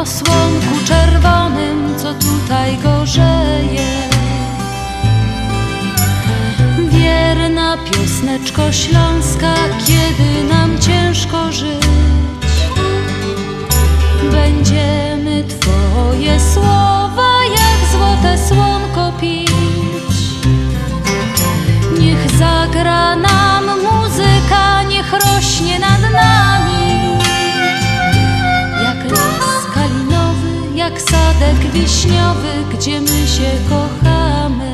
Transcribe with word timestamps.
o 0.00 0.06
słonku 0.06 0.84
czerwonym, 0.84 1.94
co 1.98 2.14
tutaj 2.14 2.78
gorzeje. 2.78 4.08
Wierna 6.88 7.76
piosneczko 7.76 8.72
Śląska, 8.72 9.54
kiedy 9.86 10.44
nam 10.48 10.78
ciężko 10.78 11.52
żyć. 11.52 11.86
Będziemy 14.32 15.44
Twoje 15.44 16.40
słowa 16.54 17.30
jak 17.44 17.90
złote 17.92 18.38
słonko 18.48 19.12
pić. 19.20 19.50
Niech 21.98 22.30
zagra 22.38 23.16
nam 23.16 23.64
sadek 31.40 31.72
wiśniowy, 31.72 32.48
gdzie 32.72 33.00
my 33.00 33.26
się 33.26 33.50
kochamy. 33.68 34.69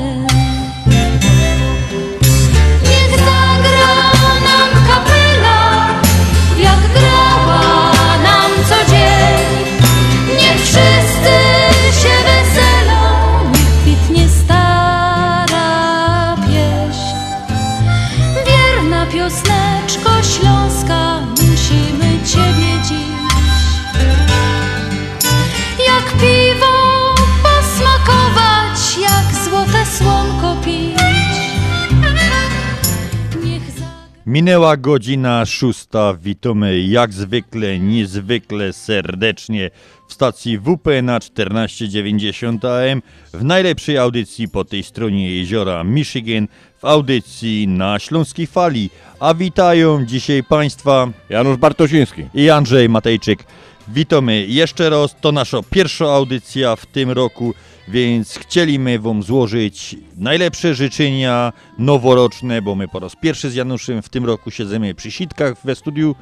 Minęła 34.37 34.77
godzina 34.77 35.45
szósta. 35.45 36.13
Witamy 36.13 36.81
jak 36.81 37.13
zwykle, 37.13 37.79
niezwykle 37.79 38.73
serdecznie 38.73 39.69
w 40.07 40.13
stacji 40.13 40.59
WP 40.59 41.01
na 41.03 41.19
1490 41.19 42.65
AM 42.65 43.01
w 43.33 43.43
najlepszej 43.43 43.97
audycji 43.97 44.47
po 44.47 44.65
tej 44.65 44.83
stronie 44.83 45.35
jeziora 45.35 45.83
Michigan 45.83 46.47
w 46.77 46.85
audycji 46.85 47.67
na 47.67 47.99
Śląskiej 47.99 48.47
Fali. 48.47 48.89
A 49.19 49.33
witają 49.33 50.05
dzisiaj 50.05 50.43
Państwa 50.43 51.09
Janusz 51.29 51.57
Bartosiński. 51.57 52.23
i 52.33 52.49
Andrzej 52.49 52.89
Matejczyk. 52.89 53.43
Witamy 53.87 54.45
jeszcze 54.47 54.89
raz. 54.89 55.15
To 55.21 55.31
nasza 55.31 55.59
pierwsza 55.69 56.05
audycja 56.05 56.75
w 56.75 56.85
tym 56.85 57.11
roku, 57.11 57.53
więc 57.87 58.37
chcieliśmy 58.37 58.99
Wam 58.99 59.23
złożyć 59.23 59.95
najlepsze 60.17 60.73
życzenia 60.73 61.53
noworoczne, 61.79 62.61
bo 62.61 62.75
my 62.75 62.87
po 62.87 62.99
raz 62.99 63.15
pierwszy 63.15 63.49
z 63.49 63.55
Januszem 63.55 64.01
w 64.01 64.09
tym 64.09 64.25
roku 64.25 64.51
siedzimy 64.51 64.95
przy 64.95 65.11
sitkach 65.11 65.53
we 65.63 65.75
studiu. 65.75 66.15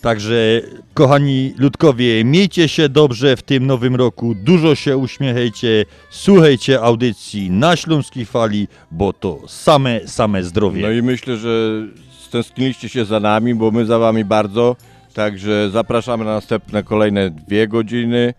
Także, 0.00 0.60
kochani 0.94 1.54
ludkowie, 1.58 2.24
miejcie 2.24 2.68
się 2.68 2.88
dobrze 2.88 3.36
w 3.36 3.42
tym 3.42 3.66
nowym 3.66 3.96
roku, 3.96 4.34
dużo 4.34 4.74
się 4.74 4.96
uśmiechajcie, 4.96 5.84
słuchajcie 6.10 6.80
audycji 6.80 7.50
na 7.50 7.76
Śląskiej 7.76 8.26
Fali, 8.26 8.68
bo 8.90 9.12
to 9.12 9.38
same, 9.46 10.00
same 10.06 10.44
zdrowie. 10.44 10.82
No 10.82 10.90
i 10.90 11.02
myślę, 11.02 11.36
że 11.36 11.82
stęskniliście 12.20 12.88
się 12.88 13.04
za 13.04 13.20
nami, 13.20 13.54
bo 13.54 13.70
my 13.70 13.86
za 13.86 13.98
wami 13.98 14.24
bardzo. 14.24 14.76
Także 15.14 15.70
zapraszamy 15.70 16.24
na 16.24 16.34
następne 16.34 16.82
kolejne 16.82 17.30
dwie 17.30 17.68
godziny. 17.68 18.34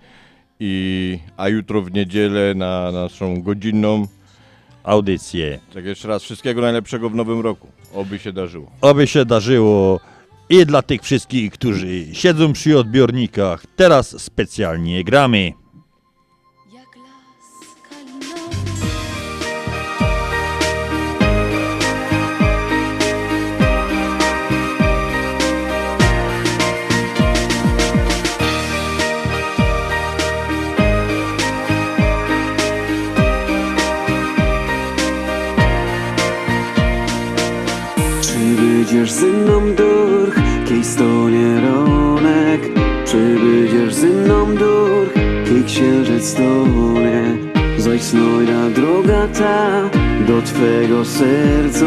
I, 0.63 1.19
a 1.37 1.49
jutro 1.49 1.81
w 1.81 1.93
niedzielę 1.93 2.55
na 2.55 2.91
naszą 2.91 3.41
godzinną. 3.41 4.07
Audycję. 4.83 5.59
Tak 5.73 5.85
jeszcze 5.85 6.07
raz 6.07 6.23
wszystkiego 6.23 6.61
najlepszego 6.61 7.09
w 7.09 7.15
nowym 7.15 7.39
roku. 7.39 7.67
Oby 7.93 8.19
się 8.19 8.33
darzyło. 8.33 8.71
Oby 8.81 9.07
się 9.07 9.25
darzyło 9.25 9.99
i 10.49 10.65
dla 10.65 10.81
tych 10.81 11.01
wszystkich, 11.01 11.51
którzy 11.51 12.15
siedzą 12.15 12.53
przy 12.53 12.77
odbiornikach, 12.77 13.63
teraz 13.75 14.21
specjalnie 14.21 15.03
gramy. 15.03 15.51
Będziesz 38.91 39.11
ze 39.11 39.25
mną 39.25 39.75
durch, 39.75 40.35
kiej 40.67 40.83
stonie 40.83 41.61
ronek? 41.61 42.61
Czy 43.05 43.35
będziesz 43.35 43.93
ze 43.93 44.07
mną 44.07 44.55
durch, 44.55 45.13
kiej 45.45 45.63
księżyc 45.63 46.25
stonie? 46.25 47.37
Znojda 47.77 48.69
droga 48.75 49.27
ta 49.27 49.89
do 50.27 50.41
twego 50.41 51.05
serca, 51.05 51.85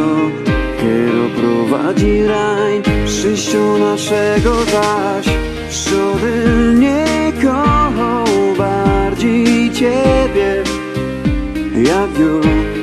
kiero 0.80 1.28
prowadzi 1.36 2.22
raj, 2.22 2.82
przyjściu 3.06 3.78
naszego 3.78 4.54
zaś. 4.64 5.26
Szczody 5.70 6.74
nie 6.74 7.32
kochał 7.42 8.26
bardziej 8.58 9.70
ciebie, 9.72 10.62
jak 11.74 12.18
ją. 12.20 12.73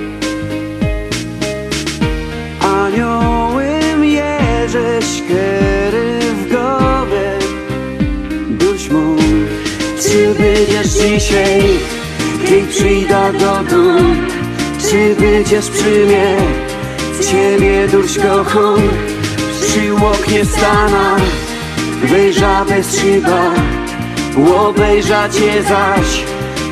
Czy 10.12 10.36
będziesz 10.36 10.88
dzisiaj, 10.88 11.62
kiedy 12.46 12.68
przyjdę 12.68 13.34
do 13.34 13.76
domu? 13.76 14.16
Czy 14.90 15.16
będziesz 15.16 15.70
przy 15.70 16.06
mnie, 16.06 16.38
ciebie 17.32 17.88
duś 17.88 18.18
kocham. 18.18 18.82
Przy 19.62 20.06
oknie 20.06 20.46
stana, 20.46 21.16
wejrza 22.04 22.66
bez 22.66 23.00
szyba 23.00 23.52
Obejrza 24.58 25.30
cię 25.30 25.64
zaś, 25.64 26.24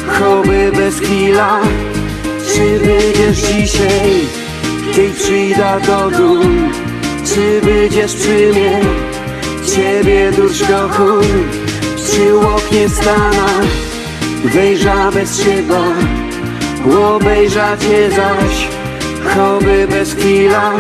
choby 0.07 0.71
bez 0.75 0.99
chwila 0.99 1.59
Czy 2.53 2.79
będziesz 2.79 3.37
dzisiaj 3.37 4.27
kiedy 4.95 5.13
przyjdę 5.13 5.79
do 5.87 6.17
dum, 6.17 6.71
czy 7.25 7.61
będziesz 7.61 8.15
przy 8.15 8.51
mnie? 8.51 8.81
Ciebie 9.75 10.31
dusz 10.31 10.59
kocham, 10.59 11.21
przy 12.11 12.39
oknie 12.39 12.89
stana, 12.89 13.47
wejrza 14.45 15.11
bez 15.11 15.43
szyba, 15.43 15.83
obejrza 17.15 17.77
cię 17.77 18.09
zaś, 18.11 18.67
choby 19.35 19.87
bez 19.89 20.13
chwila. 20.13 20.73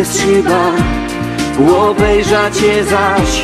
Bez 0.00 0.20
szyba 0.20 0.72
Obejrza 1.78 2.50
cię 2.50 2.84
zaś, 2.84 3.42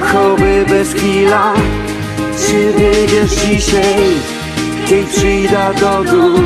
choby 0.00 0.64
bez 0.68 0.94
chwila 0.94 1.52
Czy 2.46 2.72
będziesz 2.72 3.30
dzisiaj, 3.30 4.04
kiedy 4.86 5.06
przyjdę 5.06 5.70
do 5.80 6.04
domu 6.04 6.38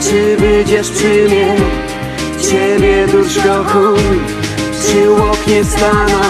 Czy 0.00 0.36
będziesz 0.40 0.90
przy 0.90 1.28
mnie, 1.28 1.56
ciebie 2.50 3.06
dusz 3.06 3.36
kocham 3.36 3.94
Przy 4.80 5.12
oknie 5.30 5.64
stana, 5.64 6.22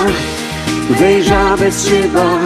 wejrza 0.90 1.56
bez 1.56 1.88
szyba 1.88 2.38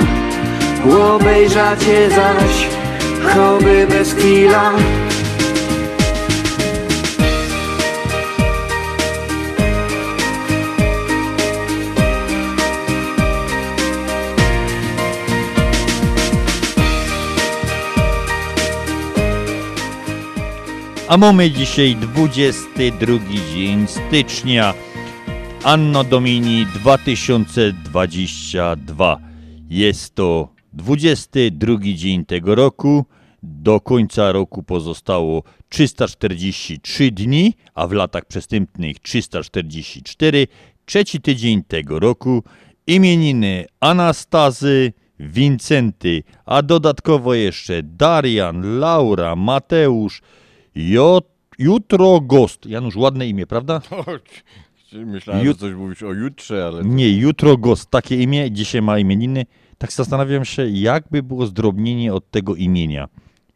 Obejrza 1.15 1.77
cię 1.77 2.11
zaś, 2.11 2.69
choby 3.35 3.87
bez 3.91 4.15
chwila 4.15 4.73
A 21.09 21.17
mamy 21.17 21.51
dzisiaj 21.51 21.97
22 21.97 23.19
dzień 23.55 23.87
stycznia, 23.87 24.75
Anno 25.65 26.05
Domini 26.05 26.67
2022. 26.67 29.19
Jest 29.71 30.15
to 30.15 30.49
22 30.73 31.77
dzień 31.95 32.25
tego 32.25 32.55
roku. 32.55 33.05
Do 33.43 33.81
końca 33.81 34.33
roku 34.33 34.63
pozostało 34.63 35.43
343 35.69 37.11
dni, 37.11 37.55
a 37.75 37.87
w 37.87 37.93
latach 37.93 38.25
przestępnych 38.25 38.99
344. 38.99 40.47
Trzeci 40.85 41.21
tydzień 41.21 41.65
tego 41.65 41.99
roku. 41.99 42.43
Imieniny 42.87 43.67
Anastazy, 43.81 44.93
Wincenty, 45.21 46.23
a 46.47 46.63
dodatkowo 46.63 47.35
jeszcze 47.35 47.83
Darian, 47.83 48.79
Laura, 48.79 49.37
Mateusz, 49.37 50.23
jutro 51.59 52.21
Gost. 52.21 52.67
Janusz, 52.67 52.97
ładne 52.97 53.29
imię, 53.29 53.47
prawda? 53.47 53.81
Myślałem, 54.93 55.45
Jut- 55.47 55.53
że 55.53 55.61
coś 55.61 55.75
mówisz 55.75 56.03
o 56.03 56.13
jutrze, 56.13 56.67
ale... 56.67 56.85
Nie, 56.85 57.19
jutro 57.19 57.57
Gost. 57.57 57.91
Takie 57.91 58.17
imię, 58.17 58.51
dzisiaj 58.51 58.83
ma 58.83 58.99
imieniny. 58.99 59.47
Tak 59.79 59.93
zastanawiam 59.93 60.45
się, 60.45 60.69
jakby 60.69 61.23
było 61.23 61.47
zdrobnienie 61.47 62.15
od 62.15 62.31
tego 62.31 62.55
imienia. 62.55 63.09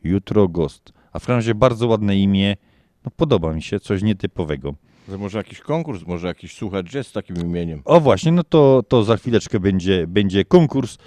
Jutro 0.05 0.49
Gost. 0.49 0.93
A 1.12 1.19
w 1.19 1.22
każdym 1.22 1.37
razie 1.37 1.55
bardzo 1.55 1.87
ładne 1.87 2.17
imię. 2.17 2.56
No 3.05 3.11
podoba 3.17 3.52
mi 3.52 3.62
się, 3.62 3.81
coś 3.81 4.02
nietypowego. 4.02 4.75
Że 5.08 5.19
może 5.19 5.38
jakiś 5.38 5.61
konkurs, 5.61 6.06
może 6.06 6.26
jakiś 6.26 6.55
słuchacz 6.55 6.94
jest 6.94 7.11
z 7.11 7.12
takim 7.12 7.37
imieniem. 7.37 7.82
O 7.84 8.00
właśnie, 8.00 8.32
no 8.32 8.44
to, 8.44 8.82
to 8.88 9.05
za 9.05 9.16
chwileczkę 9.16 9.61
będzie, 9.61 10.06
będzie 10.06 10.44
konkurs. 10.44 10.99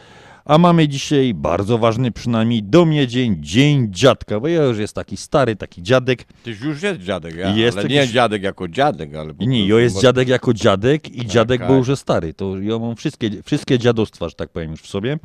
A 0.46 0.58
mamy 0.58 0.88
dzisiaj 0.88 1.34
bardzo 1.34 1.78
ważny 1.78 2.12
przynajmniej 2.12 2.64
do 2.64 2.86
mnie 2.86 3.08
dzień, 3.08 3.36
Dzień 3.40 3.88
Dziadka, 3.92 4.40
bo 4.40 4.48
ja 4.48 4.64
już 4.64 4.78
jest 4.78 4.96
taki 4.96 5.18
stary, 5.18 5.56
taki 5.56 5.84
dziadek. 5.84 6.24
Tyś 6.44 6.62
już 6.62 6.82
jest 6.82 7.02
dziadek, 7.02 7.36
ja, 7.36 7.56
Jest 7.56 7.78
ale 7.78 7.84
jakiś- 7.84 7.98
nie 7.98 8.14
dziadek 8.14 8.44
jako 8.44 8.68
dziadek, 8.68 9.16
ale... 9.16 9.34
nie, 9.40 9.68
ja 9.68 9.80
jest 9.80 10.02
dziadek 10.02 10.28
jako 10.28 10.54
dziadek 10.54 11.16
i 11.16 11.26
dziadek, 11.26 11.62
bo 11.62 11.68
tak. 11.68 11.88
już 11.88 12.00
stary. 12.00 12.34
To 12.34 12.60
ja 12.60 12.80
mam 12.80 12.96
wszystkie, 12.96 13.44
wszystkie 13.44 13.80
dziadostwa, 13.80 14.30
że 14.30 14.36
tak 14.36 14.50
powiem, 14.50 14.72
już 14.72 14.82
w 14.82 14.88
sobie. 14.88 15.20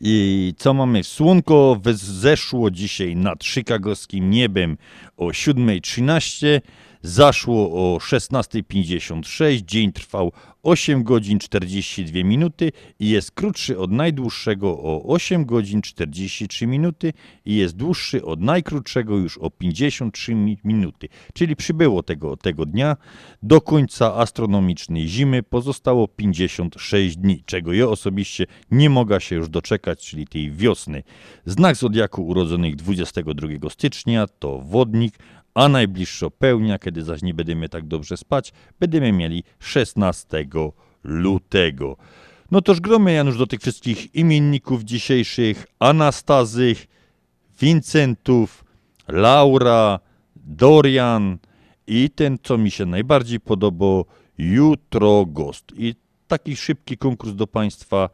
I 0.00 0.54
co 0.56 0.74
mamy? 0.74 1.04
Słonko 1.04 1.80
zeszło 1.94 2.70
dzisiaj 2.70 3.16
nad 3.16 3.44
chicagowskim 3.44 4.30
niebem 4.30 4.76
o 5.16 5.26
7.13, 5.26 6.60
zaszło 7.02 7.94
o 7.94 7.98
16.56, 7.98 9.62
dzień 9.62 9.92
trwał 9.92 10.32
8 10.62 11.02
godzin 11.02 11.38
42 11.38 12.24
minuty 12.24 12.72
i 13.00 13.08
jest 13.08 13.30
krótszy 13.30 13.78
od 13.78 13.90
najdłuższego 13.92 14.68
o 14.78 15.02
8 15.02 15.44
godzin 15.44 15.82
43 15.82 16.66
minuty 16.66 17.12
i 17.44 17.56
jest 17.56 17.76
dłuższy 17.76 18.24
od 18.24 18.40
najkrótszego 18.40 19.16
już 19.16 19.38
o 19.38 19.50
53 19.50 20.34
mi- 20.34 20.58
minuty. 20.64 21.08
Czyli 21.34 21.56
przybyło 21.56 22.02
tego, 22.02 22.36
tego 22.36 22.66
dnia 22.66 22.96
do 23.42 23.60
końca 23.60 24.14
astronomicznej 24.14 25.08
zimy 25.08 25.42
pozostało 25.42 26.08
56 26.08 27.16
dni, 27.16 27.42
czego 27.46 27.72
ja 27.72 27.88
osobiście 27.88 28.46
nie 28.70 28.90
mogę 28.90 29.20
się 29.20 29.36
już 29.36 29.48
doczekać, 29.48 30.06
czyli 30.06 30.26
tej 30.26 30.52
wiosny. 30.52 31.02
Znak 31.44 31.76
zodiaku 31.76 32.26
urodzonych 32.26 32.76
22 32.76 33.70
stycznia 33.70 34.26
to 34.38 34.58
wodnik, 34.58 35.18
a 35.56 35.68
najbliższa 35.68 36.30
pełnia, 36.30 36.78
kiedy 36.78 37.02
zaś 37.02 37.22
nie 37.22 37.34
będziemy 37.34 37.68
tak 37.68 37.86
dobrze 37.86 38.16
spać, 38.16 38.52
będziemy 38.80 39.12
mieli 39.12 39.44
16 39.58 40.46
lutego. 41.04 41.96
No 42.50 42.62
toż 42.62 42.80
gromy 42.80 43.12
Janusz 43.12 43.38
do 43.38 43.46
tych 43.46 43.60
wszystkich 43.60 44.14
imienników 44.14 44.82
dzisiejszych, 44.82 45.66
Anastazych, 45.78 46.86
Wincentów, 47.60 48.64
Laura, 49.08 49.98
Dorian 50.36 51.38
i 51.86 52.10
ten, 52.10 52.38
co 52.42 52.58
mi 52.58 52.70
się 52.70 52.86
najbardziej 52.86 53.40
podobał, 53.40 54.04
Jutro 54.38 55.26
Gost. 55.26 55.64
I 55.76 55.94
taki 56.28 56.56
szybki 56.56 56.98
konkurs 56.98 57.34
do 57.34 57.46
Państwa. 57.46 58.10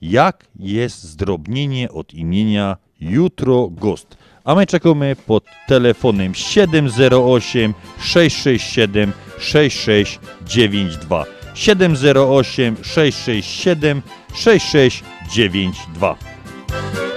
Jak 0.00 0.46
jest 0.58 1.02
zdrobnienie 1.02 1.92
od 1.92 2.14
imienia 2.14 2.76
Jutro 3.00 3.68
Gost? 3.68 4.16
A 4.48 4.54
my 4.54 4.66
czekamy 4.66 5.16
pod 5.26 5.44
telefonem 5.66 6.34
708 6.34 7.74
667 8.00 9.12
6692. 9.38 11.24
708 11.54 12.76
667 12.82 14.02
6692. 14.34 17.07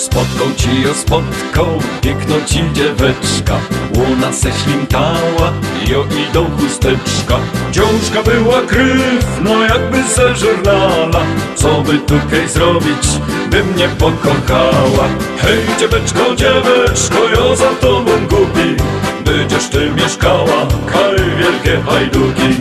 Spotkał 0.00 0.46
ci 0.56 0.82
ją 0.82 0.94
spotkał, 0.94 1.66
piękną 2.00 2.34
ci 2.46 2.72
dzieweczka. 2.72 3.54
Łona 3.96 4.32
se 4.32 4.52
ślimtała, 4.52 5.52
jo 5.88 6.04
i 6.18 6.32
do 6.32 6.44
chusteczka. 6.44 7.38
Dziążka 7.72 8.22
była 8.22 8.62
gryfna, 8.62 9.50
jakby 9.68 10.02
ze 10.02 10.34
żurnala 10.36 11.20
Co 11.54 11.80
by 11.80 11.98
tutaj 11.98 12.48
zrobić, 12.48 13.08
by 13.50 13.64
mnie 13.64 13.88
pokochała. 13.88 15.08
Hej 15.38 15.58
dzieweczko, 15.80 16.34
dzieweczko, 16.36 17.28
jo 17.36 17.56
za 17.56 17.70
tobą 17.70 18.12
głupi. 18.30 18.76
Będziesz 19.24 19.68
ty 19.68 19.90
mieszkała, 19.90 20.66
kaj 20.92 21.16
wielkie 21.38 21.82
hajduki. 21.90 22.56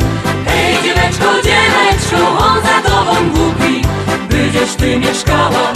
Hej 0.46 0.76
dzieweczko, 0.84 1.26
dzieweczko, 1.44 2.38
on 2.38 2.62
za 2.62 2.90
tobą 2.90 3.30
głupi. 3.30 3.82
Będziesz 4.30 4.76
ty 4.76 4.98
mieszkała, 5.00 5.74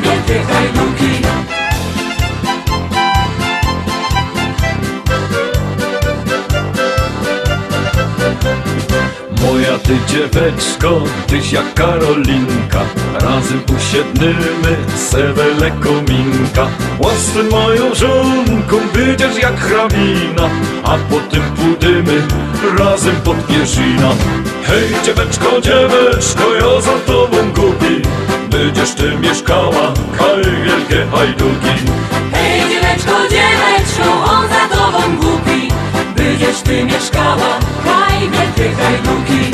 wielkie 0.00 0.42
hajduki 0.42 1.26
Moja 9.42 9.78
ty 9.78 9.96
dzieweczko, 10.08 11.00
tyś 11.26 11.52
jak 11.52 11.74
Karolinka 11.74 12.80
Razem 13.14 13.60
usiednymy, 13.78 14.76
sewele 14.96 15.70
kominka 15.70 16.68
Łasem 16.98 17.50
moją 17.50 17.94
żonką, 17.94 18.76
będziesz 18.94 19.38
jak 19.42 19.60
hrabina 19.60 20.50
A 20.84 20.96
potem 21.10 21.42
pójdziemy 21.42 22.22
razem 22.78 23.16
pod 23.16 23.46
pierzina. 23.46 24.10
Hej 24.64 25.04
dzieweczko, 25.04 25.60
dzieweczko, 25.60 26.54
ja 26.54 26.80
za 26.80 26.98
tobą 27.06 27.36
głupi 27.54 28.02
Będziesz 28.56 28.94
ty 28.94 29.18
mieszkała, 29.18 29.92
kaj 30.18 30.42
wielkie 30.64 31.06
hajduki 31.06 31.86
Hej 32.32 32.60
dzieweczko, 32.60 33.12
dzieweczko, 33.30 34.24
on 34.24 34.48
za 34.48 34.76
tobą 34.76 35.16
głupi. 35.16 35.68
Będziesz 36.16 36.60
ty 36.60 36.84
mieszkała, 36.84 37.58
haj 37.84 38.20
wielkie 38.20 38.74
hajduki 38.82 39.50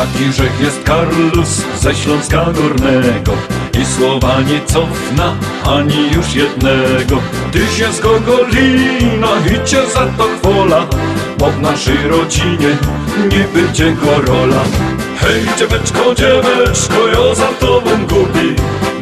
Taki 0.00 0.32
rzech 0.32 0.60
jest 0.60 0.82
Karlus 0.82 1.62
ze 1.80 1.94
Śląska 1.94 2.44
Górnego. 2.44 3.32
I 3.80 3.86
słowa 3.86 4.40
nie 4.40 4.60
cofna 4.66 5.34
ani 5.66 6.12
już 6.12 6.34
jednego. 6.34 7.22
Tyś 7.52 7.78
jest 7.78 8.00
Gogolina 8.00 9.28
i 9.46 9.68
cię 9.68 9.86
za 9.86 10.06
to 10.18 10.24
chwola 10.38 10.86
Bo 11.38 11.50
w 11.50 11.60
naszej 11.60 12.08
rodzinie 12.08 12.76
nie 13.30 13.44
będzie 13.54 13.92
gorola 13.92 14.62
Hej 15.20 15.42
dzieweczko, 15.58 16.14
dzieweczko, 16.14 17.08
ja 17.08 17.34
za 17.34 17.48
tobą 17.48 17.90
głupi. 18.06 18.54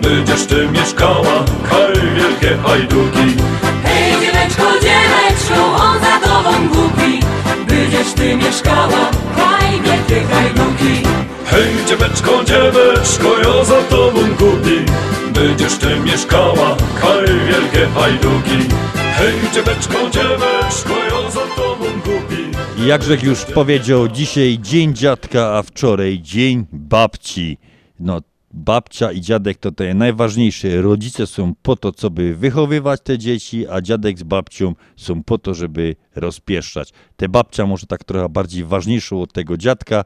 Będziesz 0.03 0.47
ty 0.47 0.69
mieszkała, 0.69 1.45
kaj 1.71 1.93
wielkie 2.15 2.57
hajduki 2.63 3.43
Hej 3.85 4.13
dzieweczko, 4.13 4.65
dzieweczko, 4.83 5.77
on 5.77 5.99
za 6.01 6.29
tobą 6.29 6.69
głupi. 6.69 7.21
Będziesz 7.69 8.13
ty 8.13 8.37
mieszkała, 8.37 9.11
wielkie 9.83 10.29
gajduki 10.29 11.09
Hej 11.47 11.87
dzieweczko, 11.89 12.45
dzieweczko, 12.45 13.39
ja 13.39 13.65
za 13.65 13.83
tobą 13.83 14.21
głupi. 14.39 14.79
Będziesz 15.35 15.79
ty 15.79 16.01
mieszkała, 16.01 16.77
kaj 17.01 17.27
wielkie 17.27 17.87
hajduki 17.95 18.75
Hej 18.95 19.35
dzieweczko, 19.55 20.11
dzieweczko, 20.11 20.95
ja 21.11 21.31
za 21.31 21.41
tobą 21.57 21.85
głupi. 21.85 22.59
I 22.79 22.87
Jakżech 22.87 23.23
już 23.23 23.45
powiedział, 23.45 24.09
dzisiaj 24.09 24.59
dzień 24.63 24.95
dziadka, 24.95 25.57
a 25.57 25.63
wczoraj 25.63 26.21
dzień 26.23 26.67
babci. 26.73 27.59
No, 28.01 28.21
babcia 28.51 29.13
i 29.13 29.21
dziadek 29.21 29.59
to 29.59 29.73
te 29.73 29.95
najważniejsze. 29.95 30.83
Rodzice 30.83 31.27
są 31.27 31.55
po 31.63 31.77
to, 31.77 31.93
co 31.93 32.11
by 32.11 32.35
wychowywać 32.35 33.01
te 33.05 33.19
dzieci, 33.19 33.69
a 33.69 33.81
dziadek 33.81 34.19
z 34.19 34.23
babcią 34.23 34.75
są 34.97 35.23
po 35.23 35.39
to, 35.39 35.55
żeby 35.55 35.97
rozpieszczać. 36.15 36.93
Te 37.17 37.29
babcia 37.29 37.67
może 37.67 37.87
tak 37.87 38.05
trochę 38.05 38.29
bardziej 38.29 38.65
ważniejszą 38.65 39.23
od 39.23 39.33
tego 39.33 39.57
dziadka, 39.57 40.05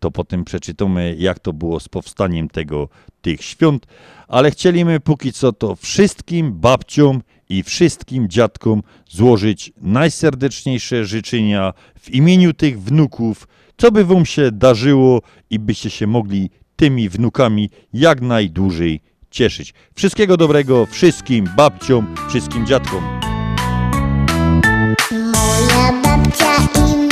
to 0.00 0.10
potem 0.10 0.44
przeczytamy, 0.44 1.16
jak 1.18 1.38
to 1.38 1.52
było 1.52 1.80
z 1.80 1.88
powstaniem 1.88 2.48
tego, 2.48 2.88
tych 3.22 3.42
świąt, 3.44 3.86
ale 4.28 4.50
chcieliśmy 4.50 5.00
póki 5.00 5.32
co 5.32 5.52
to 5.52 5.76
wszystkim 5.76 6.52
babciom 6.52 7.22
i 7.48 7.62
wszystkim 7.62 8.28
dziadkom 8.28 8.82
złożyć 9.08 9.72
najserdeczniejsze 9.80 11.04
życzenia 11.04 11.72
w 12.00 12.10
imieniu 12.10 12.52
tych 12.54 12.82
wnuków, 12.82 13.48
co 13.76 13.92
by 13.92 14.04
wam 14.04 14.26
się 14.26 14.50
darzyło 14.52 15.22
i 15.50 15.58
byście 15.58 15.90
się 15.90 16.06
mogli 16.06 16.50
tymi 16.80 17.08
wnukami 17.08 17.70
jak 17.92 18.20
najdłużej 18.20 19.00
cieszyć. 19.30 19.74
Wszystkiego 19.94 20.36
dobrego 20.36 20.86
wszystkim 20.86 21.48
babciom, 21.56 22.14
wszystkim 22.28 22.66
dziadkom. 22.66 23.02
Moja 25.12 25.92
babcia 26.02 26.56
i 26.76 27.09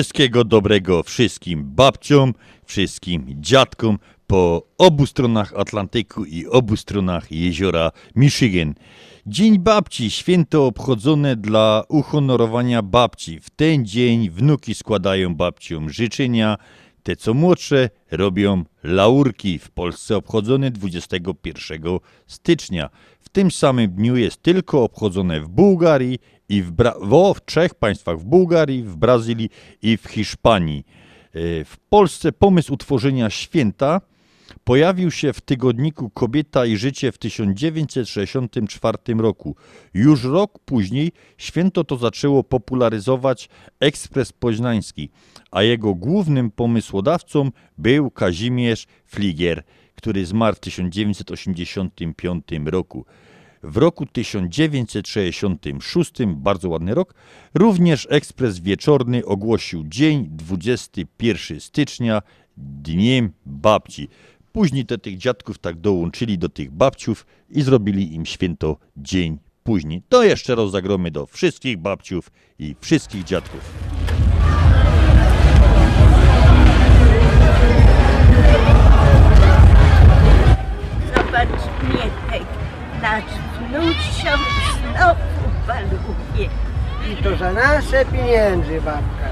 wszystkiego 0.00 0.44
dobrego 0.44 1.02
wszystkim 1.02 1.64
babciom, 1.64 2.34
wszystkim 2.64 3.26
dziadkom 3.28 3.98
po 4.26 4.66
obu 4.78 5.06
stronach 5.06 5.52
Atlantyku 5.56 6.24
i 6.24 6.46
obu 6.46 6.76
stronach 6.76 7.32
jeziora 7.32 7.90
Michigan. 8.16 8.74
Dzień 9.26 9.58
Babci, 9.58 10.10
święto 10.10 10.66
obchodzone 10.66 11.36
dla 11.36 11.84
uhonorowania 11.88 12.82
babci. 12.82 13.40
W 13.40 13.50
ten 13.50 13.86
dzień 13.86 14.30
wnuki 14.30 14.74
składają 14.74 15.34
babciom 15.34 15.90
życzenia. 15.90 16.56
Te 17.02 17.16
co 17.16 17.34
młodsze 17.34 17.90
robią 18.10 18.64
laurki, 18.82 19.58
w 19.58 19.70
Polsce 19.70 20.16
obchodzone 20.16 20.70
21 20.70 21.82
stycznia. 22.26 22.90
W 23.20 23.28
tym 23.28 23.50
samym 23.50 23.90
dniu 23.90 24.16
jest 24.16 24.42
tylko 24.42 24.82
obchodzone 24.82 25.40
w 25.40 25.48
Bułgarii 25.48 26.18
i 26.50 26.62
w, 26.62 26.72
Bra- 26.72 27.34
w 27.34 27.44
trzech 27.44 27.74
państwach, 27.74 28.18
w 28.18 28.24
Bułgarii, 28.24 28.82
w 28.82 28.96
Brazylii 28.96 29.50
i 29.82 29.96
w 29.96 30.06
Hiszpanii. 30.06 30.84
E, 31.34 31.64
W 31.64 31.76
Polsce 31.90 32.32
pomysł 32.32 32.72
utworzenia 32.74 33.30
święta 33.30 34.00
pojawił 34.64 35.10
się 35.10 35.32
w 35.32 35.40
tygodniku 35.40 36.10
Kobieta 36.10 36.66
i 36.66 36.76
Życie 36.76 37.12
w 37.12 37.18
1964 37.18 38.98
roku. 39.18 39.56
Już 39.94 40.24
rok 40.24 40.58
później 40.64 41.12
święto 41.38 41.84
to 41.84 41.96
zaczęło 41.96 42.44
popularyzować 42.44 43.48
Ekspres 43.80 44.32
Poznański, 44.32 45.10
a 45.50 45.62
jego 45.62 45.94
głównym 45.94 46.50
pomysłodawcą 46.50 47.50
był 47.78 48.10
Kazimierz 48.10 48.86
Fligier, 49.06 49.62
który 49.94 50.26
zmarł 50.26 50.56
w 50.56 50.60
1985 50.60 52.44
roku. 52.64 53.04
W 53.62 53.76
roku 53.76 54.06
1966, 54.06 56.12
bardzo 56.26 56.68
ładny 56.68 56.94
rok, 56.94 57.14
również 57.54 58.06
Ekspres 58.10 58.60
Wieczorny 58.60 59.24
ogłosił 59.24 59.84
dzień 59.84 60.26
21 60.30 61.60
stycznia 61.60 62.22
Dniem 62.56 63.32
Babci. 63.46 64.08
Później 64.52 64.86
to 64.86 64.98
tych 64.98 65.18
dziadków 65.18 65.58
tak 65.58 65.80
dołączyli 65.80 66.38
do 66.38 66.48
tych 66.48 66.70
babciów 66.70 67.26
i 67.50 67.62
zrobili 67.62 68.14
im 68.14 68.26
święto 68.26 68.76
dzień 68.96 69.38
później. 69.64 70.02
To 70.08 70.24
jeszcze 70.24 70.54
raz 70.54 70.70
zagromy 70.70 71.10
do 71.10 71.26
wszystkich 71.26 71.78
babciów 71.78 72.30
i 72.58 72.76
wszystkich 72.80 73.24
dziadków. 73.24 73.74
Zobacz 81.14 81.48
Mietek, 81.82 82.46
nasz 83.02 83.49
Ludzi 83.72 84.12
się 84.22 84.32
znowu 84.80 85.20
baluje. 85.66 86.48
I 87.12 87.22
to 87.22 87.36
za 87.36 87.52
nasze 87.52 88.04
pieniędzy, 88.04 88.80
babka. 88.80 89.30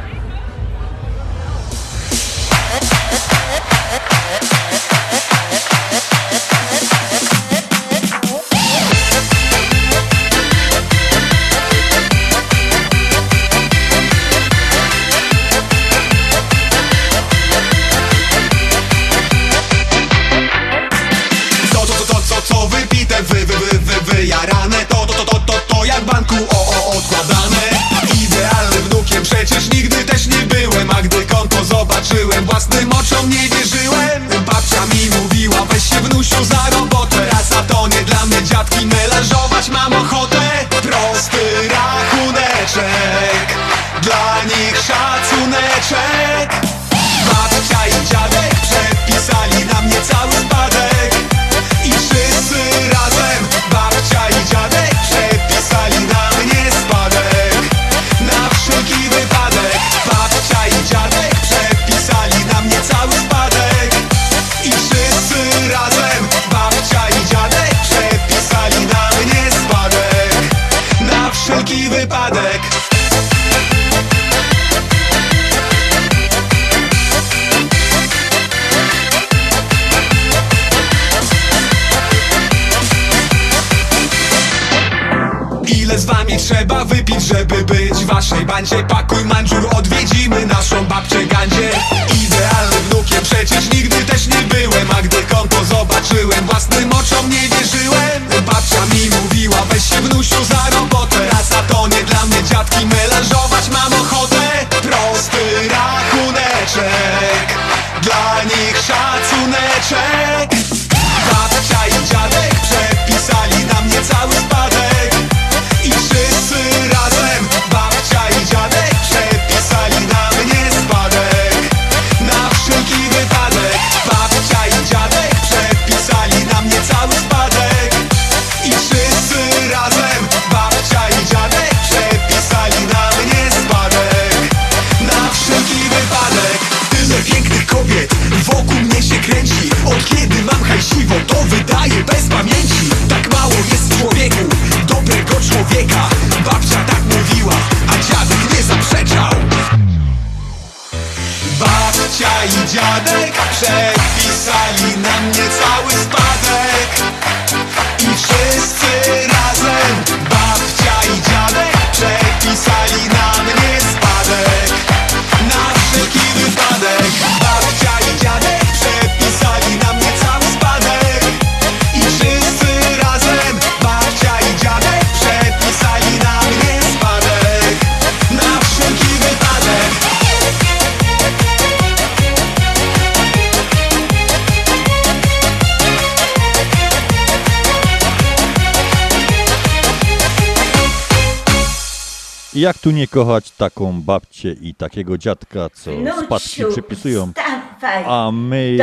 Kochać 193.18 193.50
taką 193.50 194.02
babcię 194.02 194.52
i 194.52 194.74
takiego 194.74 195.18
dziadka, 195.18 195.70
co 195.74 195.90
Wnuciu, 195.92 196.20
spadki 196.24 196.64
przypisują. 196.72 197.26
wstawaj. 197.26 198.04
A 198.06 198.30
my 198.32 198.78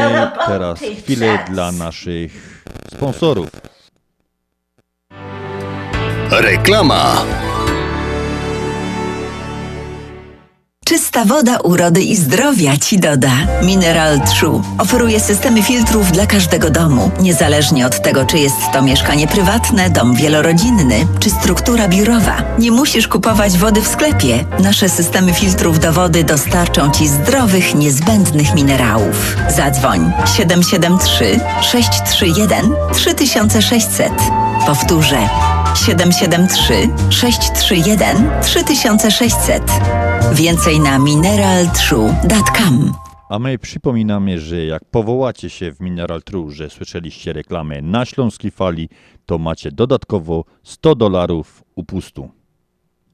teraz 0.48 0.80
chwilę 0.80 1.38
czas. 1.38 1.50
dla 1.50 1.72
naszych 1.72 2.64
sponsorów. 2.92 3.50
Reklama. 6.32 7.26
Czysta 11.16 11.34
woda 11.36 11.58
urody 11.58 12.02
i 12.02 12.16
zdrowia 12.16 12.78
Ci 12.78 13.00
doda. 13.00 13.32
Mineral 13.64 14.22
True 14.22 14.62
oferuje 14.78 15.20
systemy 15.20 15.64
filtrów 15.64 16.12
dla 16.12 16.26
każdego 16.26 16.70
domu, 16.70 17.12
niezależnie 17.20 17.86
od 17.86 18.02
tego, 18.02 18.26
czy 18.26 18.38
jest 18.38 18.56
to 18.74 18.82
mieszkanie 18.82 19.28
prywatne, 19.28 19.90
dom 19.90 20.16
wielorodzinny, 20.16 21.08
czy 21.20 21.30
struktura 21.30 21.88
biurowa. 21.88 22.44
Nie 22.60 22.72
musisz 22.72 23.08
kupować 23.08 23.58
wody 23.58 23.82
w 23.82 23.88
sklepie. 23.88 24.46
Nasze 24.60 24.90
systemy 24.90 25.34
filtrów 25.34 25.80
do 25.80 25.94
wody 25.94 26.24
dostarczą 26.24 26.92
Ci 26.92 27.08
zdrowych, 27.08 27.76
niezbędnych 27.76 28.56
minerałów. 28.56 29.36
Zadzwoń 29.56 30.12
773 30.38 31.40
631 31.62 32.74
3600. 32.94 34.12
Powtórzę 34.66 35.30
773 35.86 36.90
631 37.10 38.30
3600. 38.42 39.64
Więcej 40.34 40.80
na 40.80 41.00
mineraltrue.com. 41.00 42.94
A 43.30 43.40
my 43.40 43.58
przypominamy, 43.58 44.40
że 44.40 44.66
jak 44.66 44.86
powołacie 44.86 45.50
się 45.50 45.72
w 45.72 45.80
Mineral 45.80 46.24
True, 46.24 46.52
że 46.52 46.70
słyszeliście 46.70 47.34
reklamę 47.34 47.82
na 47.82 48.06
Śląskiej 48.06 48.52
Fali, 48.52 48.90
to 49.26 49.38
macie 49.38 49.72
dodatkowo 49.72 50.44
100 50.64 50.96
dolarów 50.96 51.64
upustu. 51.76 52.30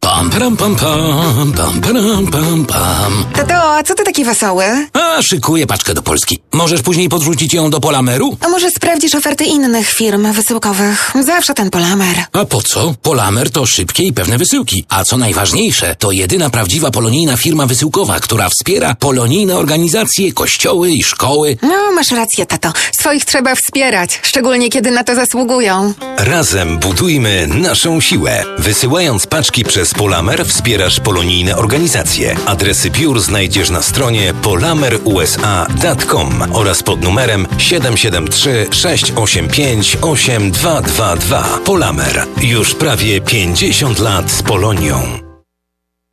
Pam, 0.04 0.30
pam, 0.30 0.58
pam, 0.58 0.76
pam, 0.76 1.54
pam, 1.54 1.82
pam, 1.82 2.28
pam, 2.32 2.66
pam. 2.66 3.26
Tato, 3.34 3.54
a 3.76 3.84
co 3.84 3.96
ty 3.96 4.04
taki 4.04 4.24
wesoły? 4.26 4.64
A, 4.94 5.22
szykuję 5.22 5.68
paczkę 5.68 5.94
do 5.94 6.02
Polski. 6.02 6.40
Możesz 6.54 6.82
później 6.82 7.10
podrzucić 7.10 7.54
ją 7.54 7.70
do 7.70 7.80
Polameru? 7.80 8.38
A 8.46 8.48
może 8.50 8.72
sprawdzisz 8.72 9.16
oferty 9.16 9.44
innych 9.46 9.90
firm 9.90 10.32
wysyłkowych? 10.32 11.12
Zawsze 11.26 11.54
ten 11.54 11.70
Polamer. 11.70 12.16
A 12.34 12.46
po 12.46 12.62
co? 12.62 12.94
Polamer 13.02 13.50
to 13.52 13.66
szybkie 13.66 14.04
i 14.04 14.14
pewne 14.14 14.38
wysyłki. 14.38 14.86
A 14.90 15.04
co 15.04 15.18
najważniejsze, 15.18 15.96
to 15.96 16.12
jedyna 16.12 16.50
prawdziwa 16.50 16.92
polonijna 16.92 17.38
firma 17.38 17.66
wysyłkowa, 17.66 18.20
która 18.20 18.50
wspiera 18.50 18.96
polonijne 18.96 19.58
organizacje, 19.58 20.34
kościoły 20.34 20.92
i 20.92 21.04
szkoły. 21.04 21.58
No, 21.62 21.92
masz 21.96 22.12
rację, 22.12 22.46
tato. 22.46 22.74
Swoich 23.00 23.26
trzeba 23.26 23.56
wspierać, 23.56 24.20
szczególnie 24.24 24.70
kiedy 24.70 24.92
na 24.92 25.04
to 25.04 25.16
zasługują. 25.16 25.94
Razem 26.18 26.80
budujmy 26.80 27.48
naszą 27.48 28.02
siłę. 28.02 28.44
Wysyłając 28.60 29.28
paczki 29.28 29.64
przez 29.64 29.91
Polamer 29.94 30.46
wspierasz 30.46 31.00
polonijne 31.00 31.58
organizacje. 31.58 32.36
Adresy 32.46 32.90
biur 32.90 33.20
znajdziesz 33.20 33.70
na 33.70 33.82
stronie 33.82 34.34
polamerusa.com 34.34 36.44
oraz 36.54 36.84
pod 36.84 37.02
numerem 37.02 37.48
773 37.58 38.68
685 38.72 39.98
8222. 40.02 41.60
Polamer. 41.66 42.26
Już 42.42 42.76
prawie 42.76 43.22
50 43.22 44.00
lat 44.00 44.32
z 44.32 44.44
Polonią. 44.44 45.21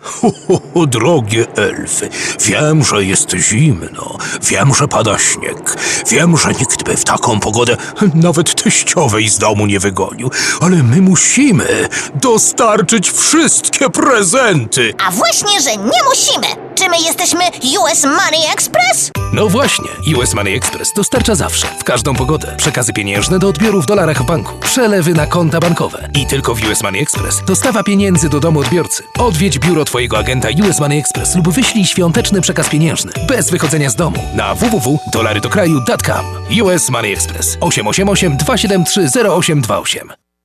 Ho, 0.03 0.33
ho, 0.47 0.61
ho, 0.75 0.87
drogie 0.87 1.47
elfy, 1.57 2.09
wiem, 2.41 2.85
że 2.85 3.05
jest 3.05 3.31
zimno, 3.31 4.19
wiem, 4.43 4.75
że 4.75 4.89
pada 4.89 5.19
śnieg, 5.19 5.77
wiem, 6.11 6.37
że 6.37 6.49
nikt 6.49 6.83
by 6.85 6.97
w 6.97 7.05
taką 7.05 7.41
pogodę 7.41 7.77
nawet 8.15 8.63
teściowej 8.63 9.29
z 9.29 9.39
domu 9.39 9.67
nie 9.67 9.81
wygonił, 9.81 10.31
ale 10.61 10.77
my 10.83 11.01
musimy 11.01 11.89
dostarczyć 12.15 13.11
wszystkie 13.11 13.91
prezenty. 13.91 14.95
A 15.07 15.11
właśnie, 15.11 15.61
że 15.61 15.71
nie 15.71 16.05
musimy! 16.09 16.69
Czy 16.75 16.89
my 16.89 16.97
jesteśmy 17.07 17.41
US 17.81 18.05
Money 18.05 18.53
Express? 18.53 19.11
No 19.33 19.49
właśnie, 19.49 19.89
US 20.17 20.35
Money 20.35 20.55
Express 20.57 20.93
dostarcza 20.93 21.35
zawsze, 21.35 21.67
w 21.81 21.85
każdą 21.85 22.15
pogodę, 22.15 22.55
przekazy 22.57 22.93
pieniężne 22.93 23.39
do 23.39 23.49
odbioru 23.49 23.83
w 23.83 23.87
dolarach 23.87 24.23
w 24.23 24.27
banku, 24.27 24.53
przelewy 24.61 25.15
na 25.15 25.27
konta 25.27 25.61
bankowe 25.61 26.09
i 26.15 26.27
tylko 26.27 26.55
w 26.55 26.63
US 26.71 26.83
Money 26.83 27.03
Express 27.03 27.43
dostawa 27.47 27.83
pieniędzy 27.83 28.29
do 28.29 28.41
domu 28.41 28.61
odbiorcy. 28.61 29.03
Odwiedź 29.19 29.59
biuro 29.59 29.85
Twojego 29.85 29.98
agenta 30.07 30.49
US 30.69 30.81
Money 30.81 30.99
Express 30.99 31.37
lub 31.37 31.49
wyślij 31.49 31.85
świąteczny 31.85 32.41
przekaz 32.41 32.69
pieniężny 32.69 33.13
bez 33.29 33.51
wychodzenia 33.51 33.91
z 33.91 33.95
domu 33.95 34.19
na 34.35 34.55
www.dolarydokraju.com. 34.55 36.27
US 36.63 36.91
Money 36.91 37.13
Express 37.13 37.59
888 37.61 38.37
273 38.37 39.01
0828. 39.01 40.28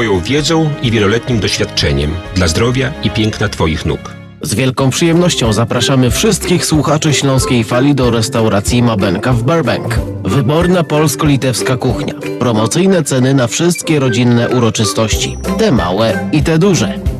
moją 0.00 0.20
wiedzą 0.20 0.70
i 0.82 0.90
wieloletnim 0.90 1.40
doświadczeniem 1.40 2.10
dla 2.34 2.48
zdrowia 2.48 2.92
i 3.04 3.10
piękna 3.10 3.48
Twoich 3.48 3.86
nóg. 3.86 4.00
Z 4.42 4.54
wielką 4.54 4.90
przyjemnością 4.90 5.52
zapraszamy 5.52 6.10
wszystkich 6.10 6.66
słuchaczy 6.66 7.14
Śląskiej 7.14 7.64
Fali 7.64 7.94
do 7.94 8.10
restauracji 8.10 8.82
Mabenka 8.82 9.32
w 9.32 9.42
Burbank. 9.42 9.98
Wyborna 10.24 10.84
polsko-litewska 10.84 11.76
kuchnia. 11.76 12.14
Promocyjne 12.38 13.02
ceny 13.02 13.34
na 13.34 13.46
wszystkie 13.46 14.00
rodzinne 14.00 14.48
uroczystości. 14.48 15.36
Te 15.58 15.72
małe 15.72 16.28
i 16.32 16.42
te 16.42 16.58
duże. 16.58 17.19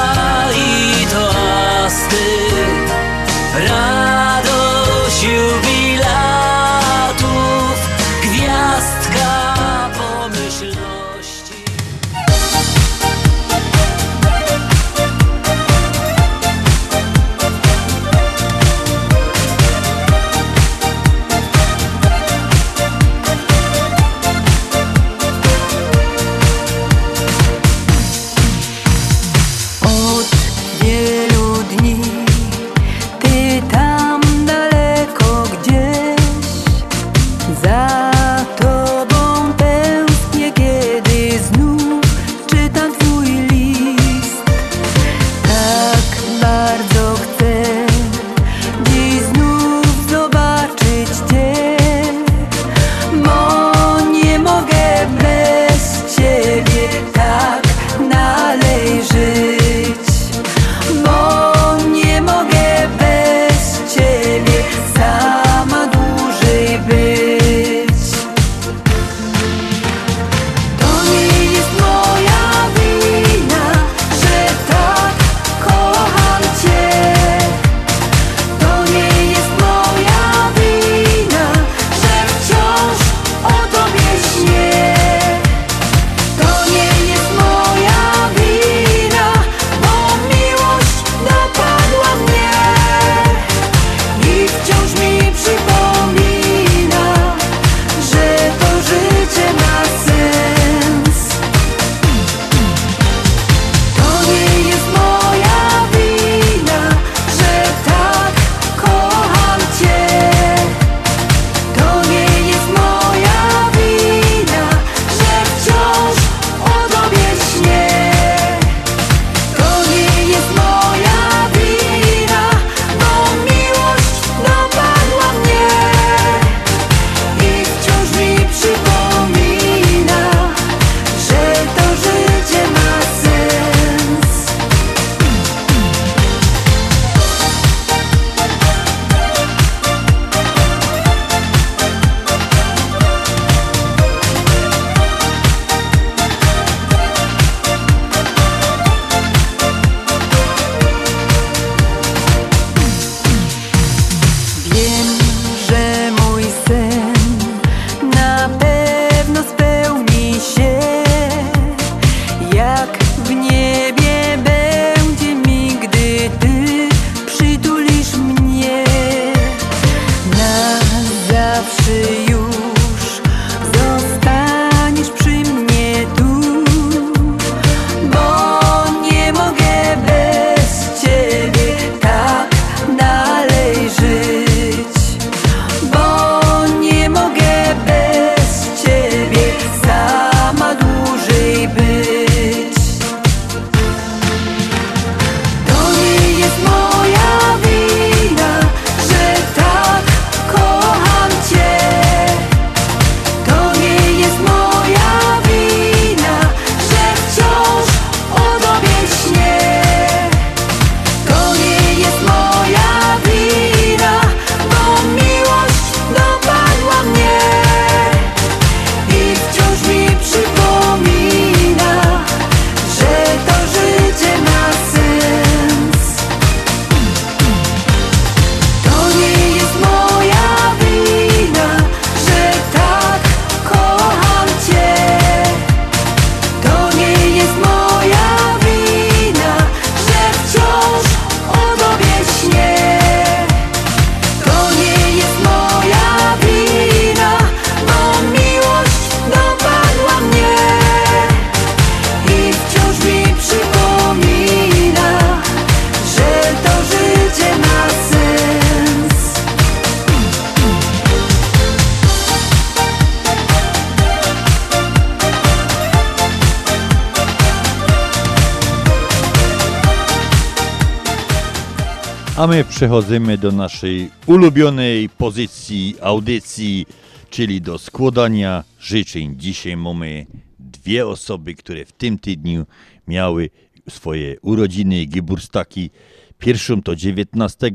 A 272.41 272.47
my 272.47 272.63
przechodzimy 272.63 273.37
do 273.37 273.51
naszej 273.51 274.09
ulubionej 274.25 275.09
pozycji 275.09 275.95
audycji, 276.01 276.85
czyli 277.29 277.61
do 277.61 277.77
składania 277.77 278.63
życzeń. 278.79 279.35
Dzisiaj 279.37 279.77
mamy 279.77 280.25
dwie 280.59 281.07
osoby, 281.07 281.55
które 281.55 281.85
w 281.85 281.91
tym 281.91 282.19
tygodniu 282.19 282.65
miały 283.07 283.49
swoje 283.89 284.39
urodziny, 284.39 285.05
Geburstaki. 285.05 285.89
Pierwszą 286.37 286.81
to 286.81 286.95
19 286.95 287.71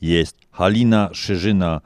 jest 0.00 0.36
Halina 0.50 1.10
Szerzyna, 1.12 1.80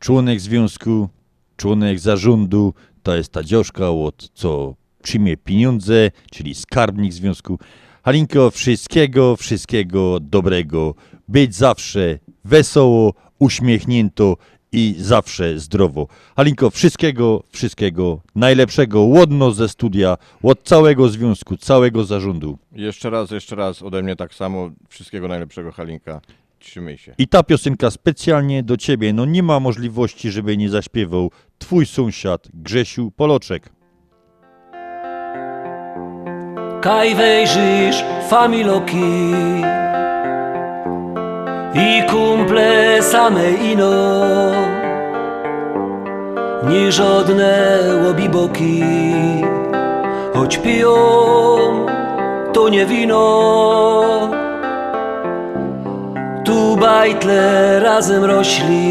członek 0.00 0.40
związku, 0.40 1.08
członek 1.56 2.00
zarządu, 2.00 2.74
to 3.02 3.16
jest 3.16 3.32
ta 3.32 3.42
dzioszka, 3.42 3.90
od 3.90 4.30
co 4.34 4.74
przyjmie 5.02 5.36
pieniądze, 5.36 6.10
czyli 6.30 6.54
skarbnik 6.54 7.12
związku. 7.12 7.58
Halinko, 8.04 8.50
wszystkiego, 8.50 9.36
wszystkiego 9.36 10.20
dobrego. 10.20 10.94
Być 11.28 11.54
zawsze 11.54 12.18
wesoło, 12.44 13.14
uśmiechnięto 13.38 14.36
i 14.72 14.94
zawsze 14.98 15.58
zdrowo. 15.58 16.06
Halinko, 16.36 16.70
wszystkiego, 16.70 17.42
wszystkiego 17.50 18.20
najlepszego, 18.34 19.00
łodno 19.00 19.50
ze 19.50 19.68
studia, 19.68 20.16
od 20.42 20.62
całego 20.62 21.08
związku, 21.08 21.56
całego 21.56 22.04
zarządu. 22.04 22.58
Jeszcze 22.72 23.10
raz, 23.10 23.30
jeszcze 23.30 23.56
raz 23.56 23.82
ode 23.82 24.02
mnie 24.02 24.16
tak 24.16 24.34
samo. 24.34 24.70
Wszystkiego 24.88 25.28
najlepszego, 25.28 25.72
Halinka. 25.72 26.20
Trzymaj 26.58 26.98
się. 26.98 27.14
I 27.18 27.28
ta 27.28 27.42
piosenka 27.42 27.90
specjalnie 27.90 28.62
do 28.62 28.76
ciebie, 28.76 29.12
no 29.12 29.24
nie 29.24 29.42
ma 29.42 29.60
możliwości, 29.60 30.30
żeby 30.30 30.56
nie 30.56 30.70
zaśpiewał 30.70 31.30
twój 31.58 31.86
sąsiad 31.86 32.48
Grzesiu 32.54 33.10
Poloczek. 33.10 33.72
Kaj 36.80 37.14
wejrzysz 37.14 38.04
familoki 38.30 39.32
i 41.74 42.02
kumple 42.10 43.02
same 43.02 43.50
ino. 43.50 43.92
Nie 46.68 46.92
żadne 46.92 47.80
łobiboki 48.04 48.84
choć 50.34 50.56
piją 50.56 50.94
to 52.52 52.68
nie 52.68 52.86
wino. 52.86 54.30
Tu 56.44 56.76
bajtle 56.76 57.80
razem 57.80 58.24
rośli. 58.24 58.88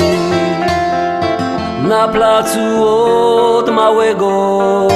Na 1.90 2.08
placu 2.08 2.60
od 3.58 3.70
małego. 3.70 4.88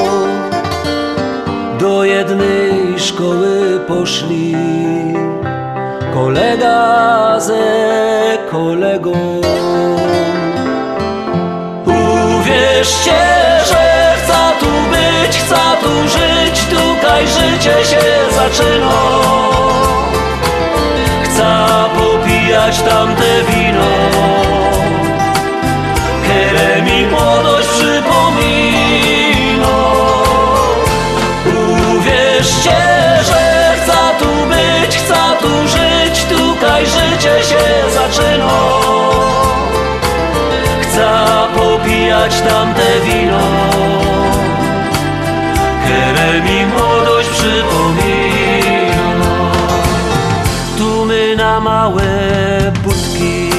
Do 1.79 2.03
jednej 2.03 2.99
szkoły 2.99 3.79
poszli 3.87 4.55
kolega 6.17 7.39
ze 7.39 7.67
kolegą. 8.51 9.11
Uwierzcie, 11.85 13.21
że 13.69 14.15
chcę 14.17 14.41
tu 14.59 14.71
być, 14.93 15.37
chcę 15.37 15.61
tu 15.81 15.93
żyć, 16.15 16.65
tutaj 16.65 17.27
życie 17.27 17.85
się 17.85 18.03
zaczyna. 18.35 18.99
Chcę 21.23 21.49
popijać 21.97 22.81
tamte 22.81 23.31
wino, 23.49 23.93
które 26.23 26.81
mi 26.81 27.05
tamte 42.49 42.99
wino, 43.05 43.39
które 45.83 46.41
mi 46.41 46.65
młodość 46.65 47.29
przypomina. 47.29 48.97
Tu 50.77 51.05
my 51.05 51.35
na 51.35 51.59
małe 51.59 52.03
budki 52.83 53.49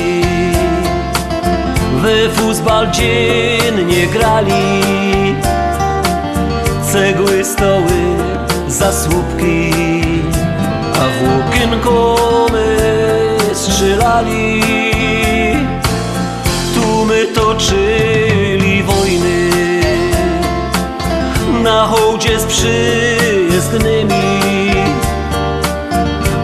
w 1.93 2.33
futbal 2.37 2.91
dziennie 2.91 4.07
grali 4.07 4.89
cegły, 6.93 7.45
stoły, 7.45 8.17
zasłupki, 8.69 9.73
a 10.95 11.05
włókienko 11.19 12.17
my 12.53 12.77
strzelali. 13.55 14.88
Na 21.69 21.87
hołdzie 21.87 22.41
z 22.41 22.45
przyjezdnymi, 22.45 24.11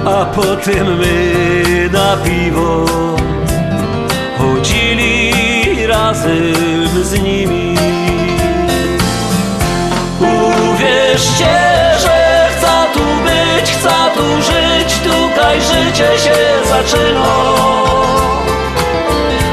a 0.06 0.24
potem 0.24 0.98
my 0.98 1.90
na 1.92 2.16
piwo 2.16 2.84
chodzili 4.38 5.32
razem 5.86 6.88
z 7.02 7.22
nimi. 7.22 7.78
Uwierzcie, 10.20 11.54
że 12.00 12.48
chcę 12.56 12.74
tu 12.94 13.04
być, 13.24 13.70
chcę 13.70 13.94
tu 14.14 14.42
żyć, 14.42 14.98
tutaj 14.98 15.60
życie 15.60 16.18
się 16.18 16.36
zaczyna. 16.68 17.34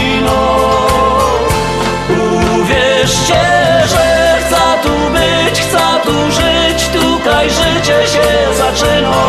Uwierzcie, 2.60 3.42
że 3.88 4.38
chcę 4.40 4.62
tu 4.82 4.94
być, 5.12 5.60
chcę 5.60 5.84
tu 6.04 6.32
żyć, 6.32 6.88
tutaj 6.88 7.50
życie 7.50 8.06
się 8.06 8.54
zaczyna. 8.56 9.24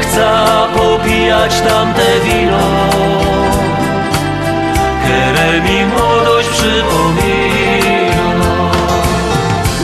Chcę 0.00 0.28
popijać 0.76 1.60
tamte 1.60 2.20
wino, 2.24 2.68
które 5.02 5.60
mi 5.60 5.86
młodość 5.86 6.48
przypomina. 6.48 7.90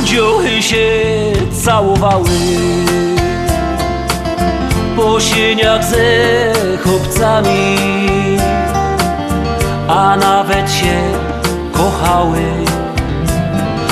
Dziuchy 0.05 0.62
się 0.62 0.87
całowały 1.64 2.31
po 5.06 5.20
sieniach 5.20 5.84
ze 5.84 6.52
chłopcami, 6.82 7.76
a 9.88 10.16
nawet 10.16 10.72
się 10.72 10.96
kochały 11.72 12.42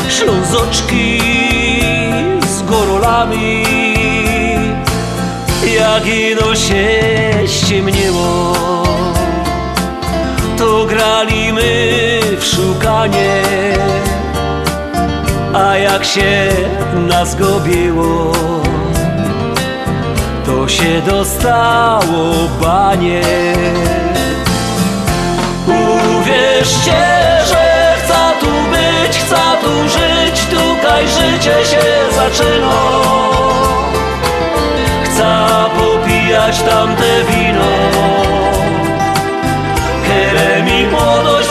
ślązoczki 0.08 1.20
z 2.46 2.62
gorolami. 2.62 3.64
Jak 5.76 6.06
ino 6.06 6.54
się 6.54 6.86
ściemniło, 7.46 8.52
to 10.58 10.86
grali 10.86 11.52
my 11.52 12.20
w 12.38 12.44
szukanie, 12.44 13.42
a 15.54 15.76
jak 15.76 16.04
się 16.04 16.48
nas 17.08 17.34
gobiło, 17.34 18.32
się 20.68 21.02
dostało 21.02 22.48
banie. 22.60 23.22
Uwierzcie, 25.66 27.02
że 27.48 27.94
chcę 27.98 28.14
tu 28.40 28.46
być, 28.46 29.18
chcę 29.18 29.40
tu 29.62 29.88
żyć, 29.88 30.46
tutaj 30.46 31.08
życie 31.08 31.64
się 31.64 32.14
zaczyna. 32.14 32.74
Chcę 35.04 35.46
popijać 35.78 36.62
tamte 36.62 37.24
wino, 37.28 37.74
które 40.02 40.62
mi 40.62 40.86
młodość 40.86 41.43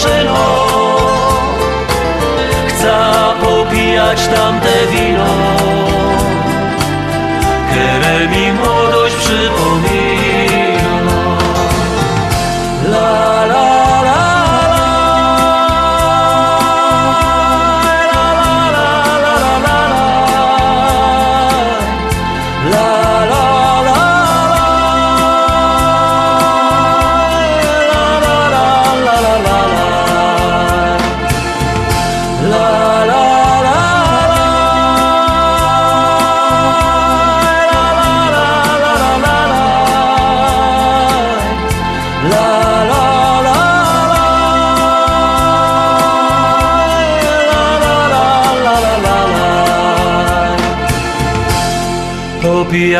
zaczyna. 0.00 0.34
Chcę 2.68 2.96
popijać 3.42 4.28
tamte 4.28 4.86
wino, 4.92 5.34
które 7.70 8.28
mi 8.28 8.52
młodość 8.52 9.14
przypomina. 9.14 10.29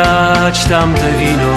Popijać 0.01 0.65
tamte 0.65 1.13
wino, 1.19 1.55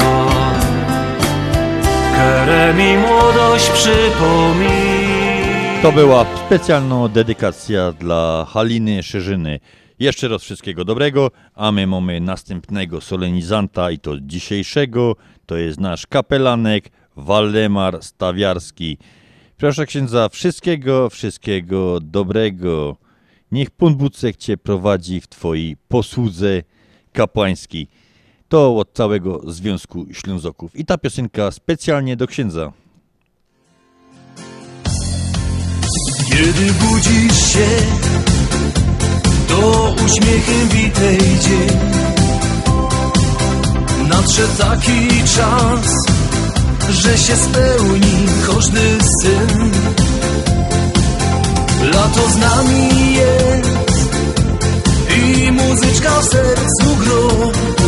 które 2.12 2.74
mi 2.74 2.96
młodość 2.96 3.70
przypomina. 3.70 4.74
To 5.82 5.92
była 5.92 6.26
specjalna 6.46 7.08
dedykacja 7.08 7.92
dla 7.92 8.46
Haliny 8.48 9.02
Szerzyny. 9.02 9.60
Jeszcze 9.98 10.28
raz 10.28 10.42
wszystkiego 10.42 10.84
dobrego, 10.84 11.30
a 11.54 11.72
my 11.72 11.86
mamy 11.86 12.20
następnego 12.20 13.00
solenizanta 13.00 13.90
i 13.90 13.98
to 13.98 14.20
dzisiejszego. 14.20 15.16
To 15.46 15.56
jest 15.56 15.80
nasz 15.80 16.06
kapelanek 16.06 16.90
Waldemar 17.16 18.02
Stawiarski. 18.02 18.98
Proszę 19.56 19.86
księdza, 19.86 20.28
wszystkiego, 20.28 21.10
wszystkiego 21.10 22.00
dobrego. 22.00 22.96
Niech 23.52 23.70
Pan 23.70 23.94
Bucek 23.94 24.36
Cię 24.36 24.56
prowadzi 24.56 25.20
w 25.20 25.28
Twojej 25.28 25.76
posłudze 25.88 26.62
kapłańskiej. 27.12 27.88
To 28.54 28.76
od 28.76 28.92
całego 28.92 29.40
Związku 29.46 30.06
Ślązoków. 30.12 30.76
I 30.76 30.84
ta 30.84 30.98
piosenka 30.98 31.50
specjalnie 31.50 32.16
do 32.16 32.26
księdza. 32.26 32.72
Kiedy 36.28 36.72
budzisz 36.72 37.52
się, 37.52 37.66
to 39.48 39.94
uśmiechem 40.04 40.68
witaj 40.68 41.18
dzień. 41.18 41.78
Nadszedł 44.08 44.58
taki 44.58 45.08
czas, 45.36 46.06
że 46.90 47.18
się 47.18 47.36
spełni 47.36 48.26
każdy 48.46 48.98
sen. 49.22 49.70
Lato 51.92 52.30
z 52.30 52.36
nami 52.36 53.14
jest 53.14 54.08
i 55.16 55.52
muzyczka 55.52 56.20
w 56.20 56.24
sercu 56.24 56.96
gro. 56.96 57.83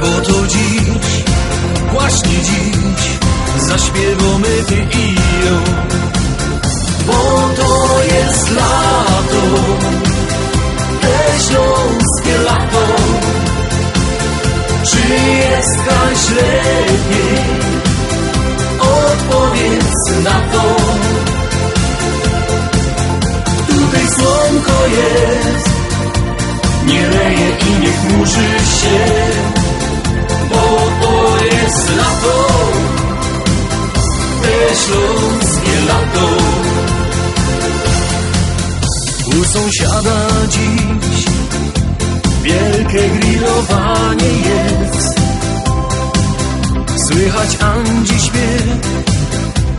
Bo 0.00 0.20
to 0.20 0.46
dziś, 0.46 1.24
właśnie 1.92 2.38
dziś, 2.42 3.18
zaśpiewamy 3.68 4.64
ty 4.68 4.74
i 4.98 5.14
ja. 5.14 5.56
Bo 7.06 7.50
to 7.56 8.02
jest 8.14 8.50
lato, 8.50 9.42
te 11.00 11.40
śląskie 11.48 12.38
lato. 12.44 12.86
Czy 14.90 15.14
jest 15.24 15.76
kaś 15.76 16.30
lepiej? 16.30 17.44
Odpowiedz 18.80 20.24
na 20.24 20.40
to. 20.52 20.76
Tutaj 23.66 24.06
słonko 24.08 24.86
jest, 24.86 25.70
nie 26.86 27.08
leje 27.08 27.50
i 27.68 27.80
nie 27.80 27.92
chmurzy 27.92 28.48
się, 28.80 29.00
bo 30.50 30.80
to 31.02 31.44
jest 31.44 31.96
lato, 31.96 32.48
te 34.42 34.76
śląskie 34.76 35.80
lato. 35.88 36.28
U 39.38 39.44
sąsiada 39.44 40.28
dziś 40.48 41.24
wielkie 42.42 43.08
grillowanie 43.08 44.30
jest. 44.50 45.20
Słychać 47.06 47.56
Andzi 47.60 48.20
śpiew, 48.20 48.64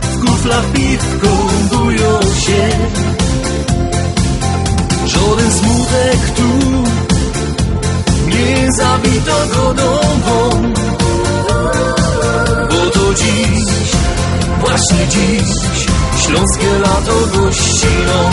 w 0.02 0.26
kuflach 0.26 0.64
piwko 0.72 1.28
bują 1.70 2.20
się. 2.22 3.21
Żaden 5.12 5.52
smutek 5.52 6.30
tu 6.36 6.48
nie 8.26 8.72
zabito 8.72 9.46
go 9.54 9.74
domą. 9.74 10.72
Bo 12.70 12.90
to 12.90 13.14
dziś, 13.14 13.90
właśnie 14.60 15.08
dziś, 15.08 15.56
śląskie 16.26 16.78
lato 16.78 17.14
gościną 17.36 18.30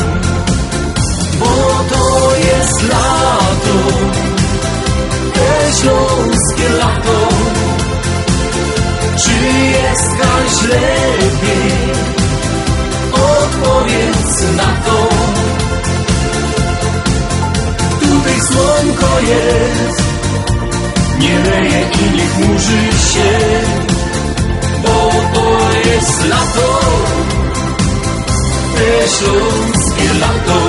bo 1.39 1.83
to 1.89 2.35
jest 2.35 2.81
lato, 2.89 3.77
te 5.33 5.73
śląskie 5.81 6.69
lato. 6.69 7.19
Czy 9.23 9.57
jest 9.67 10.09
kaś 10.09 10.69
lepiej? 10.69 11.89
Odpowiedz 13.13 14.43
na 14.57 14.63
to. 14.63 15.28
Słonko 18.41 19.19
jest, 19.19 20.03
nie 21.19 21.39
leje 21.39 21.81
i 21.81 22.17
nie 22.17 22.25
chmurzy 22.27 22.81
się, 23.13 23.39
bo 24.83 25.11
to 25.33 25.79
jest 25.89 26.25
lato, 26.29 26.79
te 28.75 29.07
śląskie 29.07 30.13
lato. 30.19 30.59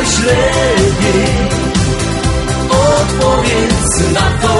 Lepiej? 0.00 1.48
Odpowiedz 2.70 4.12
na 4.12 4.26
to. 4.42 4.54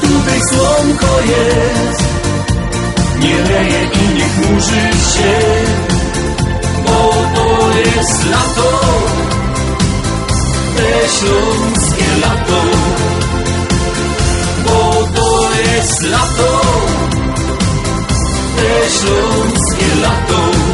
Tutaj 0.00 0.40
słonko 0.50 1.20
jest, 1.20 2.02
nie 3.18 3.36
leje 3.36 3.84
i 3.84 4.14
nie 4.14 4.28
chmurzy 4.28 4.90
się, 5.12 5.40
bo 6.84 7.14
to 7.34 7.78
jest 7.78 8.30
lato, 8.30 8.80
te 10.76 11.08
śląskie 11.08 12.20
lato 12.20 12.62
bo 14.66 15.08
to 15.14 15.50
jest 15.60 16.02
lato, 16.02 16.60
te 18.56 18.90
śląskie 18.90 19.94
lato. 20.02 20.65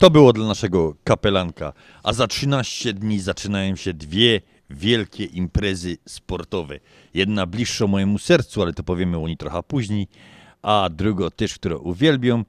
To 0.00 0.10
było 0.10 0.32
dla 0.32 0.46
naszego 0.46 0.94
kapelanka. 1.04 1.72
A 2.02 2.12
za 2.12 2.26
13 2.26 2.92
dni 2.92 3.20
zaczynają 3.20 3.76
się 3.76 3.94
dwie 3.94 4.40
wielkie 4.70 5.24
imprezy 5.24 5.96
sportowe. 6.08 6.80
Jedna 7.14 7.46
bliższa 7.46 7.86
mojemu 7.86 8.18
sercu, 8.18 8.62
ale 8.62 8.72
to 8.72 8.82
powiemy 8.82 9.18
o 9.18 9.28
niej 9.28 9.36
trochę 9.36 9.62
później, 9.62 10.08
a 10.62 10.88
druga 10.92 11.30
też, 11.30 11.54
którą 11.54 11.78
uwielbiam, 11.78 12.44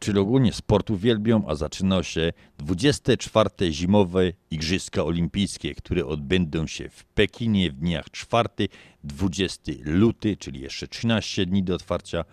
czyli 0.00 0.18
ogólnie 0.18 0.52
sport 0.52 0.90
uwielbiam, 0.90 1.42
a 1.46 1.54
zaczyna 1.54 2.02
się 2.02 2.32
24. 2.58 3.50
zimowe 3.70 4.32
Igrzyska 4.50 5.04
Olimpijskie, 5.04 5.74
które 5.74 6.06
odbędą 6.06 6.66
się 6.66 6.88
w 6.88 7.04
Pekinie 7.04 7.70
w 7.70 7.74
dniach 7.74 8.06
4-20 8.06 8.66
luty, 9.84 10.36
czyli 10.36 10.60
jeszcze 10.60 10.88
13 10.88 11.46
dni 11.46 11.62
do 11.62 11.74
otwarcia. 11.74 12.24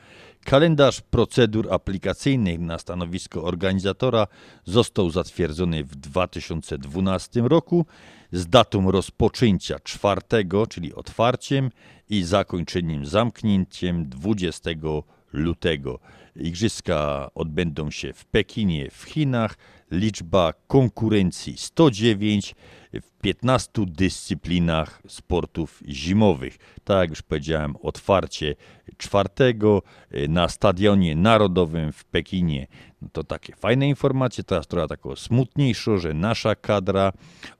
Kalendarz 0.45 1.01
procedur 1.01 1.73
aplikacyjnych 1.73 2.59
na 2.59 2.79
stanowisko 2.79 3.43
organizatora 3.43 4.27
został 4.65 5.09
zatwierdzony 5.09 5.83
w 5.83 5.95
2012 5.95 7.41
roku 7.41 7.85
z 8.31 8.47
datą 8.47 8.91
rozpoczęcia 8.91 9.79
4, 9.79 10.21
czyli 10.69 10.93
otwarciem 10.93 11.69
i 12.09 12.23
zakończeniem 12.23 13.05
zamknięciem 13.05 14.09
20 14.09 14.69
lutego. 15.33 15.99
Igrzyska 16.35 17.29
odbędą 17.35 17.91
się 17.91 18.13
w 18.13 18.25
Pekinie 18.25 18.91
w 18.91 19.03
Chinach. 19.03 19.57
Liczba 19.91 20.53
konkurencji 20.67 21.57
109 21.57 22.55
w 23.01 23.21
15 23.21 23.71
dyscyplinach 23.87 25.01
sportów 25.07 25.83
zimowych. 25.87 26.57
Tak 26.83 26.97
jak 26.99 27.09
już 27.09 27.21
powiedziałem, 27.21 27.75
otwarcie 27.81 28.55
czwartego 28.97 29.81
na 30.29 30.49
Stadionie 30.49 31.15
Narodowym 31.15 31.91
w 31.91 32.05
Pekinie. 32.05 32.67
No 33.01 33.07
to 33.11 33.23
takie 33.23 33.55
fajne 33.55 33.87
informacje. 33.87 34.43
Teraz 34.43 34.67
trochę 34.67 34.87
taką 34.87 35.15
smutniejszą, 35.15 35.97
że 35.97 36.13
nasza 36.13 36.55
kadra 36.55 37.11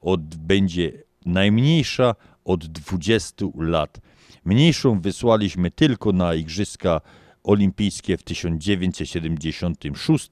odbędzie 0.02 0.92
najmniejsza 1.26 2.16
od 2.46 2.66
20 2.66 3.46
lat. 3.58 4.00
Mniejszą 4.46 5.02
wysłaliśmy 5.02 5.72
tylko 5.72 6.12
na 6.12 6.34
Igrzyska 6.34 7.02
Olimpijskie 7.46 8.18
w 8.18 8.24
1976 8.24 10.30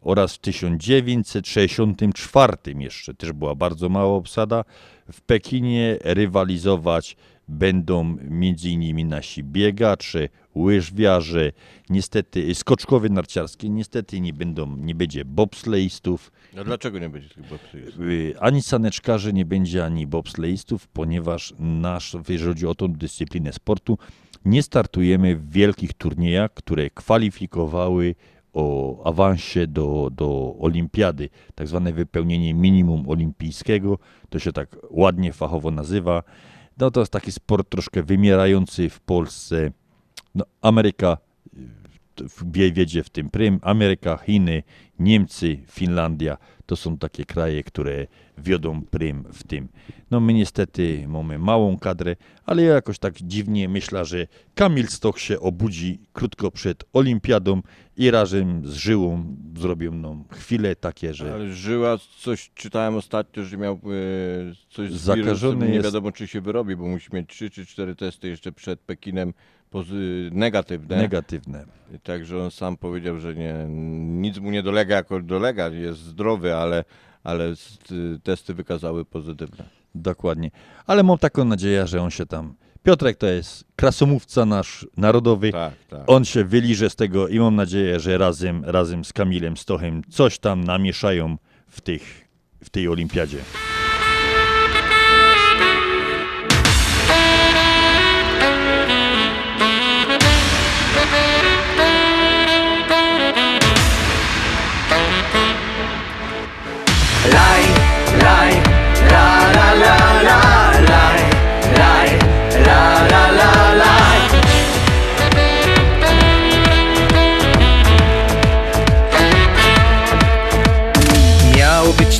oraz 0.00 0.34
w 0.34 0.38
1964 0.38 2.56
jeszcze 2.78 3.14
też 3.14 3.32
była 3.32 3.54
bardzo 3.54 3.88
mała 3.88 4.14
obsada. 4.14 4.64
W 5.12 5.20
Pekinie 5.20 5.98
rywalizować 6.00 7.16
będą 7.48 8.00
m.in. 8.00 9.08
nasi 9.08 9.44
biegacze, 9.44 10.28
łyżwiarze, 10.56 11.52
niestety 11.90 12.54
skoczkowie 12.54 13.08
narciarskie, 13.08 13.68
niestety 13.68 14.20
nie 14.20 14.32
będą, 14.32 14.76
nie 14.76 14.94
będzie 14.94 15.24
bobsleistów. 15.24 16.32
No 16.54 16.64
dlaczego 16.64 16.98
nie 16.98 17.08
będzie 17.08 17.28
tych 17.28 17.48
bobsleistów? 17.48 18.00
Y, 18.00 18.34
Ani 18.40 18.62
saneczkarzy 18.62 19.32
nie 19.32 19.44
będzie, 19.44 19.84
ani 19.84 20.06
bobsleistów, 20.06 20.88
ponieważ 20.88 21.54
nasz, 21.58 22.16
jeżeli 22.28 22.48
chodzi 22.48 22.66
o 22.66 22.74
tą 22.74 22.92
dyscyplinę 22.92 23.52
sportu, 23.52 23.98
nie 24.46 24.62
startujemy 24.62 25.36
w 25.36 25.50
wielkich 25.50 25.92
turniejach, 25.92 26.54
które 26.54 26.90
kwalifikowały 26.90 28.14
o 28.52 29.04
awansie 29.04 29.66
do, 29.66 30.10
do 30.12 30.56
olimpiady, 30.60 31.28
tak 31.54 31.68
zwane 31.68 31.92
wypełnienie 31.92 32.54
minimum 32.54 33.08
olimpijskiego, 33.08 33.98
to 34.28 34.38
się 34.38 34.52
tak 34.52 34.76
ładnie 34.90 35.32
fachowo 35.32 35.70
nazywa. 35.70 36.22
No 36.78 36.90
to 36.90 37.00
jest 37.00 37.12
taki 37.12 37.32
sport 37.32 37.68
troszkę 37.68 38.02
wymierający 38.02 38.90
w 38.90 39.00
Polsce. 39.00 39.70
No, 40.34 40.44
Ameryka 40.62 41.16
wiedzie 42.72 43.02
w 43.02 43.10
tym 43.10 43.30
prym. 43.30 43.58
Ameryka, 43.62 44.16
Chiny, 44.16 44.62
Niemcy, 44.98 45.58
Finlandia 45.70 46.36
to 46.66 46.76
są 46.76 46.98
takie 46.98 47.24
kraje, 47.24 47.62
które 47.62 48.06
wiodą 48.38 48.82
prym 48.82 49.24
w 49.32 49.44
tym. 49.44 49.68
No 50.10 50.20
my 50.20 50.32
niestety 50.32 51.04
mamy 51.08 51.38
małą 51.38 51.78
kadrę, 51.78 52.16
ale 52.44 52.62
ja 52.62 52.74
jakoś 52.74 52.98
tak 52.98 53.14
dziwnie 53.14 53.68
myślę, 53.68 54.04
że 54.04 54.26
Kamil 54.54 54.88
Stoch 54.88 55.20
się 55.20 55.40
obudzi 55.40 55.98
krótko 56.12 56.50
przed 56.50 56.84
olimpiadą 56.92 57.62
i 57.96 58.10
razem 58.10 58.66
z 58.66 58.74
Żyłą 58.74 59.36
zrobią 59.56 59.92
no, 59.92 60.24
chwile 60.30 60.76
takie, 60.76 61.14
że... 61.14 61.34
Ale 61.34 61.52
Żyła, 61.52 61.98
coś 62.18 62.50
czytałem 62.54 62.94
ostatnio, 62.94 63.44
że 63.44 63.56
miał 63.56 63.74
e, 63.74 63.78
coś 64.70 64.92
z 64.92 65.00
Zakażony 65.00 65.52
wirusem, 65.52 65.68
nie 65.68 65.74
jest- 65.74 65.84
wiadomo 65.84 66.12
czy 66.12 66.26
się 66.26 66.40
wyrobi, 66.40 66.76
bo 66.76 66.86
musi 66.86 67.14
mieć 67.14 67.28
3 67.28 67.50
czy 67.50 67.66
4 67.66 67.94
testy 67.94 68.28
jeszcze 68.28 68.52
przed 68.52 68.80
Pekinem 68.80 69.32
negatywne. 70.32 70.96
Negatywne. 70.96 71.64
Także 72.02 72.42
on 72.42 72.50
sam 72.50 72.76
powiedział, 72.76 73.20
że 73.20 73.34
nie, 73.34 73.66
nic 74.20 74.38
mu 74.38 74.50
nie 74.50 74.62
dolega 74.62 74.96
jako 74.96 75.20
dolega, 75.20 75.68
jest 75.68 75.98
zdrowy, 75.98 76.54
ale, 76.54 76.84
ale 77.24 77.54
testy 78.22 78.54
wykazały 78.54 79.04
pozytywne. 79.04 79.64
Dokładnie. 79.94 80.50
Ale 80.86 81.02
mam 81.02 81.18
taką 81.18 81.44
nadzieję, 81.44 81.86
że 81.86 82.02
on 82.02 82.10
się 82.10 82.26
tam. 82.26 82.54
Piotrek 82.82 83.16
to 83.16 83.26
jest 83.26 83.64
krasomówca 83.76 84.46
nasz 84.46 84.86
narodowy. 84.96 85.52
Tak, 85.52 85.74
tak. 85.88 86.02
On 86.06 86.24
się 86.24 86.44
wyliże 86.44 86.90
z 86.90 86.96
tego 86.96 87.28
i 87.28 87.38
mam 87.38 87.56
nadzieję, 87.56 88.00
że 88.00 88.18
razem, 88.18 88.64
razem 88.64 89.04
z 89.04 89.12
Kamilem 89.12 89.56
Stochem 89.56 90.02
coś 90.10 90.38
tam 90.38 90.64
namieszają 90.64 91.36
w, 91.68 91.80
tych, 91.80 92.28
w 92.64 92.70
tej 92.70 92.88
olimpiadzie. 92.88 93.38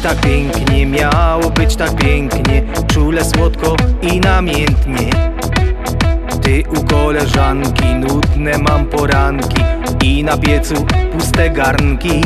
Tak 0.08 0.20
pięknie, 0.20 0.86
miało 0.86 1.50
być 1.50 1.76
tak 1.76 1.96
pięknie 1.96 2.62
Czule, 2.86 3.24
słodko 3.24 3.76
i 4.02 4.20
namiętnie. 4.20 5.10
Ty 6.42 6.62
u 6.76 6.84
koleżanki, 6.84 7.94
nudne 7.94 8.58
mam 8.58 8.86
poranki 8.86 9.62
I 10.04 10.24
na 10.24 10.38
piecu 10.38 10.74
puste 11.12 11.50
garnki. 11.50 12.20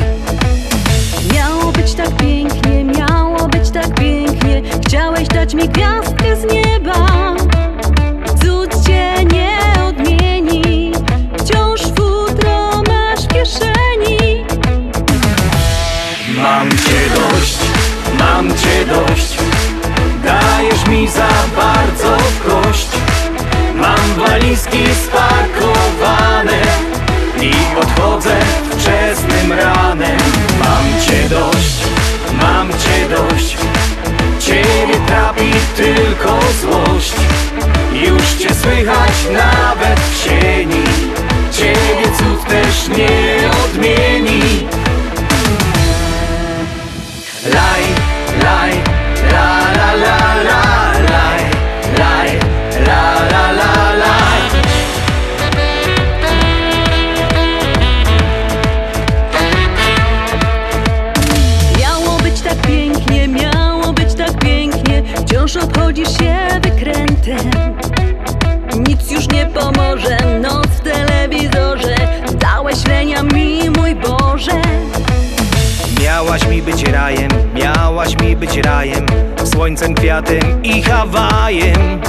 Miało 1.35 1.73
być 1.73 1.95
tak 1.95 2.17
pięknie, 2.17 2.85
miało 2.85 3.49
być 3.49 3.71
tak 3.71 3.95
pięknie 3.95 4.63
Chciałeś 4.87 5.29
dać 5.29 5.55
mi 5.55 5.69
gwiazdkę 5.69 6.37
z 6.37 6.53
nieba. 6.55 7.07
Cud 8.43 8.87
cię 8.87 9.25
nie 9.33 9.59
odmieni 9.89 10.93
Wciąż 11.39 11.81
futro 11.83 12.83
masz 12.89 13.25
w 13.25 13.29
kieszeni. 13.29 14.45
Mam 16.43 16.71
cię 16.71 17.01
dość, 17.15 17.60
mam 18.43 18.57
cię 18.57 18.85
dość. 18.87 19.37
Dajesz 20.25 20.87
mi 20.87 21.09
za 21.09 21.29
bardzo 21.57 22.17
kość. 22.47 22.89
Mam 23.75 24.27
walizki 24.27 24.85
spakowane 25.05 26.63
I 27.41 27.53
odchodzę 27.81 28.37
wczesnym 28.71 29.53
ranem. 29.53 30.19
Mam 30.59 31.03
cię 31.03 31.29
dość, 31.29 31.85
mam 32.43 32.69
cię 32.69 33.17
dość. 33.17 33.57
Ciebie 34.39 35.07
trapi 35.07 35.51
tylko 35.77 36.39
złość. 36.61 37.15
Już 37.93 38.33
cię 38.33 38.55
słychać 38.55 39.13
nawet 39.33 40.01
w 40.01 40.25
sieni 40.25 40.85
Ciebie 41.53 42.17
cud 42.19 42.49
też 42.49 42.89
nie 42.89 43.51
odmieni. 43.65 44.41
Laj, 47.45 47.90
Odchodzisz 65.91 66.19
się 66.19 66.61
wykrętem. 66.63 67.51
Nic 68.89 69.11
już 69.11 69.29
nie 69.29 69.47
pomoże, 69.47 70.17
noc 70.41 70.67
w 70.67 70.81
telewizorze. 70.81 71.95
Dałeś 72.39 72.87
lenia 72.87 73.23
mi, 73.23 73.71
mój 73.77 73.95
Boże. 73.95 74.63
Miałaś 76.01 76.47
mi 76.47 76.63
być 76.63 76.83
rajem, 76.83 77.31
miałaś 77.55 78.21
mi 78.21 78.37
być 78.37 78.57
rajem. 78.57 79.07
Słońcem, 79.45 79.95
kwiatem 79.95 80.63
i 80.63 80.83
Hawajem. 80.83 82.01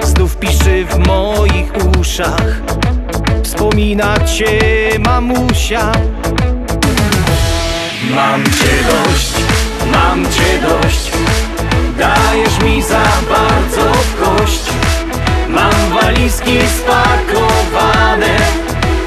Znów 0.00 0.36
piszczy 0.36 0.84
w 0.84 0.98
moich 0.98 1.72
uszach. 2.00 2.60
Wspomina 3.42 4.14
cię 4.18 4.58
mamusia. 4.98 5.92
Mam 8.14 8.44
cię 8.44 8.74
dość, 8.90 9.32
mam 9.92 10.24
cię 10.24 10.58
dość 10.62 11.10
Dajesz 11.98 12.60
mi 12.64 12.82
za 12.82 13.04
bardzo 13.28 13.92
w 13.92 14.24
kość 14.24 14.62
Mam 15.48 16.00
walizki 16.02 16.58
spakowane 16.78 18.36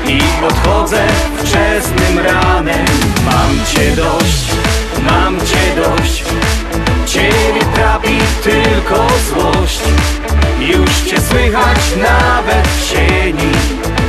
I 0.08 0.46
odchodzę 0.46 1.08
wczesnym 1.38 2.20
ranem. 2.26 2.86
Mam 3.26 3.66
cię 3.66 3.96
dość, 3.96 4.46
mam 5.10 5.38
cię 5.40 5.82
dość. 5.82 6.24
Ciebie 7.06 7.66
trapi 7.76 8.18
tylko 8.44 9.08
złość. 9.30 9.82
Już 10.60 11.12
cię 11.12 11.22
słychać 11.22 11.80
nawet 11.98 12.68
w 12.68 12.90
sieni. 12.90 13.52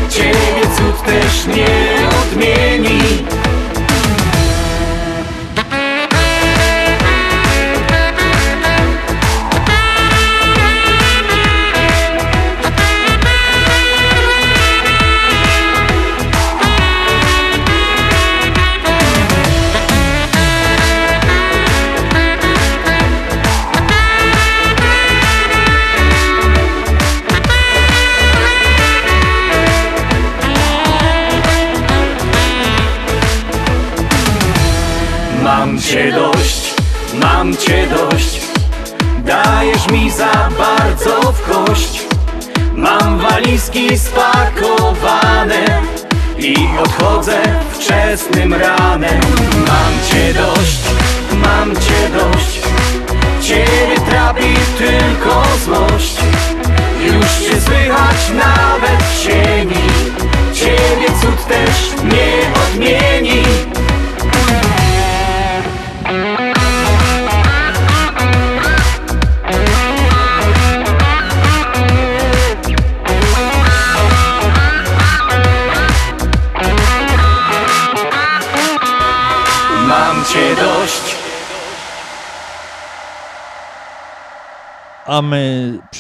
Ciebie 0.09 0.63
cud 0.77 1.03
też 1.07 1.57
nie 1.57 2.09
odmieni 2.09 3.01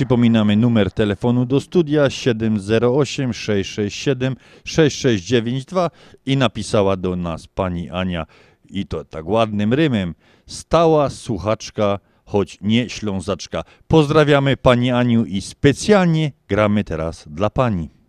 przypominamy 0.03 0.57
numer 0.57 0.93
telefonu 0.93 1.45
do 1.47 1.61
studia 1.61 2.11
708 2.11 3.33
667 3.33 4.37
6692 4.65 5.91
i 6.27 6.37
napisała 6.37 6.97
do 6.97 7.17
nas 7.17 7.47
pani 7.47 7.91
Ania 7.91 8.27
i 8.71 8.87
to 8.87 9.05
tak 9.05 9.27
ładnym 9.27 9.75
rymem. 9.75 10.15
Stała 10.47 11.11
słuchaczka, 11.11 11.99
choć 12.25 12.59
nie 12.61 12.89
ślązaczka. 12.89 13.63
Pozdrawiamy 13.89 14.57
pani 14.57 14.91
Aniu 14.91 15.25
i 15.25 15.41
specjalnie 15.41 16.33
gramy 16.49 16.85
teraz 16.85 17.25
dla 17.31 17.51
pani. 17.51 18.02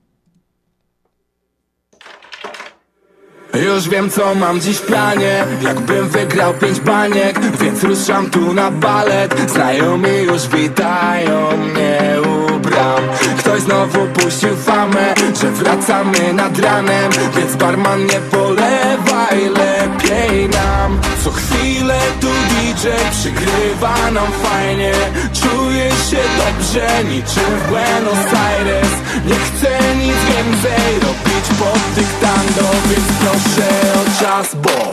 Już 3.53 3.89
wiem 3.89 4.09
co 4.09 4.35
mam 4.35 4.61
dziś 4.61 4.77
w 4.77 4.81
planie. 4.81 5.45
Jakbym 5.61 6.09
wygrał 6.09 6.53
pięć 6.53 6.79
baniek 6.79 7.39
Więc 7.61 7.83
ruszam 7.83 8.29
tu 8.29 8.53
na 8.53 8.71
balet. 8.71 9.51
Znajomi 9.51 10.17
już 10.23 10.47
witają 10.47 11.57
mnie 11.57 12.13
bram. 12.59 13.03
Ktoś 13.39 13.61
znowu 13.61 14.07
puścił 14.07 14.55
famę 14.55 15.13
Że 15.41 15.51
wracamy 15.51 16.33
nad 16.33 16.59
ranem. 16.59 17.11
Więc 17.37 17.55
barman 17.55 18.05
nie 18.05 18.19
polewaj 18.31 19.39
Lepiej 19.49 20.49
nam. 20.49 20.99
Co 21.23 21.31
chwilę 21.31 21.99
tu 22.21 22.27
DJ 22.27 22.87
przygrywa 23.11 24.11
nam 24.11 24.27
fajnie. 24.43 24.91
Czuję 25.33 25.89
się 25.89 26.23
dobrze 26.37 27.03
niczym 27.03 27.59
w 27.59 27.69
Buenos 27.69 28.33
Aires. 28.47 28.93
Nie 29.25 29.35
chcę 29.35 29.95
nic 29.95 30.15
więcej 30.15 30.99
robić 30.99 31.45
pod 31.59 31.79
dyktando 31.95 32.69
Więc 32.89 33.07
proszę 33.19 33.69
o 33.93 34.23
czas, 34.23 34.55
bo 34.55 34.91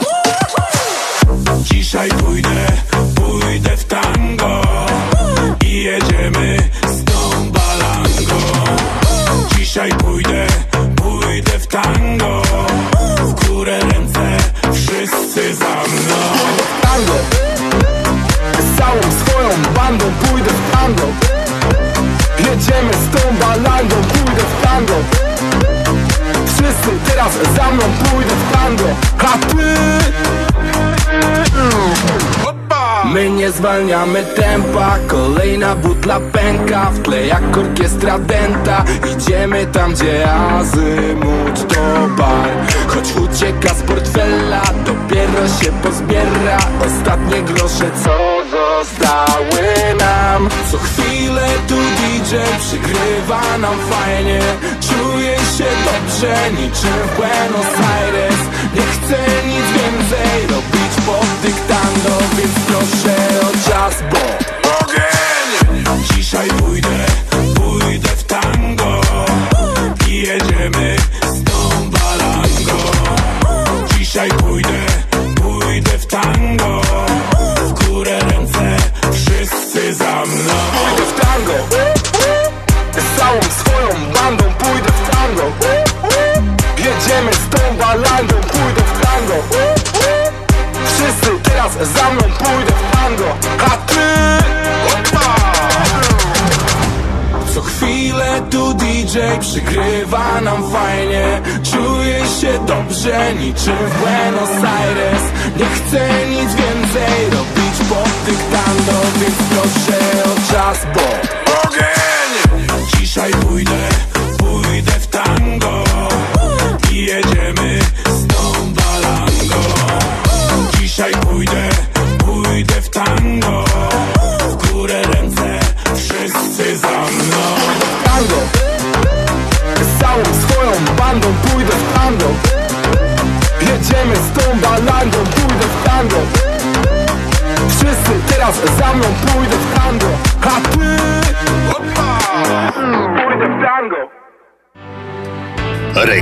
Dzisiaj 1.63 2.09
pójdę, 2.09 2.67
pójdę 3.15 3.77
w 3.77 3.83
tango 3.85 4.61
I 5.65 5.83
jedziemy 5.83 6.57
z 6.87 7.03
balangą 8.01 8.39
Dzisiaj 9.57 9.91
pójdę, 9.91 10.47
pójdę 10.95 11.59
w 11.59 11.67
tango. 11.67 12.41
W 13.17 13.47
górę 13.47 13.79
ręce, 13.79 14.37
wszyscy 14.73 15.55
za 15.55 15.65
mną. 15.65 16.15
Tango. 16.81 17.15
Z 18.59 18.77
całą 18.77 19.01
swoją 19.01 19.49
bandą 19.75 20.05
pójdę 20.05 20.49
w 20.49 20.71
tango. 20.71 21.07
Jedziemy 22.37 22.93
z 22.93 23.17
tą 23.17 23.37
balangą, 23.39 23.95
pójdę 23.95 24.41
w 24.41 24.65
tango. 24.65 24.93
Wszyscy 26.45 26.89
teraz 27.07 27.33
za 27.55 27.71
mną 27.71 27.83
pójdę 27.83 28.31
w 28.35 28.53
tango. 28.53 28.85
A 29.19 29.37
ty 29.37 29.91
My 33.13 33.29
nie 33.29 33.51
zwalniamy 33.51 34.23
tempa. 34.23 34.97
Kolejna 35.07 35.75
butla 35.75 36.19
pęka. 36.19 36.91
W 36.91 36.99
tle 36.99 37.27
jak 37.27 37.57
orkiestra 37.57 38.19
denta 38.19 38.83
Idziemy 39.11 39.65
tam 39.65 39.93
gdzie 39.93 40.31
azymut 40.31 41.67
to 41.67 42.07
bar. 42.17 42.49
Choć 42.87 43.11
ucieka 43.15 43.73
z 43.73 43.81
portfela 43.81 44.61
Dopiero 44.85 45.47
się 45.47 45.71
pozbiera. 45.83 46.57
Ostatnie 46.87 47.41
grosze 47.41 47.91
co 48.03 48.17
zostały 48.51 49.95
nam. 49.99 50.49
Co 50.71 50.77
chwilę 50.77 51.47
tu 51.67 51.75
DJ 51.75 52.35
przygrywa 52.59 53.57
nam 53.57 53.75
fajnie. 53.89 54.39
Czuję 54.81 55.35
się 55.57 55.69
dobrze 55.85 56.51
niczym 56.51 56.97
w 57.07 57.15
Buenos 57.17 57.71
Aires. 57.93 58.41
Nie 58.75 58.81
chcę 58.81 59.17
nic 59.47 59.65
więcej 59.77 60.47
robić 60.47 60.93
pod 61.05 61.51
dyktando 62.01 62.17
Więc 62.37 62.51
proszę 62.67 63.15
o 63.41 63.69
czas, 63.69 63.95
bo 64.11 64.17
Ogień! 64.79 65.85
Dzisiaj 66.15 66.49
pójdę, 66.49 67.05
pójdę 67.55 68.09
w 68.09 68.23
tango 68.23 69.01
I 70.07 70.21
jedziemy 70.21 70.95
z 71.23 71.43
tą 71.43 71.89
balangą. 71.89 72.77
Dzisiaj 73.97 74.29
pójdę, 74.29 74.85
pójdę 75.41 75.97
w 75.97 76.05
tango 76.05 76.81
W 77.67 77.85
górę 77.85 78.19
ręce, 78.19 78.77
wszyscy 79.13 79.93
za 79.93 80.25
mną. 80.25 80.53
Pójdę 80.73 81.11
w 81.11 81.21
tango. 81.21 81.53
Z 82.97 83.19
całą 83.19 83.41
swoją 83.41 84.11
bandą 84.13 84.43
pójdę 84.43 84.91
w 84.91 85.09
tango. 85.09 85.51
Jedziemy 86.77 87.33
z 87.33 87.49
tą 87.49 87.77
balangą, 87.77 88.35
pójdę 88.41 88.81
w 88.81 89.01
tango 89.01 89.80
Wszyscy 91.01 91.31
teraz 91.43 91.73
za 91.73 92.09
mną 92.09 92.21
pójdę 92.21 92.71
w 92.71 92.95
tango. 92.95 93.35
A 93.65 93.77
ty! 93.77 94.41
Co 97.53 97.61
chwilę 97.61 98.41
tu 98.49 98.73
DJ 98.73 99.19
przygrywa 99.39 100.41
nam 100.41 100.71
fajnie. 100.71 101.41
Czuję 101.71 102.19
się 102.41 102.65
dobrze 102.65 103.33
niczym 103.35 103.77
w 103.77 103.99
Buenos 103.99 104.49
Aires. 104.79 105.23
Nie 105.57 105.65
chcę 105.65 106.27
nic 106.29 106.55
więcej 106.55 107.25
robić 107.31 107.75
pod 107.89 108.09
dyktando 108.25 109.01
Więc 109.21 109.37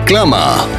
Reklama. 0.09 0.78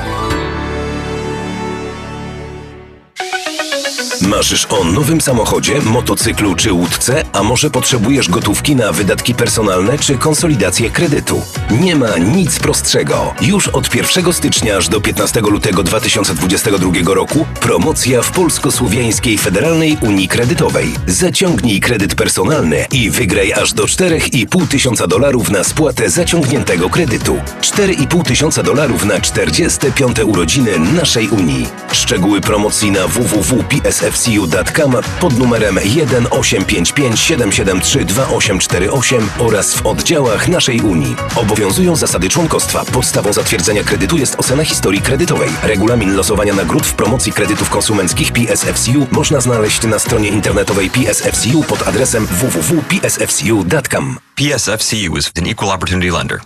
Marzysz 4.41 4.67
o 4.71 4.85
nowym 4.85 5.21
samochodzie, 5.21 5.81
motocyklu 5.81 6.55
czy 6.55 6.73
łódce, 6.73 7.25
a 7.33 7.43
może 7.43 7.71
potrzebujesz 7.71 8.29
gotówki 8.29 8.77
na 8.77 8.93
wydatki 8.93 9.35
personalne 9.35 9.99
czy 9.99 10.19
konsolidację 10.19 10.91
kredytu? 10.91 11.43
Nie 11.71 11.97
ma 11.97 12.19
nic 12.19 12.59
prostszego. 12.59 13.35
Już 13.41 13.69
od 13.69 13.95
1 13.95 14.33
stycznia 14.33 14.77
aż 14.77 14.89
do 14.89 15.01
15 15.01 15.41
lutego 15.41 15.83
2022 15.83 17.15
roku 17.15 17.47
promocja 17.61 18.23
w 18.23 18.31
Polsko-Słowiańskiej 18.31 19.39
Federalnej 19.39 19.99
Unii 20.03 20.29
Kredytowej. 20.29 20.89
Zaciągnij 21.07 21.81
kredyt 21.81 22.15
personalny 22.15 22.87
i 22.93 23.11
wygraj 23.11 23.53
aż 23.53 23.73
do 23.73 23.85
4,5 23.85 24.69
tysiąca 24.69 25.07
dolarów 25.07 25.51
na 25.51 25.65
spłatę 25.65 26.11
zaciągniętego 26.11 26.91
kredytu. 26.91 27.37
4,5 27.61 28.23
tysiąca 28.23 28.63
dolarów 28.63 29.05
na 29.05 29.21
45 29.21 30.19
urodziny 30.19 30.79
naszej 30.79 31.29
Unii. 31.29 31.67
Szczegóły 31.93 32.41
promocji 32.41 32.91
na 32.91 33.07
www.psfc.com 33.09 34.30
psfcu.com 34.31 34.97
pod 35.21 35.39
numerem 35.39 35.77
1855 35.77 37.21
773 37.21 38.05
2848 38.05 39.29
oraz 39.39 39.75
w 39.75 39.87
oddziałach 39.87 40.49
naszej 40.49 40.81
Unii. 40.81 41.17
Obowiązują 41.37 41.97
zasady 41.97 42.29
członkostwa. 42.29 42.85
Podstawą 42.85 43.33
zatwierdzenia 43.33 43.85
kredytu 43.85 44.17
jest 44.17 44.35
ocena 44.39 44.65
historii 44.65 45.01
kredytowej. 45.01 45.51
Regulamin 45.63 46.17
losowania 46.17 46.55
nagród 46.55 46.87
w 46.87 46.95
promocji 46.95 47.33
kredytów 47.33 47.71
konsumenckich 47.71 48.33
PSFCU 48.33 49.07
można 49.11 49.41
znaleźć 49.41 49.83
na 49.83 49.99
stronie 49.99 50.29
internetowej 50.29 50.91
PSFCU 50.91 51.63
pod 51.63 51.89
adresem 51.89 52.27
www.psfcu.com. 52.27 54.19
PSFCU 54.35 55.17
is 55.17 55.33
an 55.39 55.47
equal 55.47 55.71
opportunity 55.71 56.13
lender. 56.13 56.41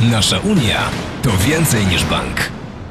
Nasza 0.00 0.38
Unia 0.38 0.90
to 1.22 1.30
więcej 1.46 1.86
niż 1.86 2.04
bank. 2.04 2.57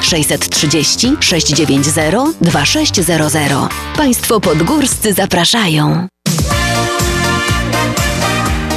630 0.00 1.16
690 1.20 2.36
2600. 2.40 3.52
Państwo 3.96 4.40
podgórscy 4.40 5.12
zapraszają. 5.12 6.08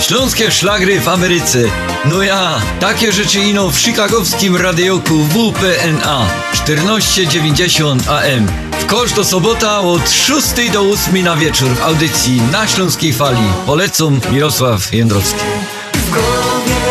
Śląskie 0.01 0.51
szlagry 0.51 0.99
w 0.99 1.07
Ameryce. 1.07 1.59
No 2.05 2.23
ja, 2.23 2.61
takie 2.79 3.11
rzeczy 3.11 3.39
ino 3.39 3.69
w 3.69 3.77
chicagowskim 3.77 4.55
radioku 4.55 5.13
WPNA 5.13 6.25
1490 6.51 8.07
AM. 8.09 8.47
W 8.79 8.85
kosz 8.85 9.13
do 9.13 9.25
sobota 9.25 9.79
od 9.79 10.11
6 10.11 10.71
do 10.73 10.81
8 10.81 11.23
na 11.23 11.35
wieczór 11.35 11.69
w 11.69 11.83
audycji 11.83 12.41
na 12.51 12.67
Śląskiej 12.67 13.13
Fali. 13.13 13.51
Polecam 13.65 14.19
Mirosław 14.31 14.93
Jędrowski. 14.93 15.43
w 15.93 16.09
głowie 16.11 16.88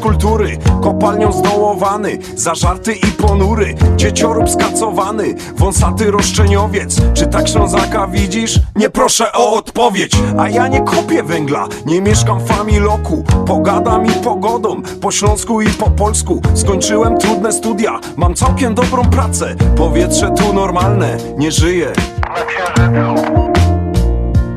kultury. 0.00 0.58
Kopalnią 0.82 1.32
zdołowany, 1.32 2.18
zażarty 2.36 2.92
i 2.92 3.06
ponury. 3.06 3.74
Dzieciorób 3.96 4.50
skacowany, 4.50 5.34
wąsaty 5.56 6.10
roszczeniowiec. 6.10 6.96
Czy 7.14 7.26
tak 7.26 7.48
Ślązaka 7.48 8.06
widzisz? 8.06 8.60
Nie 8.76 8.90
proszę 8.90 9.32
o 9.32 9.52
odpowiedź. 9.52 10.12
A 10.38 10.48
ja 10.48 10.68
nie 10.68 10.80
kopię 10.80 11.22
węgla, 11.22 11.68
nie 11.86 12.00
mieszkam 12.00 12.40
w 12.40 12.46
familoku 12.46 13.24
Pogadam 13.46 14.06
i 14.06 14.10
pogodą, 14.10 14.82
po 15.00 15.10
śląsku 15.10 15.60
i 15.60 15.68
po 15.68 15.90
polsku. 15.90 16.42
Skończyłem 16.54 17.18
trudne 17.18 17.52
studia, 17.52 18.00
mam 18.16 18.34
całkiem 18.34 18.74
dobrą 18.74 19.04
pracę. 19.04 19.54
Powietrze 19.76 20.30
tu 20.30 20.52
normalne, 20.52 21.16
nie 21.36 21.52
żyję 21.52 21.92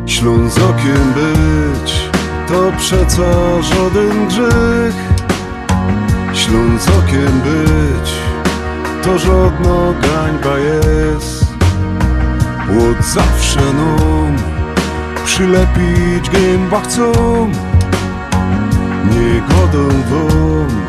Ślązokiem 0.06 1.14
być 1.16 2.14
to 2.48 2.72
przeca 2.78 3.62
żaden 3.62 4.28
grzech. 4.28 5.13
Ślązokiem 6.46 7.42
być 7.42 8.12
to 9.04 9.20
żadna 9.20 9.94
gańba 10.02 10.58
jest. 10.60 11.46
Łód 12.70 13.06
zawsze 13.06 13.60
nam 13.60 14.36
przylepić 15.26 16.30
gęba 16.30 16.82
chcą. 16.82 17.12
Nie 19.12 19.42
godą 19.42 19.90
wam, 20.10 20.82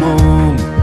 mam. 0.00 0.75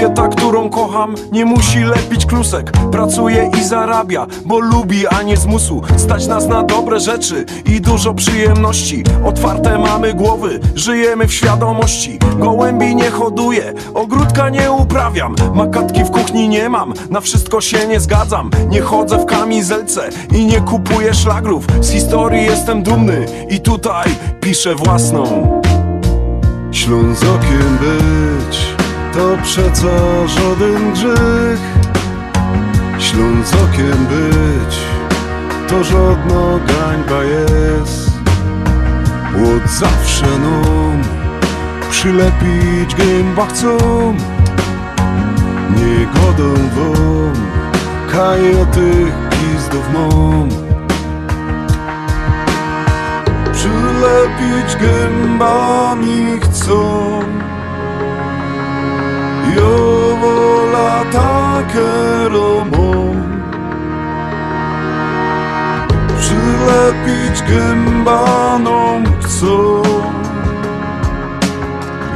Kobieta, 0.00 0.28
którą 0.28 0.70
kocham, 0.70 1.14
nie 1.32 1.44
musi 1.44 1.78
lepić 1.78 2.26
klusek 2.26 2.72
Pracuje 2.92 3.50
i 3.60 3.64
zarabia, 3.64 4.26
bo 4.44 4.58
lubi, 4.58 5.06
a 5.06 5.22
nie 5.22 5.36
zmusu 5.36 5.82
Stać 5.96 6.26
nas 6.26 6.46
na 6.46 6.62
dobre 6.62 7.00
rzeczy 7.00 7.44
i 7.66 7.80
dużo 7.80 8.14
przyjemności. 8.14 9.04
Otwarte 9.24 9.78
mamy 9.78 10.14
głowy, 10.14 10.60
żyjemy 10.74 11.26
w 11.26 11.34
świadomości. 11.34 12.18
Gołębi 12.38 12.96
nie 12.96 13.10
hoduję, 13.10 13.72
ogródka 13.94 14.48
nie 14.48 14.72
uprawiam. 14.72 15.34
Makatki 15.54 16.04
w 16.04 16.10
kuchni 16.10 16.48
nie 16.48 16.68
mam, 16.68 16.92
na 17.10 17.20
wszystko 17.20 17.60
się 17.60 17.86
nie 17.86 18.00
zgadzam. 18.00 18.50
Nie 18.68 18.80
chodzę 18.80 19.18
w 19.18 19.24
kamizelce 19.24 20.08
i 20.32 20.46
nie 20.46 20.60
kupuję 20.60 21.14
szlagrów. 21.14 21.66
Z 21.80 21.90
historii 21.90 22.44
jestem 22.44 22.82
dumny 22.82 23.26
i 23.50 23.60
tutaj 23.60 24.10
piszę 24.40 24.74
własną. 24.74 25.24
Ślązokiem 26.72 27.78
być 27.80 28.79
to 29.12 29.36
przeca 29.42 30.26
żaden 30.26 30.92
grzech. 30.92 31.60
Ślązokiem 32.98 34.06
być 34.06 34.76
to 35.68 35.84
żadna 35.84 36.58
gańba 36.66 37.24
jest. 37.24 38.10
Łód 39.38 39.70
zawsze 39.70 40.26
nam 40.26 41.02
przylepić 41.90 42.94
gęba 42.94 43.46
chcą. 43.46 43.76
Nie 45.76 46.06
godą 46.06 46.54
wam, 46.54 47.34
kajetych 48.12 49.14
gizdów 49.30 49.84
mam. 49.94 50.48
Przylepić 53.52 54.76
gębami 54.80 56.40
chcą. 56.40 57.29
Jo 59.56 60.16
wola 60.20 61.04
takie 61.12 62.28
romą 62.28 63.14
Przylepić 66.18 67.42
gębanom 67.48 69.04
chcą. 69.22 69.82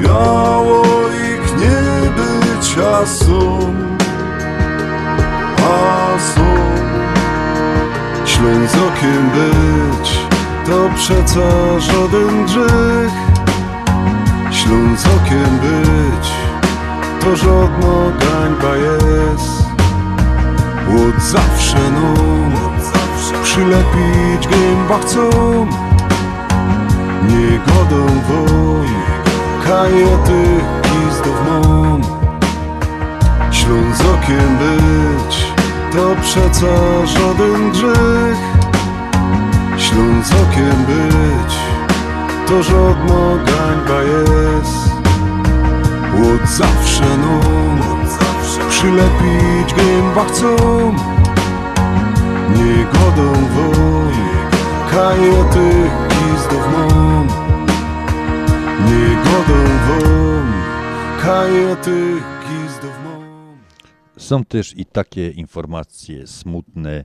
Miało 0.00 0.82
ich 1.08 1.56
nie 1.56 2.10
być, 2.10 2.78
a 2.78 3.06
są. 3.06 3.74
A 5.58 6.18
są. 6.18 6.54
Ślązokiem 8.26 9.30
być 9.30 10.18
to 10.66 10.90
przeca 10.96 11.80
żaden 11.80 12.44
grzech. 12.46 13.12
Ślązokiem 14.50 15.58
być 15.62 16.43
żadna 17.32 17.96
gańba 18.20 18.76
jest. 18.76 19.64
Łód 20.88 21.22
zawsze 21.22 21.78
nam 21.90 22.52
przylepić 23.42 24.48
gęba 24.48 24.98
chcą. 24.98 25.20
Nie 27.28 27.58
godą 27.58 28.06
wam, 28.06 28.86
kajety 29.64 30.44
gizdów 30.82 31.36
mam. 31.48 32.02
Ślązokiem 33.52 34.58
być 34.58 35.54
to 35.92 36.22
przeca 36.22 37.06
żaden 37.06 37.70
grzech. 37.72 38.38
Ślązokiem 39.78 40.84
być 40.86 41.54
to 42.46 42.62
żadna 42.62 43.44
gańba 43.46 44.02
jest 44.02 44.83
Łód 46.16 46.48
zawsze 46.48 47.18
no. 47.18 47.40
Przylepić 48.68 49.74
gęba 49.74 50.24
chcą. 50.24 50.56
Są 64.16 64.44
też 64.44 64.76
i 64.76 64.86
takie 64.86 65.30
informacje 65.30 66.26
smutne. 66.26 67.04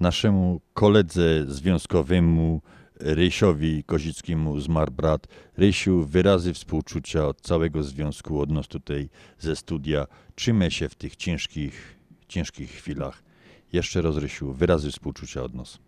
Naszemu 0.00 0.60
koledze 0.74 1.44
związkowemu 1.46 2.60
Rysiowi 3.00 3.84
Kozickiemu 3.84 4.60
zmarł 4.60 4.92
brat. 4.92 5.26
Rysiu, 5.56 6.04
wyrazy 6.04 6.54
współczucia 6.54 7.26
od 7.26 7.40
całego 7.40 7.82
związku, 7.82 8.40
od 8.40 8.50
nas 8.50 8.68
tutaj 8.68 9.08
ze 9.38 9.56
studia. 9.56 10.06
Trzymaj 10.34 10.70
się 10.70 10.88
w 10.88 10.94
tych 10.94 11.16
ciężkich, 11.16 11.96
ciężkich 12.28 12.70
chwilach. 12.70 13.22
Jeszcze 13.72 14.02
raz, 14.02 14.16
Rysiu, 14.16 14.52
wyrazy 14.52 14.90
współczucia 14.90 15.42
od 15.42 15.54
nas. 15.54 15.78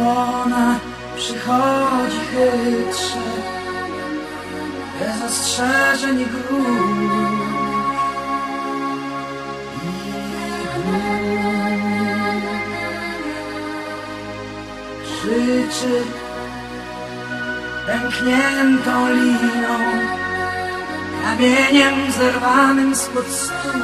Ona 0.00 0.78
przychodzi 1.16 2.20
chytrze, 2.32 3.18
bez 4.98 5.22
ostrzeżeń 5.30 6.20
i 6.20 6.26
gruźb. 6.26 7.60
Krzyczy 15.04 16.02
pękniętą 17.86 19.08
liną, 19.12 19.78
kamieniem 21.24 22.12
zerwanym 22.12 22.96
spod 22.96 23.26
stół. 23.26 23.82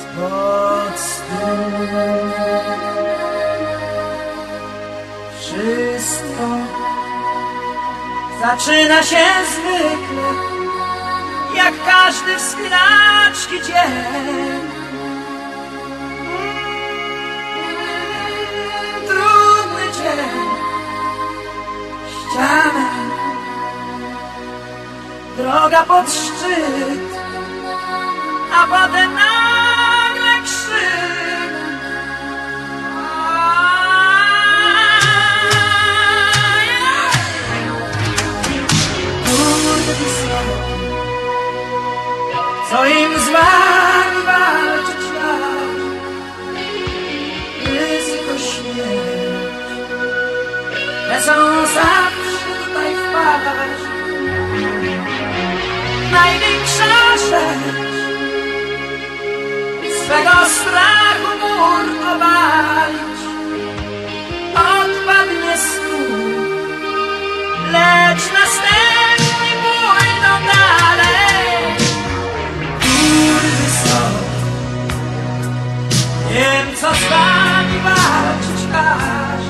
Spod 0.00 1.00
stół. 1.00 2.87
Zaczyna 8.40 9.02
się 9.02 9.24
zwykle, 9.50 10.28
jak 11.54 11.74
każdy 11.86 12.36
wspinaczki 12.36 13.62
dzień. 13.66 14.68
Trudny 19.06 19.92
dzień, 19.92 20.48
ściana, 22.10 22.88
droga 25.36 25.82
pod 25.82 26.10
szczyt, 26.12 27.18
a 28.54 28.66
potem 28.66 29.17
Co 42.70 42.86
im 42.86 43.20
z 43.20 43.28
wami 43.28 44.22
walczyć 44.26 45.04
lat 45.14 45.78
Ryzyko 47.64 48.38
śmierć. 48.38 49.18
Lecą 51.08 51.32
zawsze 51.74 52.48
tutaj 52.64 52.94
wpaść 52.94 53.82
Największa 56.12 57.16
rzecz 57.16 57.98
Swego 60.04 60.36
strachu 60.48 61.30
mur 61.40 61.86
obalić 62.14 63.20
Odpadnie 64.54 65.56
stół 65.58 66.18
Lecz 67.72 68.32
walczyć 77.84 78.60
aż 78.74 79.44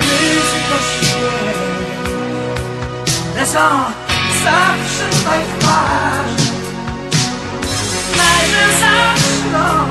Ryzyko 0.00 0.76
śmierć 0.90 1.58
Lecą 3.36 3.60
zawsze 4.44 5.04
zaczną 8.80 9.88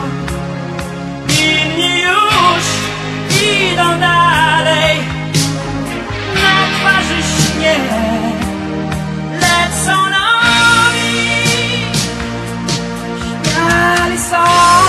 Inni 1.29 2.01
już 2.01 2.65
idą 3.41 3.99
dalej 3.99 4.97
na 6.35 6.55
twarzy 6.77 7.19
śnieg, 7.33 7.81
lecz 9.41 9.73
są 9.85 9.95
nowi, 10.15 11.13
śmiali 13.19 14.17
są, 14.29 14.82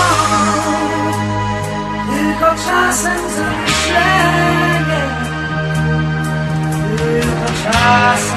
tylko 2.39 2.55
czasem 2.55 3.17
zamyślenie, 3.37 5.01
tylko 6.97 7.47
czasem 7.63 8.35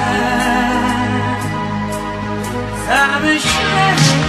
zamyślenie. 2.88 4.27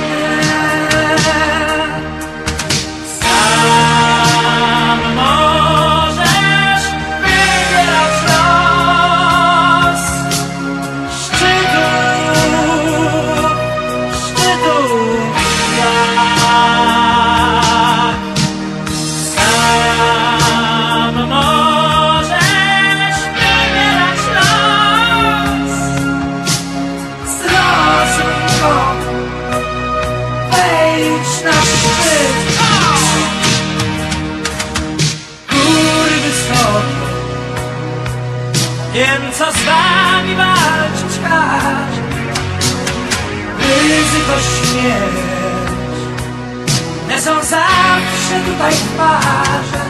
twarze. 48.99 49.83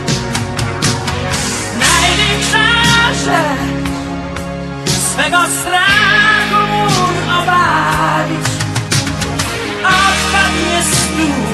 Największa 1.80 2.68
rzecz 3.26 3.90
Swego 4.92 5.38
strachu 5.60 6.62
mur 6.72 6.92
obalić 7.42 8.48
Odpadnie 9.84 10.80
stół 10.92 11.46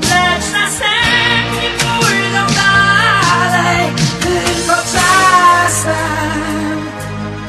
Lecz 0.00 0.46
następnie 0.52 1.70
pójdą 1.78 2.54
dalej. 2.54 3.92
Tylko 4.20 4.74
czasem 4.92 5.94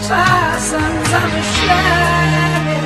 Czasem 0.07 0.91
zamyślenie. 1.11 2.79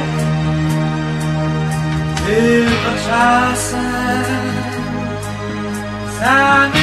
Tylko 2.26 2.92
czasem. 3.10 3.89
I 6.22 6.79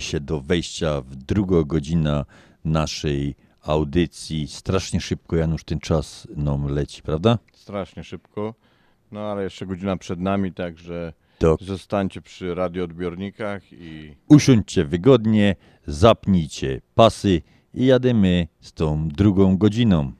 się 0.00 0.20
do 0.20 0.40
wejścia 0.40 1.00
w 1.00 1.16
drugą 1.16 1.64
godzinę 1.64 2.24
naszej 2.64 3.34
audycji. 3.62 4.48
Strasznie 4.48 5.00
szybko, 5.00 5.36
Janusz, 5.36 5.64
ten 5.64 5.80
czas 5.80 6.28
nam 6.36 6.66
leci, 6.66 7.02
prawda? 7.02 7.38
Strasznie 7.52 8.04
szybko, 8.04 8.54
no 9.12 9.20
ale 9.20 9.44
jeszcze 9.44 9.66
godzina 9.66 9.96
przed 9.96 10.20
nami, 10.20 10.52
także 10.52 11.12
to... 11.38 11.56
zostańcie 11.60 12.22
przy 12.22 12.54
radioodbiornikach 12.54 13.62
i... 13.72 14.14
Usiądźcie 14.28 14.84
wygodnie, 14.84 15.56
zapnijcie 15.86 16.80
pasy 16.94 17.42
i 17.74 17.86
jademy 17.86 18.48
z 18.60 18.72
tą 18.72 19.08
drugą 19.08 19.58
godziną. 19.58 20.12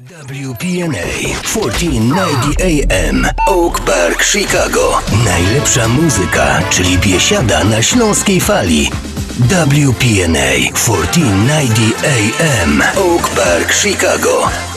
WPNA 0.00 1.36
1490 1.42 2.56
AM 2.60 3.26
Oak 3.46 3.80
Park, 3.84 4.22
Chicago. 4.22 4.98
Najlepsza 5.24 5.88
muzyka, 5.88 6.62
czyli 6.70 6.98
biesiada 6.98 7.64
na 7.64 7.82
śląskiej 7.82 8.40
fali. 8.40 8.90
WPNA 9.38 10.50
1490 10.74 11.94
AM 12.04 12.82
Oak 12.96 13.28
Park, 13.28 13.72
Chicago. 13.74 14.69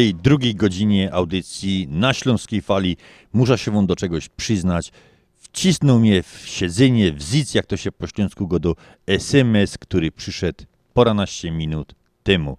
Tej 0.00 0.14
drugiej 0.14 0.54
godzinie 0.54 1.12
audycji 1.12 1.88
na 1.90 2.14
Śląskiej 2.14 2.62
Fali. 2.62 2.96
Muszę 3.32 3.58
się 3.58 3.70
wam 3.70 3.86
do 3.86 3.96
czegoś 3.96 4.28
przyznać. 4.28 4.92
Wcisnął 5.36 6.00
mnie 6.00 6.22
w 6.22 6.42
siedzenie, 6.44 7.12
w 7.12 7.22
zic, 7.22 7.54
jak 7.54 7.66
to 7.66 7.76
się 7.76 7.92
po 7.92 8.06
śląsku 8.06 8.48
go 8.48 8.58
do 8.58 8.76
SMS, 9.06 9.78
który 9.78 10.12
przyszedł 10.12 10.64
poranaście 10.94 11.50
minut 11.50 11.94
temu. 12.22 12.56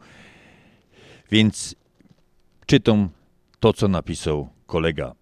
Więc 1.32 1.76
czytam 2.66 3.10
to, 3.60 3.74
co 3.74 3.88
napisał 3.88 4.50
kolega. 4.66 5.16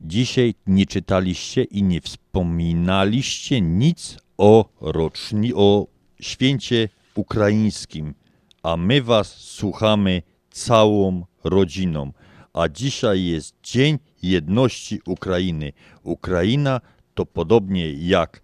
Dzisiaj 0.00 0.54
nie 0.66 0.86
czytaliście 0.86 1.64
i 1.64 1.82
nie 1.82 2.00
wspominaliście 2.00 3.60
nic 3.60 4.18
o 4.38 4.68
roczni, 4.80 5.54
o 5.54 5.86
święcie 6.20 6.88
ukraińskim, 7.14 8.14
a 8.62 8.76
my 8.76 9.02
was 9.02 9.28
słuchamy 9.34 10.22
całą 10.54 11.26
rodziną. 11.44 12.12
A 12.52 12.68
dzisiaj 12.68 13.24
jest 13.24 13.54
Dzień 13.62 13.98
Jedności 14.22 15.00
Ukrainy. 15.06 15.72
Ukraina 16.02 16.80
to 17.14 17.26
podobnie 17.26 17.92
jak 17.92 18.40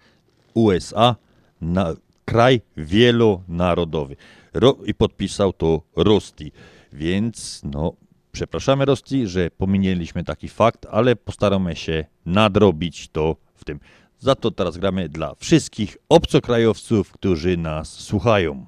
USA, 0.55 1.17
na, 1.61 1.95
kraj 2.25 2.61
wielonarodowy. 2.77 4.17
Ro, 4.55 4.77
I 4.87 4.95
podpisał 4.95 5.53
to 5.53 5.83
Rosti. 5.97 6.53
Więc 6.93 7.61
no, 7.65 7.93
przepraszamy 8.33 8.85
Rosti, 8.85 9.27
że 9.27 9.51
pominęliśmy 9.51 10.25
taki 10.25 10.49
fakt, 10.49 10.87
ale 10.91 11.17
postaramy 11.17 11.77
się 11.77 12.05
nadrobić 12.27 13.09
to 13.09 13.37
w 13.55 13.65
tym. 13.65 13.81
Za 14.19 14.35
to 14.35 14.51
teraz 14.51 14.79
gramy 14.79 15.09
dla 15.09 15.35
wszystkich 15.35 15.97
obcokrajowców, 16.09 17.13
którzy 17.13 17.57
nas 17.57 17.89
słuchają. 17.89 18.67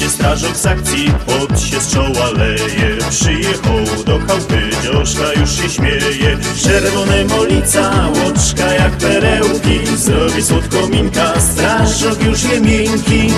Jedzie 0.00 0.12
strażak 0.12 0.56
z 0.56 0.66
akcji, 0.66 1.12
pot 1.26 1.60
się 1.60 1.80
z 1.80 1.92
czoła 1.92 2.30
leje. 2.30 2.98
Przyjechał 3.10 4.04
do 4.06 4.18
chałupy, 4.18 4.70
dzioszka 4.82 5.32
już 5.40 5.50
się 5.50 5.70
śmieje. 5.70 6.38
Czerwone 6.62 7.24
molica, 7.24 8.08
łoczka 8.08 8.72
jak 8.72 8.92
perełki. 8.92 9.96
Zrobi 9.96 10.42
słodko 10.42 10.88
minka, 10.88 11.40
strażak 11.40 12.24
już 12.24 12.42
je 12.42 12.60
miękki 12.60 13.32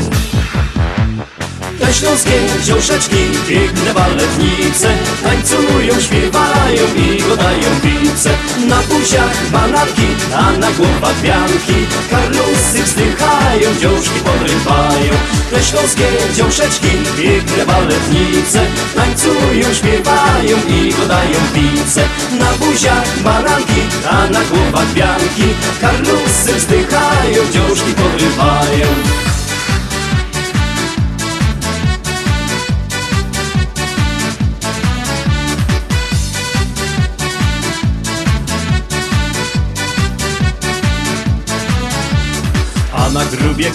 te 1.83 1.95
śląskie 1.95 2.39
dziąszeczki, 2.65 3.23
piękne 3.49 3.95
baletnice 3.95 4.89
Tańcują, 5.23 6.01
śpiewają 6.01 6.85
i 6.97 7.23
godają 7.23 7.71
pice 7.83 8.31
Na 8.69 8.77
buziach 8.83 9.51
bananki, 9.53 10.09
a 10.35 10.53
na 10.53 10.71
głowach 10.71 11.21
wianki 11.23 11.79
Karlusy 12.11 12.83
wzdychają, 12.83 13.69
dziążki 13.81 14.21
podrywają. 14.25 15.13
Te 15.51 15.63
śląskie 15.63 16.09
dziąszeczki, 16.37 16.91
piękne 17.23 17.67
baletnice 17.67 18.61
Tańcują, 18.97 19.75
śpiewają 19.75 20.57
i 20.69 20.95
godają 20.99 21.41
pice 21.55 22.03
Na 22.39 22.51
buziach 22.53 23.19
bananki, 23.25 23.83
a 24.11 24.27
na 24.27 24.41
głowach 24.51 24.93
wianki 24.93 25.49
Karlusy 25.81 26.53
wzdychają, 26.55 27.41
dziążki 27.53 27.93
podrywają 27.95 28.32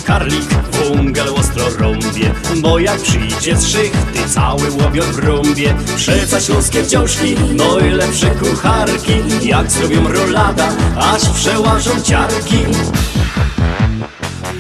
karlik 0.07 0.49
wągel 0.71 1.29
ostro 1.29 1.69
rąbie 1.79 2.33
Bo 2.61 2.79
jak 2.79 3.01
przyjdzie 3.01 3.57
z 3.57 3.67
szychty 3.67 4.29
cały 4.29 4.71
łobiot 4.71 5.05
w 5.05 5.19
rąbie 5.19 5.75
Przeca 5.95 6.41
śląskie 6.41 6.83
wciążki, 6.83 7.35
no 7.53 7.79
i 7.79 7.89
lepsze 7.89 8.29
kucharki 8.29 9.13
Jak 9.41 9.71
zrobią 9.71 10.07
rolada, 10.07 10.69
aż 10.97 11.29
przełażą 11.29 12.01
ciarki 12.01 12.57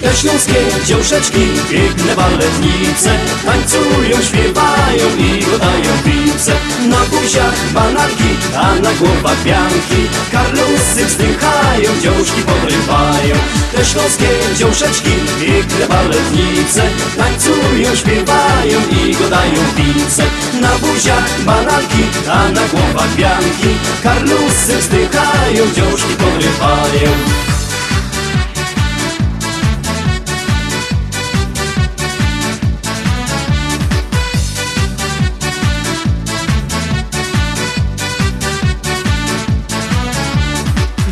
te 0.01 0.15
śląskie 0.15 0.53
dziążeczki, 0.85 1.47
piękne 1.69 2.15
baletnice 2.15 3.11
Tańcują, 3.45 4.21
śpiewają 4.21 5.05
i 5.17 5.45
godają 5.45 5.93
pice 6.05 6.53
Na 6.89 6.97
buziach 6.97 7.71
bananki, 7.73 8.31
a 8.55 8.75
na 8.75 8.91
głowach 8.93 9.43
pianki 9.43 10.01
Karlusy 10.31 11.05
wzdychają, 11.05 12.01
dziążki 12.01 12.41
podrywają. 12.41 13.35
Te 13.75 13.85
śląskie 13.85 14.29
dziążeczki, 14.55 15.11
piękne 15.41 15.87
baletnice 15.87 16.81
Tańcują, 17.17 17.95
śpiewają 17.95 18.79
i 18.91 19.15
godają 19.15 19.61
pice 19.75 20.23
Na 20.61 20.69
buziach 20.77 21.41
bananki, 21.45 22.03
a 22.29 22.49
na 22.49 22.67
głowach 22.67 23.15
pianki 23.15 23.71
Karlusy 24.03 24.77
wzdychają, 24.77 25.73
dziążki 25.75 26.13
podrywają 26.13 27.56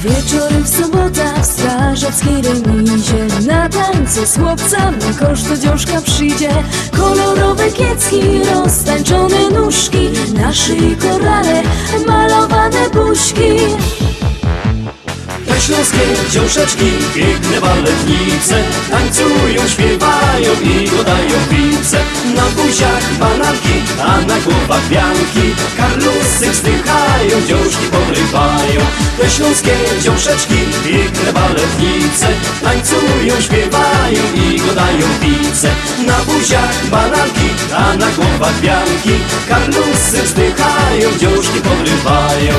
Wieczorem 0.05 0.63
w 0.63 0.69
sobota 0.69 1.41
w 1.41 1.45
strażackiej 1.45 2.41
remizie. 2.41 3.27
Na 3.47 3.69
tańce 3.69 4.27
z 4.27 4.37
chłopcami 4.37 4.99
kosz 5.19 5.43
do 5.43 5.57
dziążka 5.57 6.01
przyjdzie. 6.01 6.49
Kolorowe 6.97 7.71
kiecki, 7.71 8.21
roztańczone 8.53 9.49
nóżki. 9.49 10.09
Na 10.33 10.53
szyi 10.53 10.95
korale, 10.95 11.63
malowane 12.07 12.89
buźki 12.89 13.49
Te 15.55 15.61
śląskie 15.61 15.97
piękne 17.13 17.61
baletnice. 17.61 18.55
Tańcują, 18.91 19.67
śpiewają 19.67 20.51
i 20.63 20.89
godają 20.89 21.37
pice 21.49 21.97
Na 22.35 22.41
buziach 22.41 23.13
bananki, 23.19 23.75
a 24.03 24.21
na 24.21 24.39
głowach 24.39 24.87
wianki 24.89 25.55
Karlusy 25.77 26.51
wzdychają, 26.51 27.41
dziążki 27.47 27.85
podrywają 27.91 28.81
Te 29.21 29.29
śląskie 29.29 29.75
piękne 30.83 31.33
baletnice. 31.33 32.27
Tańcują, 32.63 33.41
śpiewają 33.41 34.23
i 34.35 34.59
godają 34.59 35.07
pice 35.21 35.69
Na 36.05 36.17
buziach 36.19 36.85
bananki, 36.85 37.49
a 37.75 37.95
na 37.97 38.07
głowach 38.11 38.59
wianki 38.61 39.15
Karlusy 39.49 40.23
wzdychają, 40.23 41.17
dziążki 41.19 41.61
podrywają 41.61 42.53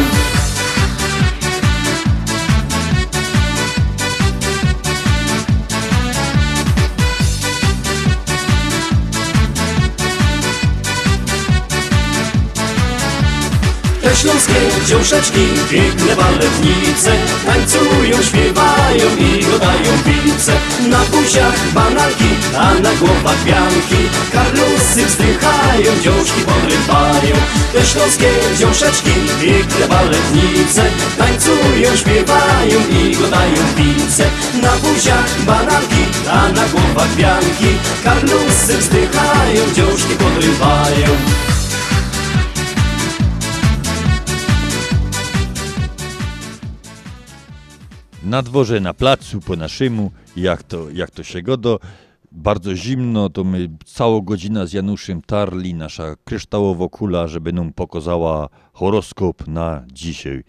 śląskie 14.16 14.60
dziąszeczki, 14.86 15.46
piękne 15.70 16.16
baletnice. 16.16 17.10
Tańcują, 17.46 18.22
śpiewają 18.22 19.06
i 19.18 19.44
godają 19.44 19.92
pice 20.06 20.52
Na 20.88 20.98
buziach 20.98 21.72
bananki, 21.74 22.30
a 22.56 22.74
na 22.74 22.92
głowach 22.94 23.44
pianki 23.44 24.00
Karlusy 24.32 25.06
wzdychają, 25.06 26.00
dziążki 26.02 26.40
podrywają 26.40 27.36
Te 27.72 27.86
śląskie 27.86 28.30
dziąszeczki, 28.58 29.10
piękne 29.40 29.88
baletnice. 29.88 30.82
Tańcują, 31.18 31.96
śpiewają 31.96 32.78
i 32.90 33.16
godają 33.16 33.62
pice 33.76 34.24
Na 34.62 34.72
buziach 34.76 35.40
bananki, 35.46 36.02
a 36.30 36.48
na 36.48 36.64
głowach 36.68 37.12
pianki 37.16 37.70
Karlusy 38.04 38.78
wzdychają, 38.78 39.62
dziążki 39.74 40.14
podrywają 40.14 41.08
Na 48.26 48.42
dworze, 48.42 48.80
na 48.80 48.94
placu, 48.94 49.40
po 49.40 49.56
naszemu, 49.56 50.10
jak 50.36 50.62
to, 50.62 50.90
jak 50.90 51.10
to 51.10 51.22
się 51.22 51.42
godo. 51.42 51.78
Bardzo 52.32 52.74
zimno, 52.74 53.30
to 53.30 53.44
my 53.44 53.68
całą 53.84 54.20
godzinę 54.20 54.66
z 54.66 54.72
Januszem 54.72 55.22
tarli, 55.22 55.74
nasza 55.74 56.16
kryształowa 56.24 56.88
kula, 56.88 57.28
żeby 57.28 57.52
nam 57.52 57.72
pokazała 57.72 58.48
horoskop 58.72 59.48
na 59.48 59.84
dzisiaj. 59.92 60.44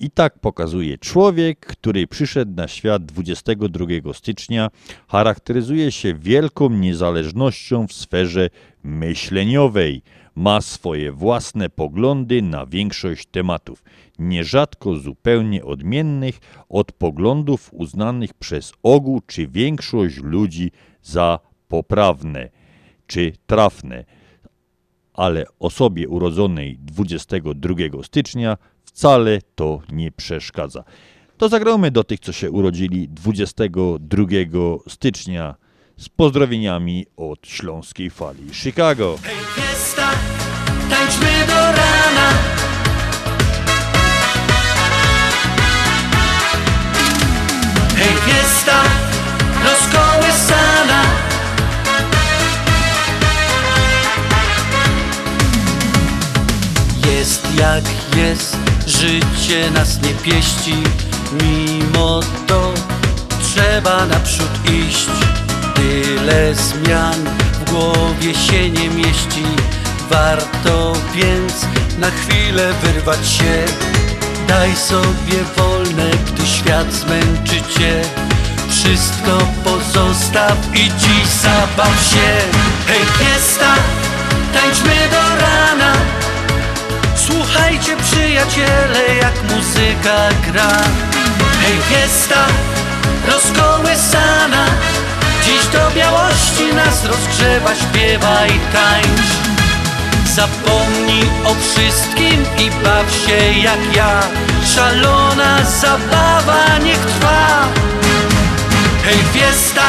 I 0.00 0.10
tak 0.10 0.38
pokazuje 0.38 0.98
człowiek, 0.98 1.66
który 1.66 2.06
przyszedł 2.06 2.52
na 2.56 2.68
świat 2.68 3.04
22 3.04 3.86
stycznia, 4.12 4.70
charakteryzuje 5.08 5.92
się 5.92 6.14
wielką 6.14 6.70
niezależnością 6.70 7.86
w 7.86 7.92
sferze 7.92 8.50
myśleniowej. 8.84 10.02
Ma 10.34 10.60
swoje 10.60 11.12
własne 11.12 11.70
poglądy 11.70 12.42
na 12.42 12.66
większość 12.66 13.26
tematów, 13.26 13.82
nierzadko 14.18 14.96
zupełnie 14.96 15.64
odmiennych 15.64 16.40
od 16.68 16.92
poglądów 16.92 17.70
uznanych 17.72 18.34
przez 18.34 18.72
ogół 18.82 19.20
czy 19.26 19.48
większość 19.48 20.16
ludzi 20.16 20.70
za 21.02 21.38
poprawne 21.68 22.48
czy 23.06 23.32
trafne. 23.46 24.04
Ale 25.14 25.44
osobie 25.58 26.08
urodzonej 26.08 26.78
22 26.78 27.74
stycznia 28.02 28.56
wcale 28.84 29.38
to 29.54 29.80
nie 29.92 30.12
przeszkadza. 30.12 30.84
To 31.36 31.48
zagramy 31.48 31.90
do 31.90 32.04
tych, 32.04 32.20
co 32.20 32.32
się 32.32 32.50
urodzili 32.50 33.08
22 33.08 34.24
stycznia 34.88 35.54
z 35.96 36.08
pozdrowieniami 36.08 37.06
od 37.16 37.46
Śląskiej 37.46 38.10
Fali 38.10 38.54
Chicago. 38.54 39.18
Fiesta, 39.54 40.10
tańczmy 40.90 41.46
do 41.46 41.52
rana 41.52 42.32
Hej 48.02 48.16
fiesta, 48.16 48.82
rozkołysana 49.64 51.02
Jest 57.06 57.46
jak 57.58 57.84
jest, 58.16 58.56
życie 58.86 59.70
nas 59.70 60.02
nie 60.02 60.14
pieści. 60.14 60.74
Mimo 61.42 62.20
to 62.46 62.72
trzeba 63.42 64.06
naprzód 64.06 64.70
iść. 64.88 65.08
Tyle 65.74 66.54
zmian 66.54 67.24
w 67.52 67.70
głowie 67.70 68.34
się 68.34 68.70
nie 68.70 68.88
mieści. 68.90 69.44
Warto 70.10 70.92
więc 71.14 71.66
na 71.98 72.10
chwilę 72.10 72.72
wyrwać 72.82 73.28
się 73.28 73.64
Daj 74.52 74.76
sobie 74.76 75.44
wolne, 75.56 76.10
gdy 76.26 76.46
świat 76.46 76.92
zmęczy 76.92 77.62
cię. 77.78 78.02
Wszystko 78.68 79.38
pozostaw 79.64 80.56
i 80.74 80.90
dziś 80.98 81.26
zabaw 81.42 81.94
się. 82.10 82.30
Hej 82.86 83.00
fiesta, 83.18 83.74
tańczmy 84.54 84.94
do 85.10 85.44
rana. 85.44 85.92
Słuchajcie 87.16 87.96
przyjaciele, 87.96 89.16
jak 89.22 89.34
muzyka 89.42 90.28
gra. 90.46 90.72
Hej 91.62 91.78
fiesta, 91.88 92.46
rozkołysana. 93.26 94.66
Dziś 95.44 95.66
do 95.66 95.90
białości 95.90 96.74
nas 96.74 97.04
rozgrzewa, 97.04 97.74
śpiewa 97.74 98.46
i 98.46 98.60
tańcz 98.72 99.51
Zapomnij 100.36 101.22
o 101.44 101.54
wszystkim 101.54 102.44
i 102.58 102.70
baw 102.70 103.12
się 103.12 103.58
jak 103.58 103.96
ja. 103.96 104.20
Szalona 104.74 105.64
zabawa 105.64 106.78
niech 106.84 106.98
trwa. 106.98 107.68
Hej 109.04 109.18
fiesta, 109.32 109.82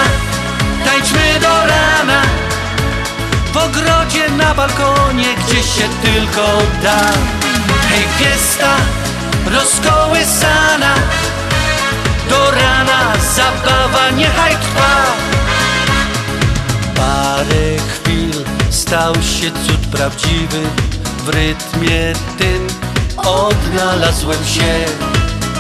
tańczmy 0.85 1.39
do 1.41 1.65
rana. 1.65 2.21
W 3.53 3.57
ogrodzie, 3.57 4.29
na 4.29 4.55
balkonie, 4.55 5.35
gdzie 5.35 5.63
się 5.63 5.87
tylko 6.03 6.61
da. 6.83 6.99
Hej 7.89 8.07
fiesta, 8.17 8.75
rozkołysana. 9.45 10.95
Do 12.29 12.51
rana 12.51 13.13
zabawa 13.35 14.09
niechaj 14.09 14.51
trwa. 14.51 14.95
Parę 16.95 17.77
chwil 17.93 18.62
stał 18.87 19.13
się 19.15 19.51
cud 19.67 19.87
prawdziwy. 19.91 20.61
W 21.25 21.29
rytmie 21.29 22.13
tym 22.37 22.67
odnalazłem 23.17 24.45
się. 24.45 24.85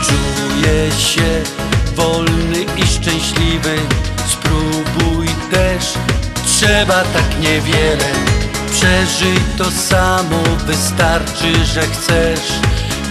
Czuję 0.01 0.91
się 0.91 1.41
wolny 1.95 2.65
i 2.77 2.87
szczęśliwy. 2.87 3.75
Spróbuj 4.27 5.27
też, 5.51 5.83
trzeba 6.45 7.03
tak 7.03 7.39
niewiele. 7.39 8.11
Przeżyj 8.71 9.37
to 9.57 9.71
samo, 9.71 10.43
wystarczy, 10.65 11.65
że 11.65 11.81
chcesz. 11.81 12.51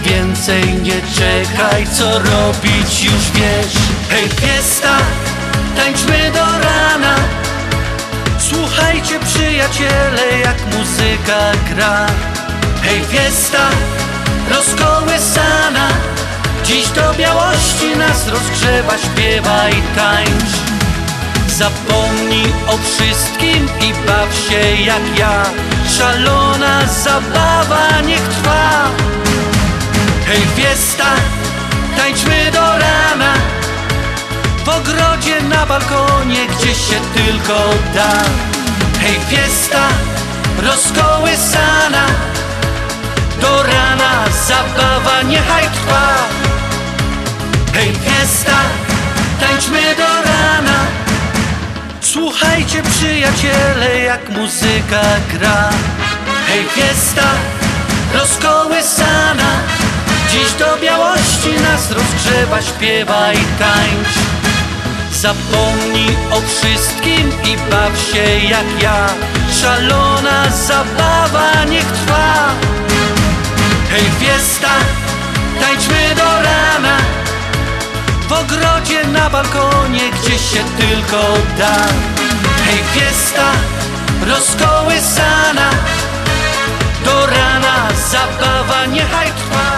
Więcej 0.03 0.73
nie 0.73 1.01
czekaj, 1.01 1.87
co 1.97 2.19
robić 2.19 3.03
już 3.03 3.31
wiesz. 3.33 3.73
Hej 4.09 4.29
fiesta, 4.29 4.97
tańczmy 5.75 6.31
do 6.33 6.45
rana 6.59 7.42
Słuchajcie 8.53 9.19
przyjaciele, 9.19 10.39
jak 10.43 10.57
muzyka 10.75 11.51
gra. 11.69 12.05
Hej 12.81 13.01
fiesta, 13.05 13.69
rozkołysana. 14.49 15.87
Dziś 16.65 16.87
do 16.87 17.13
białości 17.13 17.97
nas 17.97 18.27
rozgrzewa, 18.27 18.97
śpiewa 18.97 19.69
i 19.69 19.81
tańcz. 19.95 20.53
Zapomnij 21.47 22.45
o 22.67 22.77
wszystkim 22.77 23.67
i 23.81 24.07
baw 24.07 24.35
się 24.49 24.83
jak 24.83 25.17
ja. 25.17 25.43
Szalona 25.97 26.87
zabawa 26.87 28.01
niech 28.05 28.21
trwa. 28.21 28.89
Hej 30.27 30.41
fiesta, 30.55 31.05
tańczmy 31.97 32.51
do 32.51 32.59
rana 32.59 33.33
W 34.65 34.69
ogrodzie, 34.69 35.41
na 35.41 35.65
balkonie, 35.65 36.47
gdzie 36.47 36.75
się 36.75 36.99
tylko 37.15 37.69
da. 37.93 38.13
Hej 38.99 39.19
fiesta, 39.29 39.87
rozkołysana. 40.57 42.05
Do 43.41 43.63
rana 43.63 44.25
zabawa 44.47 45.21
niechaj 45.21 45.63
trwa. 45.63 46.07
Hej 47.73 47.93
fiesta, 47.93 48.57
tańczmy 49.39 49.95
do 49.95 50.31
rana. 50.31 50.79
Słuchajcie 52.01 52.83
przyjaciele, 52.83 53.99
jak 53.99 54.29
muzyka 54.29 55.01
gra. 55.33 55.69
Hej 56.47 56.65
fiesta, 56.69 57.27
rozkołysana. 58.13 59.51
Dziś 60.31 60.51
do 60.51 60.77
białości 60.77 61.61
nas 61.63 61.91
rozgrzewa, 61.91 62.61
śpiewa 62.61 63.33
i 63.33 63.45
tańcz 63.59 64.42
Zapomnij 65.23 66.17
o 66.31 66.41
wszystkim 66.41 67.31
i 67.43 67.57
baw 67.71 67.97
się 67.97 68.45
jak 68.49 68.81
ja. 68.81 69.07
Szalona 69.61 70.49
zabawa 70.67 71.63
niech 71.63 71.85
trwa. 71.85 72.49
Hej 73.89 74.11
fiesta, 74.19 74.69
tańczmy 75.59 76.15
do 76.15 76.23
rana. 76.23 76.97
W 78.29 78.31
ogrodzie, 78.31 79.07
na 79.07 79.29
balkonie, 79.29 80.11
gdzie 80.11 80.39
się 80.39 80.63
tylko 80.77 81.37
da. 81.57 81.75
Hej 82.65 82.83
fiesta, 82.93 83.51
rozkołysana. 84.27 85.69
Do 87.05 87.25
rana 87.25 87.87
zabawa 88.11 88.85
niechaj 88.85 89.27
trwa 89.27 89.72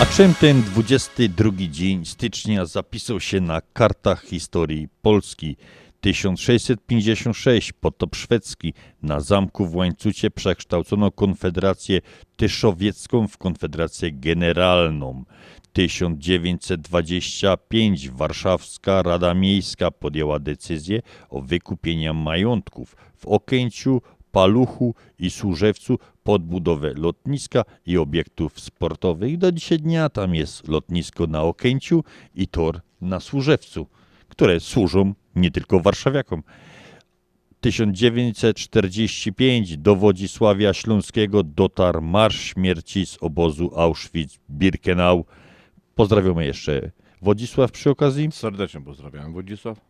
A 0.00 0.06
czym 0.06 0.34
ten 0.34 0.62
22 0.62 1.50
dzień 1.70 2.04
stycznia 2.04 2.66
zapisał 2.66 3.20
się 3.20 3.40
na 3.40 3.60
kartach 3.72 4.24
historii 4.24 4.88
Polski? 5.02 5.56
1656 6.00 7.72
potop 7.72 8.16
szwedzki. 8.16 8.74
Na 9.02 9.20
zamku 9.20 9.66
w 9.66 9.76
Łańcucie 9.76 10.30
przekształcono 10.30 11.10
Konfederację 11.10 12.00
Tyszowiecką 12.36 13.28
w 13.28 13.38
Konfederację 13.38 14.12
Generalną. 14.12 15.24
1925 15.72 18.10
Warszawska 18.10 19.02
Rada 19.02 19.34
Miejska 19.34 19.90
podjęła 19.90 20.38
decyzję 20.38 21.02
o 21.28 21.40
wykupieniu 21.40 22.14
majątków 22.14 22.96
w 23.16 23.26
Okęciu, 23.26 24.02
Paluchu 24.32 24.94
i 25.18 25.30
Służewcu 25.30 25.98
pod 26.22 26.44
budowę 26.44 26.92
lotniska 26.96 27.64
i 27.86 27.98
obiektów 27.98 28.60
sportowych. 28.60 29.38
Do 29.38 29.52
dzisiaj 29.52 29.78
dnia 29.78 30.08
tam 30.08 30.34
jest 30.34 30.68
lotnisko 30.68 31.26
na 31.26 31.42
Okęciu 31.42 32.04
i 32.34 32.48
tor 32.48 32.80
na 33.00 33.20
Służewcu, 33.20 33.86
które 34.28 34.60
służą 34.60 35.14
nie 35.36 35.50
tylko 35.50 35.80
warszawiakom. 35.80 36.42
1945 37.60 39.76
do 39.76 39.96
Wodzisławia 39.96 40.74
Śląskiego 40.74 41.42
dotarł 41.42 42.02
Marsz 42.02 42.40
Śmierci 42.40 43.06
z 43.06 43.18
obozu 43.20 43.70
Auschwitz-Birkenau. 43.74 45.24
Pozdrawiamy 45.94 46.46
jeszcze 46.46 46.90
Wodzisław 47.22 47.72
przy 47.72 47.90
okazji. 47.90 48.28
Serdecznie 48.32 48.80
pozdrawiam 48.80 49.32
Wodzisław. 49.32 49.80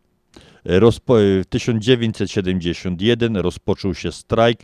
Rozpo, 0.64 1.14
w 1.14 1.44
1971 1.48 3.36
rozpoczął 3.36 3.94
się 3.94 4.12
strajk 4.12 4.62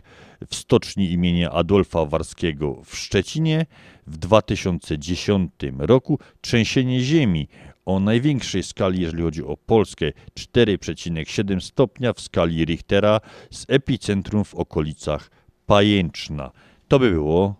w 0.49 0.55
stoczni 0.55 1.11
imienia 1.11 1.51
Adolfa 1.51 2.05
Warskiego 2.05 2.81
w 2.85 2.95
Szczecinie. 2.97 3.65
W 4.07 4.17
2010 4.17 5.51
roku 5.77 6.19
trzęsienie 6.41 6.99
ziemi 6.99 7.47
o 7.85 7.99
największej 7.99 8.63
skali, 8.63 9.01
jeżeli 9.01 9.23
chodzi 9.23 9.43
o 9.43 9.57
Polskę, 9.57 10.11
4,7 10.39 11.59
stopnia 11.59 12.13
w 12.13 12.21
skali 12.21 12.65
Richtera 12.65 13.21
z 13.51 13.65
epicentrum 13.67 14.43
w 14.43 14.55
okolicach 14.55 15.31
Pajęczna. 15.65 16.51
To 16.87 16.99
by 16.99 17.11
było 17.11 17.55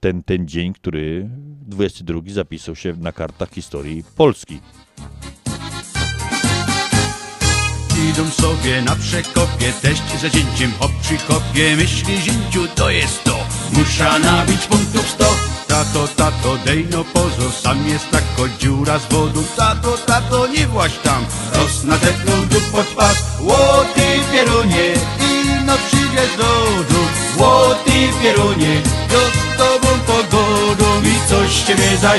ten, 0.00 0.22
ten 0.22 0.48
dzień, 0.48 0.72
który 0.72 1.28
22 1.66 2.20
zapisał 2.26 2.76
się 2.76 2.94
na 2.96 3.12
kartach 3.12 3.50
historii 3.50 4.04
Polski. 4.16 4.60
Idą 8.10 8.30
sobie 8.30 8.82
na 8.82 8.96
przekopie, 8.96 9.72
teść 9.82 10.02
za 10.20 10.28
zięciem 10.28 10.72
hop 10.78 10.92
przy 11.02 11.16
kopie. 11.18 11.76
Myśli 11.76 12.20
zięciu 12.20 12.68
to 12.74 12.90
jest 12.90 13.24
to, 13.24 13.36
musza 13.72 14.18
nabić 14.18 14.66
punktów 14.66 15.08
sto. 15.10 15.36
Tato, 15.68 16.08
tato, 16.08 16.56
dej 16.64 16.86
no 16.90 17.04
pozo, 17.04 17.50
sam 17.62 17.88
jest 17.88 18.10
tako 18.10 18.48
dziura 18.58 18.98
z 18.98 19.12
wodą 19.12 19.42
Tato, 19.56 19.96
tato, 20.06 20.46
nie 20.46 20.66
właś 20.66 20.92
tam, 21.02 21.24
roz 21.54 21.84
nadepnął 21.84 22.46
dup 22.46 22.64
pod 22.72 22.86
pas. 22.86 23.16
Łoty 23.40 24.20
pierunie, 24.32 24.94
ino 25.20 25.74
przyjdziesz 25.86 26.36
do 26.36 26.44
domu 26.92 27.22
Łoty 27.36 28.08
pierunie, 28.22 28.82
do 29.10 29.20
z 29.20 29.58
tobą 29.58 29.88
pogodą. 30.06 31.02
I 31.02 31.28
coś 31.28 31.62
ciebie 31.62 31.96
za 32.00 32.18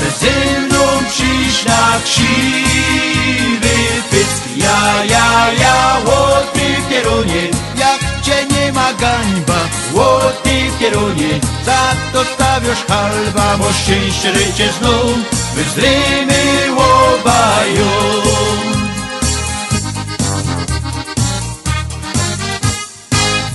zięć, 0.00 0.10
chce 0.10 0.26
ze 0.26 0.60
mną 0.60 0.84
przyjść 1.08 1.64
na 1.64 2.00
krzywy 2.04 3.76
pysk 4.10 4.42
Ja, 4.56 5.04
ja, 5.04 5.52
ja, 5.52 5.96
łoty 6.06 6.82
pierunie, 6.90 7.48
jak 7.76 8.22
cię 8.22 8.46
nie 8.50 8.72
ma 8.72 8.92
gańba 8.92 9.60
Łoty 9.92 10.70
pierunie, 10.78 11.40
za 11.64 11.94
to 12.12 12.24
stawiasz 12.24 12.84
halba 12.88 13.56
Bo 13.58 13.72
szczęście 13.72 14.34
życie 14.34 14.72
znów, 14.72 15.18
wyzdrymy 15.54 16.72
łobają 16.74 17.90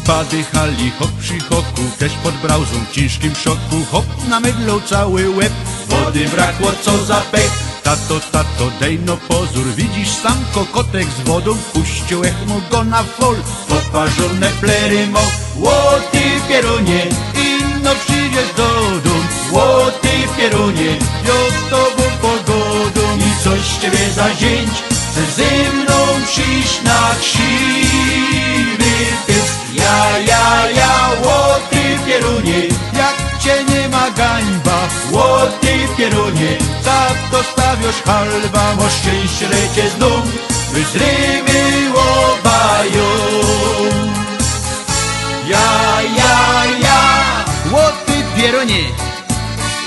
Pady 0.06 0.44
hali, 0.44 0.92
hop 1.00 1.12
przy 1.20 1.40
hoku, 1.40 1.82
też 2.00 2.12
pod 2.24 2.36
brauzą 2.36 2.86
w 2.90 2.92
ciężkim 2.92 3.36
szoku 3.36 3.86
Hop 3.92 4.06
na 4.30 4.40
mydlą 4.40 4.82
cały 4.82 5.30
łeb, 5.30 5.54
wody 5.88 6.26
brakło 6.30 6.72
co 6.82 7.06
za 7.06 7.22
pech. 7.22 7.52
Tato, 7.84 8.20
tato, 8.32 8.72
dej 8.80 9.00
no 9.06 9.18
pozór, 9.18 9.66
widzisz 9.76 10.10
sam 10.10 10.38
kokotek 10.54 11.08
z 11.10 11.22
wodą 11.28 11.56
Puścił 11.74 12.24
echmo 12.24 12.62
go 12.72 12.84
na 12.84 13.04
fol, 13.04 13.36
poparzone 13.70 14.50
plery 14.62 15.08
mo 15.08 15.22
Łoty 15.56 16.24
pierunie, 16.50 17.08
ino 17.34 17.92
przyjdziesz 17.96 18.54
do 18.58 18.68
dum. 19.04 19.28
Łoty 19.52 20.10
pierunie, 20.38 20.98
jo 21.28 21.36
z 21.60 21.70
tobą 21.70 22.04
pogodą 22.22 23.18
I 23.18 23.44
coś 23.44 23.60
z 23.60 23.82
ciebie 23.82 24.10
za 24.16 24.36
zięć, 24.36 24.72
chce 24.90 25.26
ze 25.36 25.74
mną 25.74 26.26
przyjść 26.26 26.84
na 26.84 27.16
krzywy 27.22 28.96
pysk 29.28 29.55
Ja, 29.76 30.20
ja, 30.20 30.70
ja, 30.70 30.94
łoty 31.24 31.84
pierunie, 32.06 32.62
jak 32.94 33.42
cię 33.42 33.64
nie 33.64 33.90
ma 33.90 34.12
gańba. 34.12 34.88
Łoty 35.12 35.88
pierunie, 35.98 36.58
za 36.84 37.08
to 37.32 37.44
stawiasz 37.44 38.02
halba 38.06 38.76
Mo 38.76 38.90
szczęście 38.90 39.48
lecie 39.48 39.90
znów, 39.90 40.24
wyzrymy 40.72 41.92
łobają 41.96 43.10
Ja, 45.48 46.02
ja, 46.18 46.66
ja, 46.82 47.46
łoty 47.72 48.24
pierunie, 48.36 48.84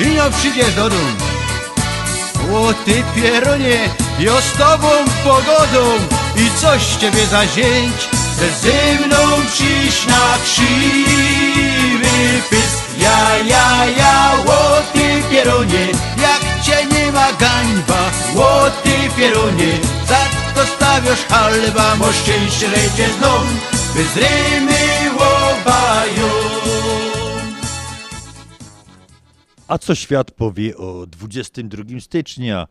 ino 0.00 0.30
przyjdziesz 0.30 0.74
do 0.74 0.88
dum 0.90 1.16
o 2.54 2.74
ty 2.84 3.04
pierunie, 3.14 3.78
jo 4.18 4.40
z 4.40 4.58
tobą 4.58 4.88
pogodą 5.24 5.84
i 6.36 6.60
coś 6.60 6.96
ciebie 6.96 7.26
za 7.26 7.46
Chce 8.38 8.50
ze 8.50 9.06
mną 9.06 9.16
przyjść 9.46 10.06
na 10.06 10.38
krzywy 10.44 12.18
pysk. 12.50 12.84
Ja, 12.98 13.38
ja, 13.38 13.86
ja, 13.86 14.32
o 14.46 14.82
ty 14.92 15.22
pierunie, 15.30 15.86
jak 16.22 16.64
cię 16.64 16.86
nie 16.86 17.12
ma 17.12 17.32
gańba. 17.32 18.10
O 18.36 18.70
ty 18.82 19.16
pierunie, 19.16 19.72
za 20.08 20.18
to 20.54 20.66
stawiasz 20.66 21.24
halba. 21.28 21.96
Mo 21.96 22.12
szczęście 22.12 22.68
lecie 22.68 23.08
znów, 23.18 23.46
by 23.94 24.04
z 24.04 24.16
rymy 24.16 25.10
łobają 25.12 26.28
A 29.68 29.78
co 29.78 29.94
świat 29.94 30.30
powie 30.30 30.76
o 30.76 31.06
22 31.06 32.00
stycznia 32.00 32.66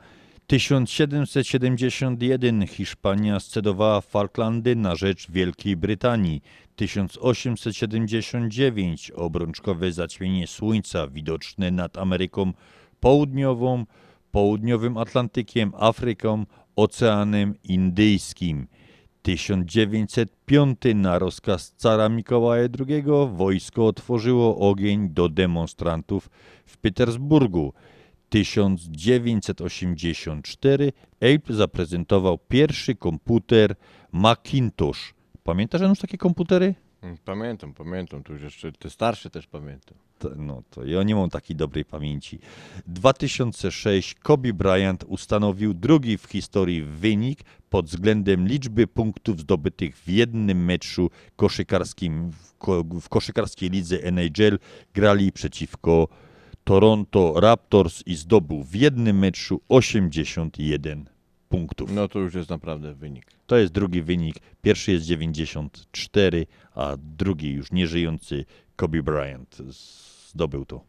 1771 0.47 2.67
Hiszpania 2.67 3.39
scedowała 3.39 4.01
Falklandy 4.01 4.75
na 4.75 4.95
rzecz 4.95 5.31
Wielkiej 5.31 5.77
Brytanii. 5.77 6.41
1879 6.75 9.11
obrączkowe 9.11 9.91
zaćmienie 9.91 10.47
Słońca 10.47 11.07
widoczne 11.07 11.71
nad 11.71 11.97
Ameryką 11.97 12.53
Południową, 12.99 13.85
Południowym 14.31 14.97
Atlantykiem, 14.97 15.71
Afryką, 15.75 16.45
Oceanem 16.75 17.55
Indyjskim. 17.63 18.67
1905 19.21 20.79
na 20.95 21.19
rozkaz 21.19 21.73
cara 21.77 22.09
Mikołaja 22.09 22.67
II 22.87 23.03
wojsko 23.33 23.87
otworzyło 23.87 24.69
ogień 24.69 25.09
do 25.09 25.29
demonstrantów 25.29 26.29
w 26.65 26.77
Petersburgu. 26.77 27.73
1984 28.29 30.93
Apple 31.19 31.53
zaprezentował 31.53 32.37
pierwszy 32.37 32.95
komputer 32.95 33.75
Macintosh. 34.11 35.13
Pamiętasz 35.43 35.81
już 35.81 35.99
takie 35.99 36.17
komputery? 36.17 36.75
Mm, 37.01 37.17
Pamiętam, 37.25 37.73
pamiętam, 37.73 38.23
tu 38.23 38.33
już 38.33 38.41
jeszcze 38.41 38.71
te 38.71 38.89
starsze 38.89 39.29
też 39.29 39.47
pamiętam. 39.47 39.97
To, 40.19 40.29
no 40.35 40.63
to 40.69 40.85
ja 40.85 41.03
nie 41.03 41.15
mam 41.15 41.29
takiej 41.29 41.55
dobrej 41.55 41.85
pamięci. 41.85 42.39
2006 42.87 44.15
Kobe 44.15 44.53
Bryant 44.53 45.03
ustanowił 45.07 45.73
drugi 45.73 46.17
w 46.17 46.25
historii 46.25 46.83
wynik 46.83 47.39
pod 47.69 47.85
względem 47.85 48.47
liczby 48.47 48.87
punktów 48.87 49.39
zdobytych 49.39 49.97
w 49.97 50.09
jednym 50.09 50.65
meczu 50.65 51.09
koszykarskim 51.35 52.31
w, 52.31 52.57
ko, 52.57 52.83
w 53.01 53.09
koszykarskiej 53.09 53.69
lidze 53.69 54.03
NHL. 54.03 54.59
Grali 54.93 55.31
przeciwko 55.31 56.07
Toronto 56.67 57.33
Raptors 57.39 58.03
i 58.05 58.15
zdobył 58.15 58.63
w 58.63 58.75
jednym 58.75 59.19
meczu 59.19 59.61
81 59.69 61.09
punktów. 61.49 61.91
No 61.91 62.07
to 62.07 62.19
już 62.19 62.33
jest 62.33 62.49
naprawdę 62.49 62.93
wynik. 62.93 63.25
To 63.45 63.57
jest 63.57 63.73
drugi 63.73 64.01
wynik. 64.01 64.35
Pierwszy 64.61 64.91
jest 64.91 65.05
94, 65.05 66.45
a 66.75 66.97
drugi 66.97 67.51
już 67.51 67.71
nieżyjący 67.71 68.45
Kobe 68.75 69.03
Bryant 69.03 69.57
zdobył 70.29 70.65
to. 70.65 70.81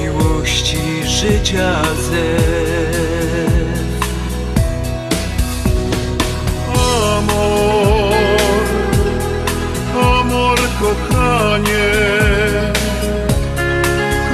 miłości 0.00 1.02
życia 1.06 1.82
zew 2.10 2.71
kochanie 11.42 11.90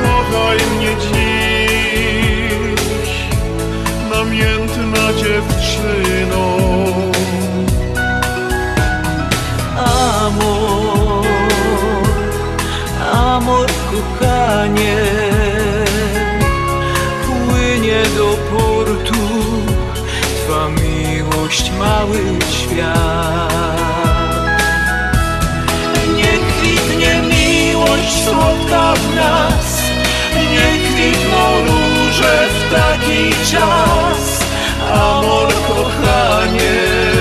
Kochaj 0.02 0.58
mnie 0.76 0.92
dziś. 1.00 2.30
Namiętna 4.10 5.12
dziewczyno. 5.12 6.44
Amor, 10.24 11.26
amor 13.12 13.66
kochanie 13.90 14.96
Płynie 17.26 18.02
do 18.16 18.28
portu. 18.50 19.22
Twa 20.44 20.68
miłość 20.68 21.72
mały 21.78 22.20
świat 22.50 23.37
słodka 28.68 28.94
w 28.94 29.14
nas. 29.14 29.82
Nie 30.34 30.88
kwitną 30.88 31.60
róże 31.60 32.48
w 32.48 32.74
taki 32.74 33.50
czas. 33.50 34.44
Amor 34.92 35.48
kochanie 35.68 37.17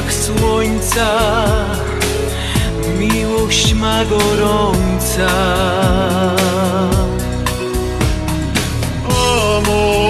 promieniach 0.00 0.12
słońca. 0.12 1.20
Miłość 2.98 3.74
ma 3.74 4.04
gorąca. 4.04 5.30
Amor, 9.08 10.00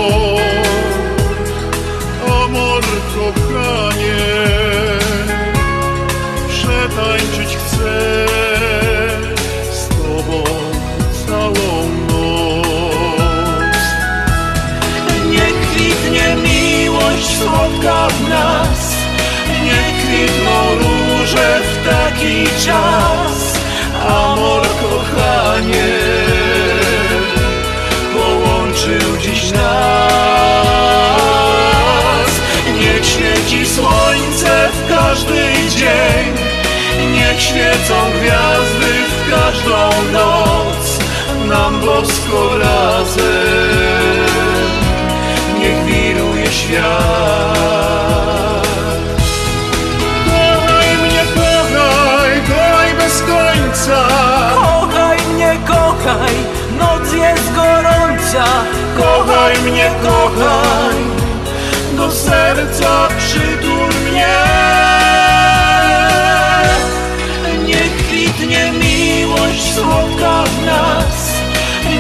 czas 22.65 23.55
Amor 24.09 24.63
kochanie 24.63 25.99
połączył 28.15 29.17
dziś 29.21 29.53
nas. 29.53 29.61
Niech 32.81 33.07
świeci 33.07 33.67
słońce 33.67 34.69
w 34.73 34.89
każdy 34.89 35.53
dzień 35.77 36.35
Niech 37.13 37.41
świecą 37.43 37.95
gwiazdy 38.21 38.93
w 39.09 39.31
każdą 39.31 39.91
noc 40.13 40.99
Nam 41.49 41.81
bosko 41.81 42.59
razem. 42.59 43.21
Niech 45.59 45.85
wiruje 45.85 46.53
świat 46.53 47.90
Kochaj 53.91 55.19
mnie, 55.35 55.59
kochaj, 55.67 56.35
noc 56.79 57.13
jest 57.13 57.55
gorąca. 57.55 58.45
Kochaj 58.99 59.59
mnie, 59.59 59.91
kochaj, 60.03 60.97
do 61.97 62.11
serca 62.11 63.09
przytul 63.19 63.89
mnie. 64.11 64.37
Niech 67.67 67.97
kwitnie 67.97 68.73
miłość 68.73 69.75
słodka 69.75 70.45
w 70.45 70.67
nas. 70.67 71.31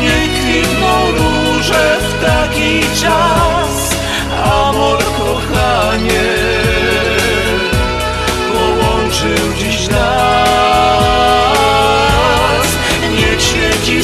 Niech 0.02 0.30
kwitną 0.40 1.10
róże 1.10 1.98
w 2.00 2.24
taki 2.24 2.80
czas. 3.02 3.94
Amor 4.44 4.98
kochanie 4.98 6.49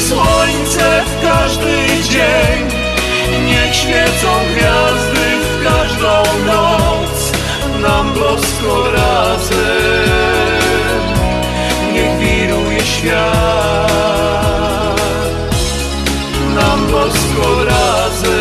słońce 0.07 1.03
w 1.05 1.21
każdy 1.21 1.87
dzień. 2.09 2.77
Niech 3.47 3.75
świecą 3.75 4.27
gwiazdy 4.51 5.25
w 5.41 5.63
każdą 5.63 6.23
noc 6.45 7.31
Nam 7.81 8.13
bosko 8.13 8.91
razem. 8.91 9.57
Niech 11.93 12.19
wiruje 12.19 12.81
świat 12.81 13.27
Nam 16.55 16.91
bosko 16.91 17.65
razem. 17.65 18.37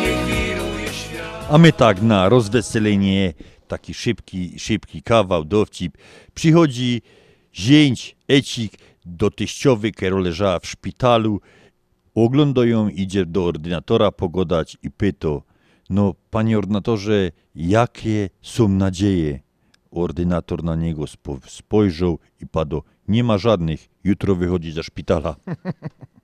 Niech 0.00 0.24
wiruje 0.26 0.86
świat. 0.86 1.46
A 1.50 1.58
my 1.58 1.72
tak 1.72 2.02
na 2.02 2.28
rozweselenie, 2.28 3.32
taki 3.68 3.94
szybki, 3.94 4.58
szybki 4.58 5.02
kawał, 5.02 5.44
dowcip. 5.44 5.98
Przychodzi 6.34 7.02
zięć, 7.54 8.16
ecik 8.28 8.72
do 9.04 9.30
teściowy, 9.30 9.92
która 9.92 10.18
leżała 10.18 10.58
w 10.58 10.66
szpitalu. 10.66 11.40
Ogląda 12.14 12.64
ją, 12.64 12.88
idzie 12.88 13.26
do 13.26 13.44
ordynatora 13.44 14.12
pogodać 14.12 14.76
i 14.82 14.90
pyta, 14.90 15.28
no 15.90 16.14
panie 16.30 16.58
ordynatorze, 16.58 17.30
jakie 17.54 18.30
są 18.42 18.68
nadzieje? 18.68 19.40
Ordynator 19.90 20.64
na 20.64 20.76
niego 20.76 21.06
spo, 21.06 21.38
spojrzał 21.46 22.18
i 22.40 22.46
padł, 22.46 22.82
nie 23.08 23.24
ma 23.24 23.38
żadnych, 23.38 23.88
jutro 24.04 24.34
wychodzi 24.34 24.72
ze 24.72 24.82
szpitala. 24.82 25.36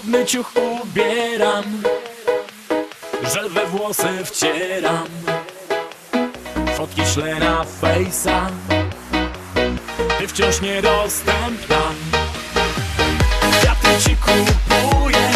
Modny 0.00 0.26
ciuch 0.26 0.52
ubieram 0.56 1.64
Żel 3.32 3.50
we 3.50 3.66
włosy 3.66 4.24
wcieram. 4.24 5.06
Fotki 6.76 7.06
szlę 7.06 7.34
na 7.34 7.64
fejsa 7.64 8.46
Ty 10.18 10.28
wciąż 10.28 10.60
niedostępna. 10.60 11.80
Kwiaty 13.60 14.02
ci 14.04 14.16
kupuję 14.16 15.29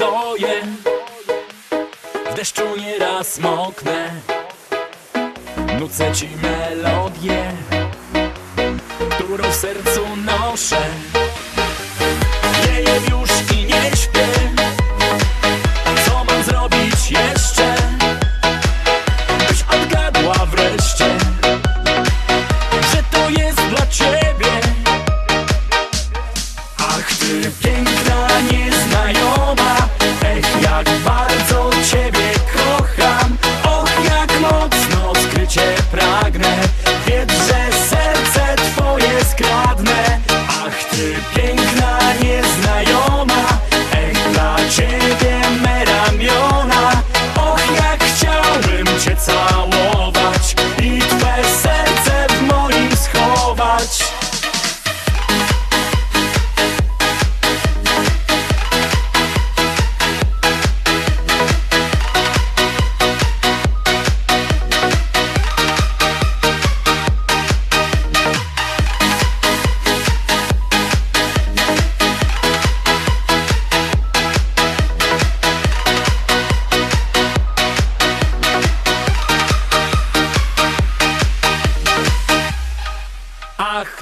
stoję. 0.00 0.62
W 2.30 2.34
deszczu 2.34 2.62
nieraz 2.76 3.38
moknę. 3.38 4.10
Nucę 5.80 6.12
ci 6.12 6.28
melodię 6.42 7.52
Którą 9.10 9.50
w 9.50 9.54
sercu 9.54 10.00
noszę 10.16 10.80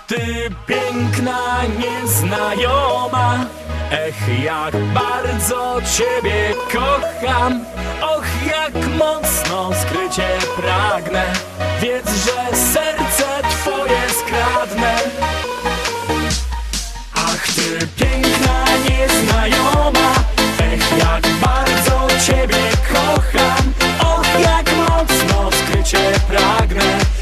ty 0.09 0.51
piękna 0.67 1.63
nieznajoma 1.79 3.47
Ech 3.91 4.43
jak 4.45 4.77
bardzo 4.77 5.79
ciebie 5.97 6.55
kocham. 6.73 7.65
Och 8.03 8.25
jak 8.47 8.75
mocno 8.99 9.71
skrycie 9.83 10.29
pragnę 10.57 11.25
Wiedz, 11.81 12.25
że 12.25 12.57
serce 12.57 13.49
twoje 13.51 14.01
skradnę. 14.11 14.97
Ach 17.15 17.47
ty 17.47 17.87
piękna 17.97 18.65
nieznajoma 18.89 20.13
Ech 20.61 20.99
jak 20.99 21.27
bardzo 21.41 22.09
ciebie 22.27 22.71
kocham. 22.93 23.73
Och 24.01 24.41
jak 24.41 24.67
mocno 24.77 25.51
skrycie 25.53 26.13
pragnę 26.29 27.18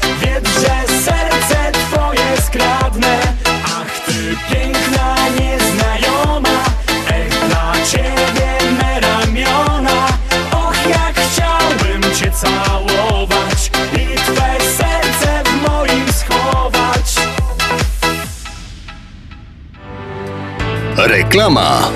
Reklama. 21.17 21.91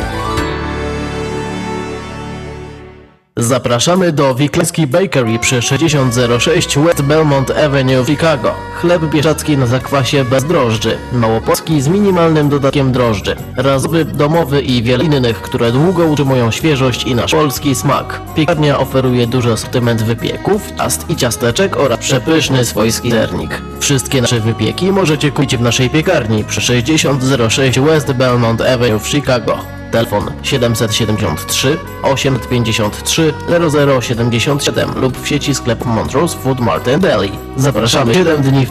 Zapraszamy 3.38 4.12
do 4.12 4.36
Wiklański 4.36 4.88
Bakery 4.88 5.40
przy 5.40 5.62
6006 5.62 6.78
West 6.78 7.02
Belmont 7.02 7.52
Avenue 7.52 8.04
w 8.04 8.08
Chicago. 8.08 8.71
Chleb 8.82 9.06
bieszacki 9.06 9.58
na 9.58 9.66
zakwasie 9.66 10.26
bez 10.26 10.44
drożdży. 10.44 10.98
Małopolski 11.14 11.82
z 11.82 11.88
minimalnym 11.88 12.50
dodatkiem 12.50 12.92
drożdży. 12.92 13.36
Razowy, 13.56 14.06
domowy 14.06 14.62
i 14.62 14.84
wiele 14.84 15.04
innych, 15.04 15.42
które 15.42 15.72
długo 15.72 16.06
utrzymują 16.06 16.52
świeżość 16.52 17.04
i 17.04 17.16
nasz 17.16 17.32
polski 17.32 17.76
smak. 17.76 18.22
Piekarnia 18.36 18.80
oferuje 18.80 19.28
duży 19.28 19.52
asortyment 19.52 20.04
wypieków, 20.04 20.62
ciast 20.78 21.10
i 21.10 21.16
ciasteczek 21.16 21.78
oraz 21.78 22.00
przepyszny 22.00 22.66
swojski 22.66 23.12
sernik. 23.12 23.62
Wszystkie 23.80 24.22
nasze 24.22 24.40
wypieki 24.40 24.92
możecie 24.92 25.32
kupić 25.32 25.58
w 25.58 25.62
naszej 25.62 25.90
piekarni 25.90 26.44
przy 26.44 26.62
6006 26.62 27.80
West 27.80 28.12
Belmont 28.12 28.62
Avenue 28.62 29.00
w 29.00 29.08
Chicago. 29.08 29.82
Telefon 29.92 30.32
773 30.44 31.78
853 32.04 33.34
0077 34.02 34.90
lub 35.02 35.18
w 35.18 35.28
sieci 35.28 35.56
sklepu 35.56 35.90
Montrose 35.90 36.38
Food 36.38 36.60
Mart 36.60 36.90
Deli. 37.00 37.32
Zapraszamy 37.56 38.14
7 38.14 38.42
dni 38.42 38.66
w 38.66 38.71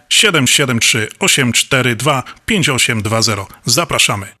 773 0.11 1.07
842 1.19 2.23
5820. 2.45 3.47
Zapraszamy. 3.65 4.40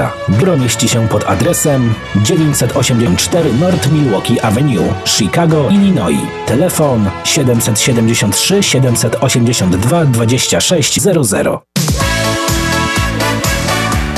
Biuro 0.29 0.57
mieści 0.57 0.89
się 0.89 1.07
pod 1.07 1.23
adresem 1.23 1.93
984 2.15 3.53
North 3.53 3.91
Milwaukee 3.91 4.39
Avenue, 4.41 4.93
Chicago, 5.05 5.69
Illinois. 5.69 6.27
Telefon 6.47 7.09
773 7.23 8.63
782 8.63 10.05
2600. 10.05 11.47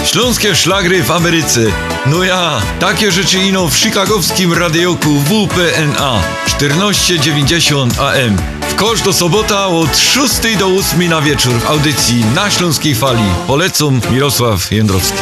Śląskie 0.05 0.55
szlagry 0.55 1.03
w 1.03 1.11
Ameryce. 1.11 1.61
No 2.05 2.23
ja, 2.23 2.61
takie 2.79 3.11
rzeczy 3.11 3.39
ino 3.39 3.67
w 3.67 3.75
chicagowskim 3.75 4.53
radioku 4.53 5.09
WPNA 5.09 6.21
1490 6.45 7.99
AM. 7.99 8.37
W 8.69 8.75
kosz 8.75 9.01
do 9.01 9.13
sobota 9.13 9.67
od 9.67 9.97
6 9.97 10.57
do 10.59 10.67
8 10.67 11.09
na 11.09 11.21
wieczór 11.21 11.53
w 11.53 11.69
audycji 11.69 12.25
na 12.35 12.51
Śląskiej 12.51 12.95
Fali. 12.95 13.23
Polecam 13.47 14.01
Mirosław 14.11 14.71
Jędrowski. 14.71 15.19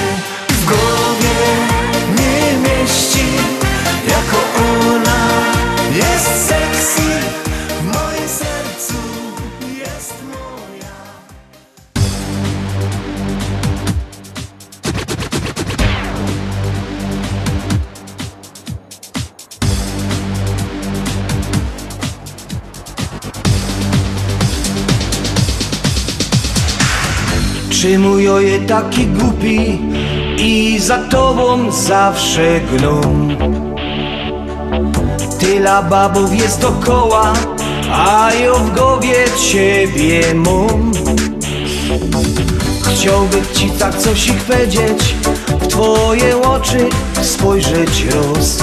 Czy 27.81 27.99
mój 27.99 28.29
oje 28.29 28.59
taki 28.59 29.07
głupi 29.07 29.81
i 30.37 30.79
za 30.79 30.97
tobą 30.97 31.71
zawsze 31.71 32.59
gną. 32.59 33.01
Tyle 35.39 35.83
babów 35.89 36.35
jest 36.35 36.61
dokoła, 36.61 37.33
a 37.91 38.31
ja 38.33 38.53
w 38.53 38.75
głowie 38.77 39.15
ciebie 39.51 40.33
mam 40.35 40.91
Chciałbym 42.93 43.45
ci 43.55 43.69
tak 43.69 43.97
coś 43.97 44.27
ich 44.27 44.43
powiedzieć 44.43 45.15
W 45.61 45.67
twoje 45.67 46.41
oczy 46.41 46.89
spojrzeć 47.21 48.05
roz 48.05 48.57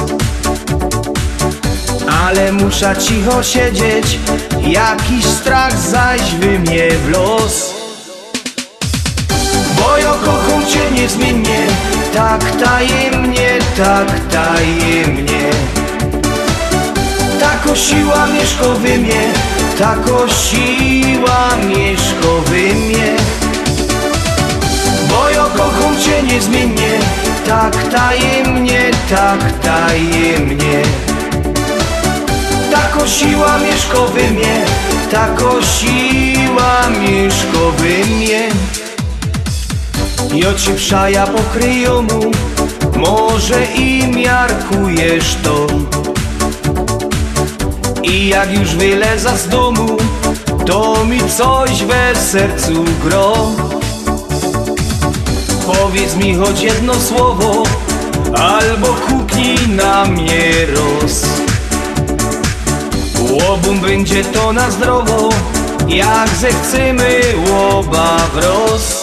Ale 2.25 2.53
muszę 2.53 2.97
cicho 2.97 3.43
siedzieć 3.43 4.19
Jakiś 4.67 5.25
strach 5.25 5.79
zaś 5.79 6.35
wy 6.35 6.59
mnie 6.59 6.89
w 6.91 7.11
los 7.11 7.78
niezmiennie 10.99 11.67
Tak 12.15 12.43
tajemnie, 12.65 13.59
tak 13.77 14.09
tajemnie. 14.31 15.51
Tako 17.41 17.77
siła 17.77 18.27
mieszka 18.27 18.69
we 18.83 18.99
mnie. 18.99 19.23
Tako 19.79 20.29
siła 20.29 21.57
mieszka 21.69 22.33
we 22.49 22.75
mnie. 22.75 23.11
Bo 25.09 25.31
ja 25.31 25.45
kocham 25.57 25.95
cię 26.03 26.23
niezmiennie 26.23 26.93
Tak 27.47 27.77
tajemnie, 27.93 28.91
tak 29.11 29.53
tajemnie. 29.63 30.83
Tako 32.71 33.07
siła 33.07 33.59
mieszka 33.59 33.99
we 34.15 34.31
mnie. 34.31 34.65
Tako 35.11 35.63
siła 35.63 36.91
mieszka 37.01 37.65
we 37.79 38.07
mnie 38.07 38.78
Ja 40.35 40.55
ci 40.55 40.75
przaja 40.75 41.27
pokryją 41.27 42.03
mu. 42.03 42.31
Może 42.97 43.65
i 43.65 44.07
miarkujesz 44.07 45.37
to. 45.43 45.67
I 48.03 48.29
jak 48.29 48.53
już 48.53 48.75
wyleza 48.75 49.37
z 49.37 49.49
domu 49.49 49.97
To 50.67 51.05
mi 51.05 51.21
coś 51.31 51.85
we 51.85 52.15
sercu 52.15 52.85
gro. 53.05 53.35
Powiedz 55.67 56.17
mi 56.17 56.35
choć 56.35 56.61
jedno 56.63 56.95
słowo 56.95 57.63
Albo 58.35 58.87
kuknij 58.87 59.69
na 59.69 60.05
mnie 60.05 60.53
roz. 60.67 61.23
Łobum 63.31 63.81
będzie 63.81 64.25
to 64.25 64.53
na 64.53 64.71
zdrowo 64.71 65.29
Jak 65.89 66.29
zechcemy 66.29 67.21
łoba 67.51 68.19
wroz 68.35 68.98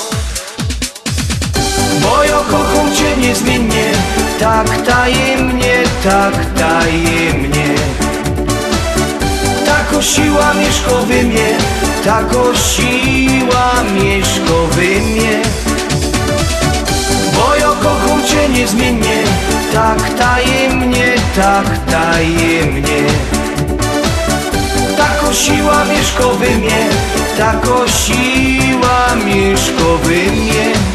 Bo 2.01 2.23
ja 2.23 2.39
kocham 2.51 2.95
cię 2.95 3.17
niezmiennie 3.17 3.91
Tak 4.39 4.81
tajemnie, 4.81 5.83
tak 6.03 6.35
tajemnie. 6.59 7.75
Tako 9.65 10.01
siła 10.01 10.53
mieszka 10.53 10.95
we 11.07 11.23
mnie 11.23 11.57
Tako 12.05 12.53
siła 12.55 13.83
mieszka 13.93 14.57
we 14.71 15.01
mnie. 15.01 15.41
Bo 17.35 17.55
ja 17.55 17.71
kocham 17.83 18.23
cię 18.27 18.49
niezmiennie 18.49 19.23
Tak 19.73 20.13
tajemnie, 20.17 21.13
tak 21.35 21.67
tajemnie. 21.91 23.03
Tako 24.97 25.33
siła 25.33 25.85
mieszka 25.85 26.27
we 26.39 26.49
mnie 26.49 26.89
Tako 27.37 27.87
siła 27.87 29.15
mieszka 29.25 29.89
we 30.03 30.31
mnie 30.31 30.94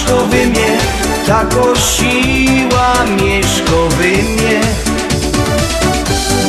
we 0.00 0.46
mnie 0.46 0.78
Tako 1.26 1.76
siła 1.76 2.94
mieszka 3.04 3.80
we 3.96 4.22
mnie 4.22 4.60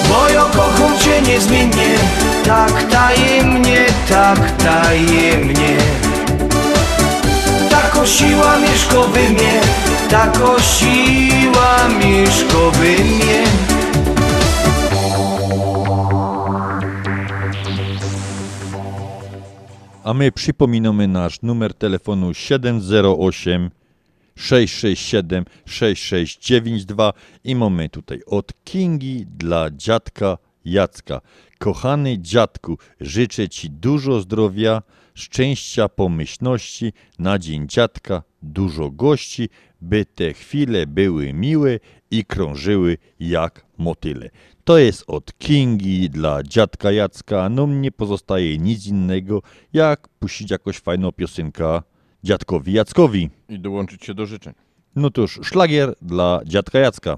Bo 0.10 0.30
ja 0.30 0.41
kocham 0.41 0.99
cię 0.99 1.22
niezmiennie 1.22 1.98
Tak 2.45 2.84
tajemnie, 2.84 3.86
tak 4.10 4.52
tajemnie. 4.57 5.78
Tako 7.70 8.07
siła 8.07 8.57
mieszka 8.57 9.02
we 9.14 9.30
mnie 9.30 9.61
Tako 10.10 10.56
siła 10.60 11.88
mieszka 11.99 12.64
we 12.80 13.03
mnie 13.03 13.73
A 20.03 20.13
my 20.13 20.31
przypominamy 20.31 21.07
nasz 21.07 21.41
numer 21.41 21.73
telefonu 21.73 22.34
708 22.34 23.69
667 24.35 25.45
6692 25.65 27.13
i 27.43 27.55
mamy 27.55 27.89
tutaj 27.89 28.21
od 28.25 28.53
Kingi 28.63 29.25
dla 29.25 29.71
dziadka 29.71 30.38
Jacka. 30.65 31.21
Kochany 31.59 32.19
dziadku, 32.19 32.77
życzę 33.01 33.49
Ci 33.49 33.69
dużo 33.69 34.21
zdrowia, 34.21 34.81
szczęścia, 35.13 35.89
pomyślności, 35.89 36.93
na 37.19 37.39
dzień 37.39 37.67
dziadka 37.67 38.23
dużo 38.41 38.91
gości, 38.91 39.49
by 39.81 40.05
te 40.05 40.34
chwile 40.34 40.88
były 40.88 41.34
miłe 41.34 41.80
i 42.11 42.25
krążyły 42.25 42.97
jak 43.19 43.65
motyle. 43.77 44.30
To 44.64 44.77
jest 44.77 45.03
od 45.07 45.38
Kingi 45.38 46.10
dla 46.10 46.44
dziadka 46.44 46.91
Jacka. 46.91 47.49
No 47.49 47.68
mnie 47.68 47.91
pozostaje 47.91 48.57
nic 48.57 48.88
innego, 48.88 49.41
jak 49.73 50.07
puścić 50.07 50.52
jakąś 50.52 50.80
fajną 50.80 51.11
piosenkę 51.11 51.81
dziadkowi 52.23 52.73
Jackowi. 52.73 53.30
I 53.49 53.60
dołączyć 53.60 54.06
się 54.06 54.14
do 54.14 54.26
życzeń. 54.26 54.53
No 54.95 55.10
to 55.10 55.22
już 55.22 55.40
szlagier 55.44 55.95
dla 56.02 56.41
dziadka 56.45 56.80
Jacka. 56.80 57.18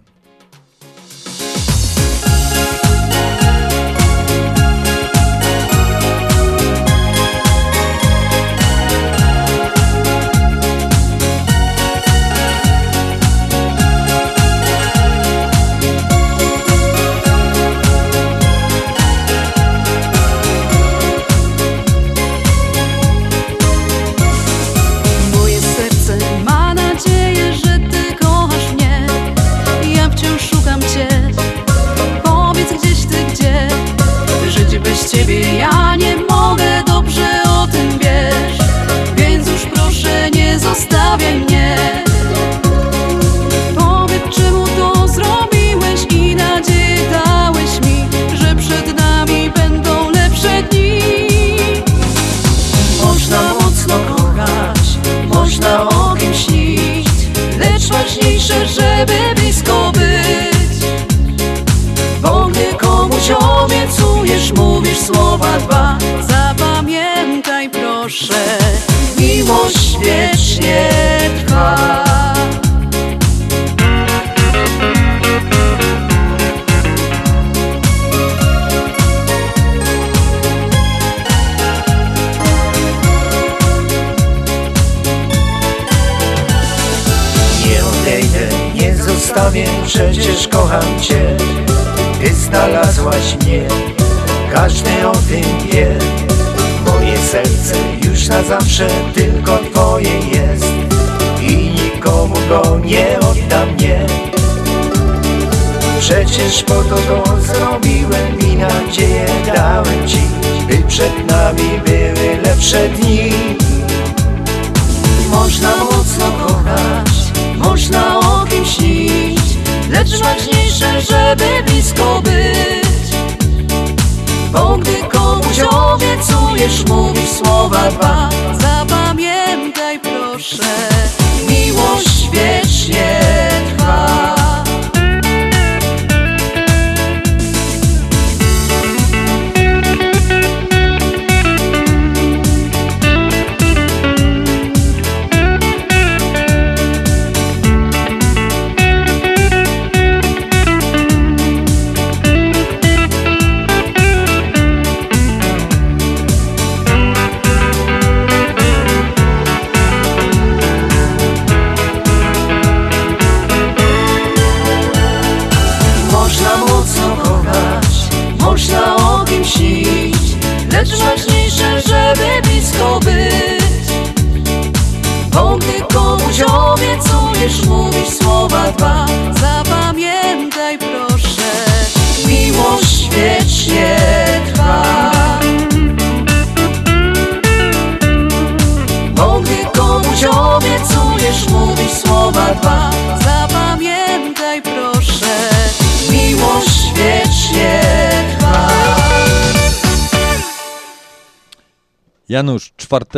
Przecież 106.55 106.75
po 106.75 106.83
to 106.83 107.04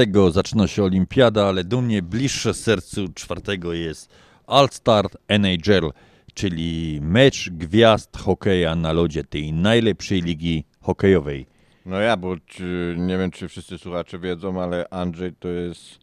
5 0.05 0.33
zaczyna 0.33 0.67
się 0.67 0.83
olimpiada, 0.83 1.45
ale 1.45 1.63
do 1.63 1.81
mnie 1.81 2.01
bliższe 2.01 2.53
sercu 2.53 3.07
czwartego 3.13 3.73
jest 3.73 4.09
All-Star 4.47 5.05
NHL, 5.27 5.91
czyli 6.33 6.99
mecz 7.01 7.49
gwiazd 7.49 8.17
hokeja 8.17 8.75
na 8.75 8.91
lodzie 8.91 9.23
tej 9.23 9.53
najlepszej 9.53 10.21
ligi 10.21 10.63
hokejowej. 10.81 11.45
No 11.85 11.99
ja, 11.99 12.17
bo 12.17 12.35
czy, 12.45 12.95
nie 12.97 13.17
wiem, 13.17 13.31
czy 13.31 13.47
wszyscy 13.47 13.77
słuchacze 13.77 14.19
wiedzą, 14.19 14.61
ale 14.61 14.89
Andrzej 14.89 15.33
to 15.39 15.47
jest 15.47 15.99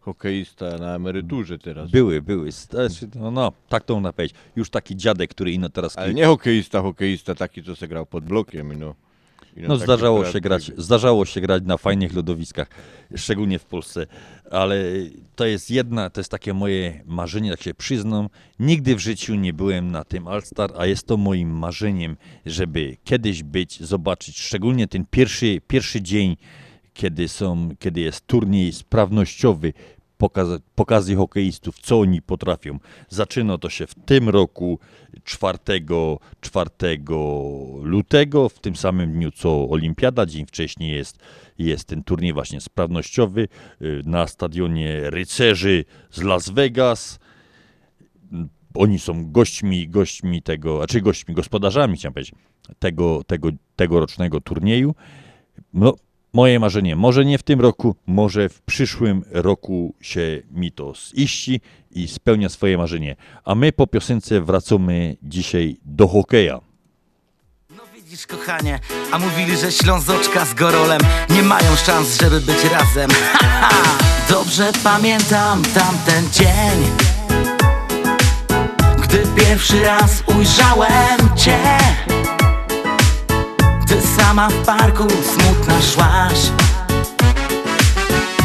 hokeista 0.00 0.78
na 0.78 0.94
emeryturze 0.94 1.58
teraz. 1.58 1.90
Były, 1.90 2.22
były. 2.22 2.52
Znaczy, 2.52 3.08
no, 3.14 3.30
no 3.30 3.52
tak 3.68 3.84
to 3.84 3.94
można 3.94 4.12
powiedzieć. 4.12 4.36
Już 4.56 4.70
taki 4.70 4.96
dziadek, 4.96 5.30
który 5.30 5.52
ino 5.52 5.68
teraz... 5.68 5.98
Ale 5.98 6.14
nie 6.14 6.26
hokeista, 6.26 6.82
hokeista 6.82 7.34
taki, 7.34 7.62
co 7.62 7.76
se 7.76 7.88
grał 7.88 8.06
pod 8.06 8.24
blokiem, 8.24 8.78
no. 8.78 8.94
No 9.56 9.76
zdarzało 9.76 10.24
się 10.24 10.40
grać, 10.40 10.70
zdarzało 10.76 11.24
się 11.24 11.40
grać 11.40 11.62
na 11.66 11.76
fajnych 11.76 12.14
lodowiskach, 12.14 12.68
szczególnie 13.16 13.58
w 13.58 13.64
Polsce, 13.64 14.06
ale 14.50 14.84
to 15.36 15.46
jest 15.46 15.70
jedna, 15.70 16.10
to 16.10 16.20
jest 16.20 16.30
takie 16.30 16.54
moje 16.54 17.02
marzenie, 17.06 17.50
tak 17.50 17.62
się 17.62 17.74
przyznam. 17.74 18.28
Nigdy 18.58 18.96
w 18.96 18.98
życiu 18.98 19.34
nie 19.34 19.52
byłem 19.52 19.90
na 19.90 20.04
tym 20.04 20.28
All-Star, 20.28 20.70
a 20.78 20.86
jest 20.86 21.06
to 21.06 21.16
moim 21.16 21.50
marzeniem, 21.50 22.16
żeby 22.46 22.96
kiedyś 23.04 23.42
być, 23.42 23.80
zobaczyć, 23.80 24.38
szczególnie 24.38 24.88
ten 24.88 25.04
pierwszy, 25.10 25.60
pierwszy 25.66 26.02
dzień, 26.02 26.36
kiedy 26.94 27.28
są, 27.28 27.68
kiedy 27.78 28.00
jest 28.00 28.26
turniej 28.26 28.72
sprawnościowy, 28.72 29.72
pokazy, 30.22 30.60
pokazy 30.74 31.16
hokeistów, 31.16 31.78
co 31.78 32.00
oni 32.00 32.22
potrafią. 32.22 32.78
Zaczyna 33.08 33.58
to 33.58 33.70
się 33.70 33.86
w 33.86 33.94
tym 33.94 34.28
roku 34.28 34.78
4, 35.24 35.58
4 36.40 36.70
lutego, 37.82 38.48
w 38.48 38.58
tym 38.58 38.76
samym 38.76 39.12
dniu 39.12 39.30
co 39.30 39.68
Olimpiada, 39.68 40.26
dzień 40.26 40.46
wcześniej 40.46 40.92
jest, 40.92 41.18
jest 41.58 41.84
ten 41.84 42.04
turniej 42.04 42.32
właśnie 42.32 42.60
sprawnościowy 42.60 43.48
y, 43.82 44.02
na 44.04 44.26
stadionie 44.26 45.10
Rycerzy 45.10 45.84
z 46.10 46.22
Las 46.22 46.50
Vegas. 46.50 47.18
Oni 48.74 48.98
są 48.98 49.32
gośćmi, 49.32 49.88
gośćmi 49.88 50.42
tego, 50.42 50.82
a 50.82 50.86
czy 50.86 51.00
gośćmi, 51.00 51.34
gospodarzami, 51.34 51.96
chciałem 51.96 52.14
powiedzieć, 52.14 52.34
tego, 52.78 53.24
tego, 53.24 53.48
tegorocznego 53.76 54.40
turnieju. 54.40 54.94
No, 55.74 55.94
moje 56.32 56.60
marzenie, 56.60 56.96
może 56.96 57.24
nie 57.24 57.38
w 57.38 57.42
tym 57.42 57.60
roku, 57.60 57.96
może 58.06 58.48
w 58.48 58.60
przyszłym 58.60 59.24
roku 59.30 59.94
się 60.00 60.42
mi 60.50 60.72
to 60.72 60.92
ziści 61.16 61.60
i 61.90 62.08
spełnia 62.08 62.48
swoje 62.48 62.78
marzenie. 62.78 63.16
A 63.44 63.54
my 63.54 63.72
po 63.72 63.86
piosence 63.86 64.40
wracamy 64.40 65.16
dzisiaj 65.22 65.76
do 65.84 66.08
hokeja. 66.08 66.60
Widzisz 68.12 68.26
kochanie, 68.26 68.78
a 69.12 69.18
mówili, 69.18 69.56
że 69.56 69.72
Ślązoczka 69.72 70.44
z 70.44 70.54
Gorolem 70.54 71.00
nie 71.30 71.42
mają 71.42 71.76
szans, 71.76 72.20
żeby 72.20 72.40
być 72.40 72.64
razem 72.64 73.10
Haha, 73.32 73.98
Dobrze 74.28 74.72
pamiętam 74.84 75.62
tamten 75.62 76.30
dzień 76.32 77.06
Gdy 79.02 79.22
pierwszy 79.36 79.82
raz 79.82 80.22
ujrzałem 80.26 81.36
Cię 81.36 81.58
sama 84.22 84.48
w 84.48 84.54
parku 84.66 85.06
smutna 85.10 85.82
szłaś. 85.94 86.38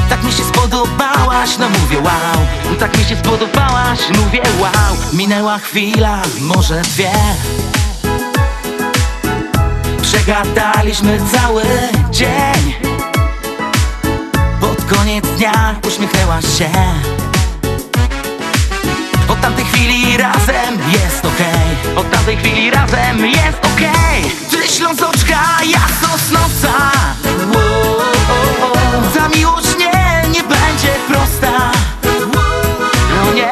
Tak 0.10 0.24
mi 0.24 0.32
się 0.32 0.44
spodobałaś, 0.44 1.58
no 1.60 1.70
mówię 1.70 1.98
wow. 1.98 2.78
Tak 2.80 2.98
mi 2.98 3.04
się 3.04 3.18
spodobałaś, 3.18 4.00
mówię 4.10 4.42
wow. 4.60 4.98
Minęła 5.14 5.58
chwila, 5.58 6.22
może 6.42 6.82
dwie. 6.82 7.12
Przegadaliśmy 10.02 11.20
cały 11.34 11.64
dzień. 12.12 12.74
Pod 14.62 14.98
koniec 14.98 15.26
dnia 15.38 15.76
uśmiechnęłaś 15.88 16.46
się. 16.58 16.70
Od 19.28 19.42
tamtej 19.42 19.66
chwili 19.66 20.18
razem 20.18 20.74
jest 20.94 21.26
okej. 21.26 21.98
Od 21.98 22.12
tamtej 22.12 22.38
chwili 22.38 22.72
razem 22.72 23.26
jest 23.26 23.58
okej 23.76 24.57
Ty 24.68 24.74
Ślązoczka, 24.74 25.40
ja 25.66 25.80
Sosnowca. 26.02 26.92
Ta 29.16 29.30
miłość 29.38 29.68
nie, 29.80 30.30
nie 30.30 30.44
będzie 30.44 30.96
prosta. 31.08 31.72
No 33.16 33.34
nie, 33.34 33.52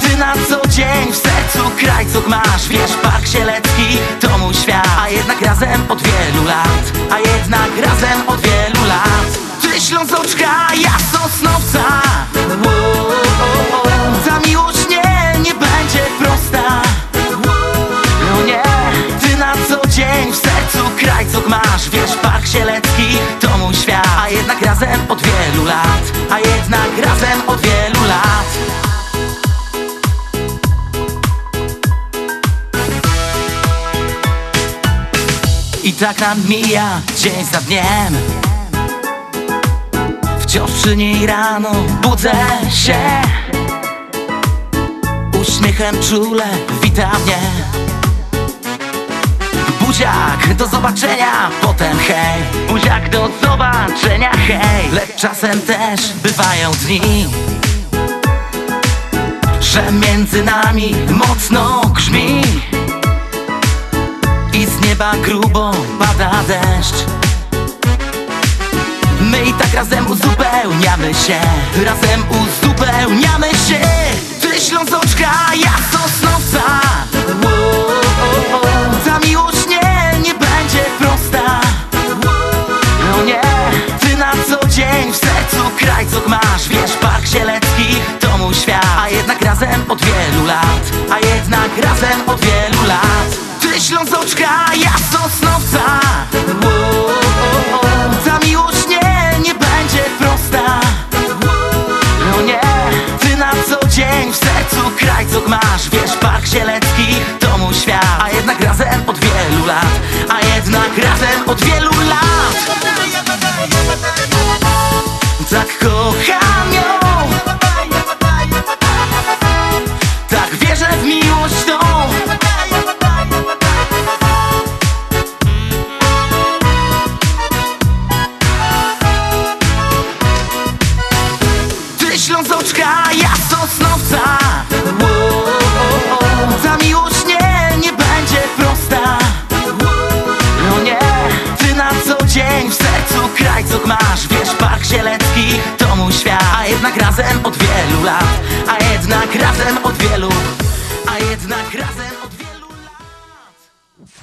ty 0.00 0.16
na 0.16 0.32
co 0.48 0.68
dzień 0.68 1.12
w 1.12 1.16
sercu 1.16 1.70
krajców 1.80 2.28
masz. 2.28 2.68
Wiesz, 2.68 2.90
Park 3.02 3.26
Sielecki 3.26 3.98
to 4.20 4.38
mój 4.38 4.54
świat. 4.54 4.88
A 5.00 5.08
jednak 5.08 5.42
razem 5.42 5.84
od 5.88 6.02
wielu 6.02 6.44
lat. 6.44 6.92
A 7.10 7.18
jednak 7.18 7.70
razem 7.84 8.28
od 8.28 8.40
wielu 8.40 8.86
lat. 8.88 9.38
Ty 9.62 9.80
Ślązoczka, 9.80 10.68
ja 10.74 10.92
Sosnowca. 11.12 11.84
Ta 14.26 14.48
miłość 14.48 14.88
nie, 14.90 15.40
nie 15.40 15.54
będzie 15.54 16.06
prosta. 16.18 16.82
No 18.30 18.42
nie, 18.46 18.62
ty 19.20 19.36
na 19.36 19.52
co 19.68 19.88
dzień 19.88 20.32
w 20.32 20.36
sercu 20.36 20.47
krajców 20.98 21.48
masz 21.48 21.90
Wiesz, 21.90 22.16
Park 22.22 22.46
Sielecki 22.46 23.18
to 23.40 23.58
mój 23.58 23.74
świat. 23.74 24.08
A 24.22 24.28
jednak 24.28 24.62
razem 24.62 25.00
od 25.08 25.22
wielu 25.22 25.64
lat 25.64 26.12
A 26.30 26.38
jednak 26.38 26.98
razem 27.04 27.42
od 27.46 27.60
wielu 27.60 28.08
lat. 28.08 28.48
I 35.82 35.92
tak 35.92 36.20
nam 36.20 36.38
mija 36.48 37.00
dzień 37.16 37.44
za 37.52 37.60
dniem. 37.60 38.16
Wciąż 40.40 40.70
przy 40.70 40.96
niej 40.96 41.26
rano 41.26 41.70
budzę 42.02 42.32
się. 42.70 42.98
Uśmiechem 45.40 45.96
czule 46.02 46.46
wita 46.82 47.10
mnie 47.18 47.38
Buziak, 49.88 50.54
do 50.54 50.66
zobaczenia, 50.66 51.50
potem 51.62 51.98
hej. 51.98 52.42
Buziak, 52.68 53.08
do 53.10 53.28
zobaczenia, 53.42 54.30
hej. 54.30 54.90
Lecz 54.92 55.16
czasem 55.16 55.60
też 55.60 56.12
bywają 56.12 56.70
dni 56.70 57.26
Że 59.60 59.92
między 59.92 60.44
nami 60.44 60.94
mocno 61.10 61.80
grzmi. 61.94 62.42
I 64.52 64.66
z 64.66 64.80
nieba 64.86 65.12
grubo 65.24 65.70
pada 65.98 66.30
deszcz. 66.48 67.04
My 69.20 69.44
i 69.44 69.52
tak 69.52 69.74
razem 69.74 70.06
uzupełniamy 70.06 71.14
się. 71.14 71.40
Razem 71.84 72.24
uzupełniamy 72.30 73.48
się. 73.50 73.80
Ty 74.40 74.60
Ślązoczka, 74.60 75.30
ja 75.54 75.72
Sosnowca 75.92 76.80
Wow, 77.42 78.07
No 83.10 83.24
nie, 83.24 83.40
ty 84.00 84.16
na 84.16 84.32
co 84.32 84.68
dzień 84.68 85.12
w 85.12 85.16
sercu 85.16 85.56
krajcok 85.78 86.28
masz. 86.28 86.68
Wiesz, 86.68 86.92
Park 86.92 87.26
Zielecki 87.26 87.96
to 88.20 88.38
mój 88.38 88.54
świat. 88.54 88.86
A 88.98 89.08
jednak 89.08 89.42
razem 89.42 89.84
od 89.88 90.02
wielu 90.02 90.46
lat 90.46 90.92
A 91.10 91.18
jednak 91.18 91.78
razem 91.84 92.20
od 92.26 92.40
wielu 92.40 92.86
lat. 92.88 93.28
Ty 93.60 93.80
Ślązoczka, 93.80 94.64
ja 94.76 94.92
Sosnowca. 95.12 96.00
Ta 98.24 98.46
miłość 98.46 98.88
nie, 98.88 99.38
nie 99.44 99.54
będzie 99.54 100.04
prosta. 100.18 100.80
No 102.30 102.42
nie, 102.42 102.60
ty 103.20 103.36
na 103.36 103.50
co 103.68 103.88
dzień 103.88 104.32
w 104.32 104.36
sercu 104.36 104.90
krajcok 104.96 105.48
masz. 105.48 105.90
Wiesz, 105.90 106.16
Park 106.20 106.46
Zielecki 106.46 106.87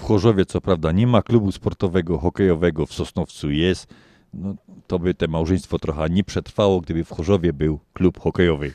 Chorzowie 0.05 0.45
co 0.45 0.61
prawda 0.61 0.91
nie 0.91 1.07
ma 1.07 1.21
klubu 1.21 1.51
sportowego, 1.51 2.17
hokejowego, 2.17 2.85
w 2.85 2.93
Sosnowcu 2.93 3.51
jest. 3.51 3.87
No, 4.33 4.55
to 4.87 4.99
by 4.99 5.13
te 5.13 5.27
małżeństwo 5.27 5.79
trochę 5.79 6.09
nie 6.09 6.23
przetrwało, 6.23 6.81
gdyby 6.81 7.03
w 7.03 7.09
Chorzowie 7.11 7.53
był 7.53 7.79
klub 7.93 8.19
hokejowy. 8.19 8.73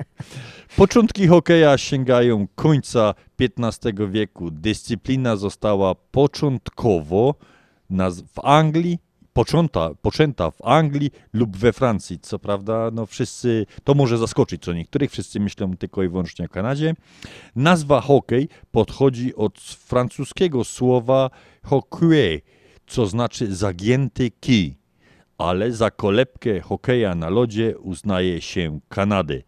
Początki 0.76 1.26
hokeja 1.26 1.78
sięgają 1.78 2.46
końca 2.54 3.14
XV 3.40 4.10
wieku. 4.10 4.50
Dyscyplina 4.50 5.36
została 5.36 5.94
początkowo 5.94 7.34
naz- 7.90 8.22
w 8.22 8.38
Anglii, 8.44 8.98
poczęta, 9.32 9.90
poczęta 10.02 10.50
w 10.50 10.62
Anglii 10.62 11.10
lub 11.32 11.56
we 11.56 11.72
Francji. 11.72 12.18
Co 12.18 12.38
prawda, 12.38 12.90
no 12.92 13.06
wszyscy, 13.06 13.66
to 13.84 13.94
może 13.94 14.18
zaskoczyć 14.18 14.62
co 14.62 14.72
niektórych, 14.72 15.10
wszyscy 15.10 15.40
myślą 15.40 15.76
tylko 15.76 16.02
i 16.02 16.08
wyłącznie 16.08 16.44
o 16.44 16.48
Kanadzie. 16.48 16.94
Nazwa 17.56 18.00
hokej 18.00 18.48
podchodzi 18.70 19.34
od 19.34 19.60
francuskiego 19.60 20.64
słowa 20.64 21.30
hockey, 21.62 22.42
co 22.86 23.06
znaczy 23.06 23.54
zagięty 23.54 24.30
kij, 24.30 24.76
ale 25.38 25.72
za 25.72 25.90
kolebkę 25.90 26.60
hokeja 26.60 27.14
na 27.14 27.30
lodzie 27.30 27.78
uznaje 27.78 28.40
się 28.40 28.80
Kanadę. 28.88 29.42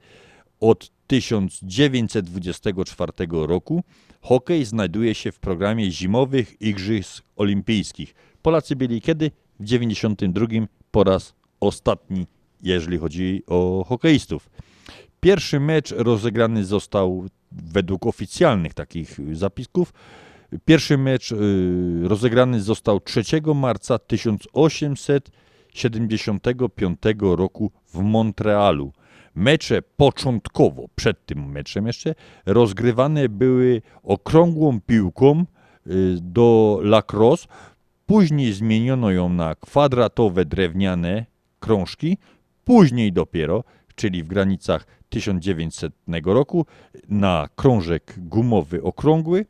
Od 0.61 0.91
1924 1.07 3.13
roku 3.31 3.83
hokej 4.21 4.65
znajduje 4.65 5.15
się 5.15 5.33
w 5.33 5.39
programie 5.39 5.91
zimowych 5.91 6.63
Igrzysk 6.63 7.25
Olimpijskich. 7.37 8.15
Polacy 8.43 8.77
byli 8.77 9.01
kiedy? 9.01 9.31
W 9.61 9.65
92 9.65 10.47
po 10.91 11.05
raz 11.05 11.35
ostatni, 11.61 12.27
jeżeli 12.63 12.99
chodzi 12.99 13.43
o 13.47 13.85
hokeistów. 13.89 14.51
Pierwszy 15.21 15.61
mecz 15.61 15.91
rozegrany 15.91 16.65
został 16.65 17.25
według 17.53 18.07
oficjalnych 18.07 18.75
takich 18.75 19.37
zapisków. 19.37 19.93
Pierwszy 20.65 20.99
mecz 20.99 21.33
y, 21.33 21.37
rozegrany 22.03 22.61
został 22.61 23.01
3 23.01 23.23
marca 23.55 23.99
1875 23.99 26.99
roku 27.21 27.71
w 27.87 27.99
Montrealu. 27.99 28.93
Mecze 29.35 29.83
początkowo, 29.83 30.87
przed 30.95 31.27
tym 31.27 31.51
meczem 31.51 31.87
jeszcze, 31.87 32.15
rozgrywane 32.47 33.29
były 33.29 33.83
okrągłą 34.03 34.81
piłką 34.81 35.45
y, 35.87 36.17
do 36.21 36.79
lacrosse. 36.83 37.49
Później 38.07 38.53
zmieniono 38.53 39.11
ją 39.11 39.29
na 39.29 39.55
kwadratowe 39.55 40.45
drewniane 40.45 41.27
krążki. 41.61 42.19
Później 42.65 43.13
dopiero, 43.13 43.65
czyli 43.95 44.23
w 44.23 44.29
granicach 44.29 44.87
1900 45.09 45.93
roku, 46.25 46.67
na 47.09 47.49
krążek 47.57 48.15
gumowy 48.17 48.83
okrągły. 48.83 49.47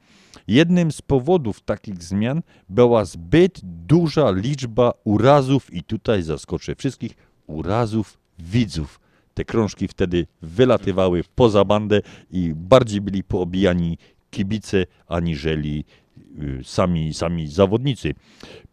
Jednym 0.48 0.92
z 0.92 1.02
powodów 1.02 1.60
takich 1.60 2.02
zmian 2.02 2.42
była 2.68 3.04
zbyt 3.04 3.60
duża 3.62 4.30
liczba 4.30 4.92
urazów, 5.04 5.74
i 5.74 5.82
tutaj 5.82 6.22
zaskoczę 6.22 6.74
wszystkich, 6.74 7.16
urazów 7.46 8.18
widzów. 8.38 9.00
Te 9.34 9.44
krążki 9.44 9.88
wtedy 9.88 10.26
wylatywały 10.42 11.24
poza 11.34 11.64
bandę 11.64 12.00
i 12.30 12.52
bardziej 12.54 13.00
byli 13.00 13.24
poobijani 13.24 13.98
kibice 14.30 14.86
aniżeli 15.06 15.84
sami, 16.62 17.14
sami 17.14 17.48
zawodnicy. 17.48 18.14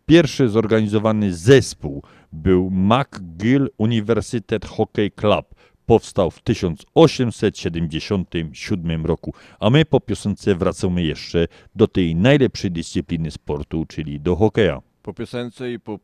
Pierwszy 0.05 0.49
zorganizowany 0.49 1.33
zespół 1.33 2.03
był 2.31 2.69
McGill 2.71 3.69
Universitet 3.77 4.65
Hockey 4.65 5.11
Club. 5.11 5.55
Powstał 5.85 6.31
w 6.31 6.41
1877 6.41 9.05
roku, 9.05 9.33
a 9.59 9.69
my 9.69 9.85
po 9.85 9.99
piosence 9.99 10.55
wracamy 10.55 11.03
jeszcze 11.03 11.47
do 11.75 11.87
tej 11.87 12.15
najlepszej 12.15 12.71
dyscypliny 12.71 13.31
sportu, 13.31 13.85
czyli 13.85 14.19
do 14.19 14.35
hokeja. 14.35 14.81
Po 15.01 15.13
piosence 15.13 15.71
i 15.71 15.79
po, 15.79 15.99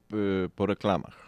y, 0.45 0.49
po 0.55 0.65
reklamach. 0.65 1.26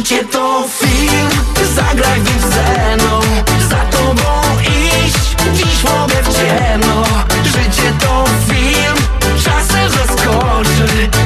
Życie 0.00 0.24
to 0.24 0.64
film, 0.68 1.30
zagraj 1.74 2.20
w 2.20 2.44
sceną 2.44 3.20
Za 3.70 3.76
tobą 3.76 4.42
iść, 4.60 5.36
dziś 5.54 5.84
mogę 5.84 6.22
w 6.22 6.36
ciemno. 6.36 7.04
Życie 7.44 7.92
to 8.00 8.24
film, 8.48 8.96
czasem 9.44 9.90
zaskoczy 9.90 11.19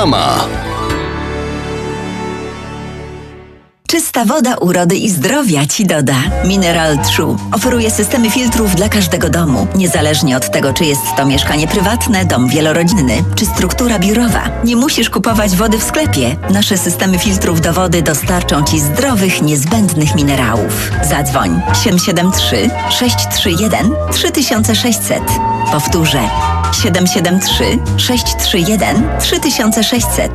Reklama. 0.00 0.48
Czysta 3.88 4.24
woda 4.24 4.56
urody 4.56 4.96
i 4.96 5.10
zdrowia 5.10 5.66
ci 5.66 5.86
doda. 5.86 6.14
Mineral 6.44 6.98
True 6.98 7.36
oferuje 7.52 7.90
systemy 7.90 8.30
filtrów 8.30 8.74
dla 8.74 8.88
każdego 8.88 9.30
domu, 9.30 9.66
niezależnie 9.74 10.36
od 10.36 10.50
tego, 10.50 10.72
czy 10.72 10.84
jest 10.84 11.02
to 11.16 11.26
mieszkanie 11.26 11.68
prywatne, 11.68 12.24
dom 12.24 12.48
wielorodzinny, 12.48 13.24
czy 13.34 13.46
struktura 13.46 13.98
biurowa. 13.98 14.50
Nie 14.64 14.76
musisz 14.76 15.10
kupować 15.10 15.56
wody 15.56 15.78
w 15.78 15.84
sklepie. 15.84 16.36
Nasze 16.50 16.78
systemy 16.78 17.18
filtrów 17.18 17.60
do 17.60 17.72
wody 17.72 18.02
dostarczą 18.02 18.64
ci 18.64 18.80
zdrowych, 18.80 19.42
niezbędnych 19.42 20.14
minerałów. 20.14 20.90
Zadzwoń 21.02 21.60
773 21.84 22.70
631 22.90 23.90
3600. 24.12 25.22
Powtórzę 25.72 26.20
773 26.82 27.78
631 27.96 29.18
3600. 29.20 30.32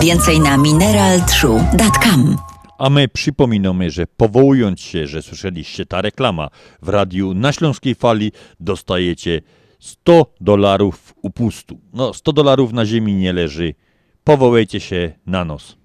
Więcej 0.00 0.40
na 0.40 0.56
mineraltrue.com. 0.56 2.36
A 2.78 2.90
my 2.90 3.08
przypominamy, 3.08 3.90
że 3.90 4.06
powołując 4.06 4.80
się, 4.80 5.06
że 5.06 5.22
słyszeliście 5.22 5.86
ta 5.86 6.00
reklama 6.00 6.48
w 6.82 6.88
radiu 6.88 7.34
na 7.34 7.52
Śląskiej 7.52 7.94
Fali, 7.94 8.32
dostajecie 8.60 9.42
100 9.78 10.26
dolarów 10.40 11.14
upustu. 11.22 11.80
No, 11.92 12.14
100 12.14 12.32
dolarów 12.32 12.72
na 12.72 12.86
ziemi 12.86 13.14
nie 13.14 13.32
leży. 13.32 13.74
Powołajcie 14.24 14.80
się 14.80 15.12
na 15.26 15.44
nos. 15.44 15.79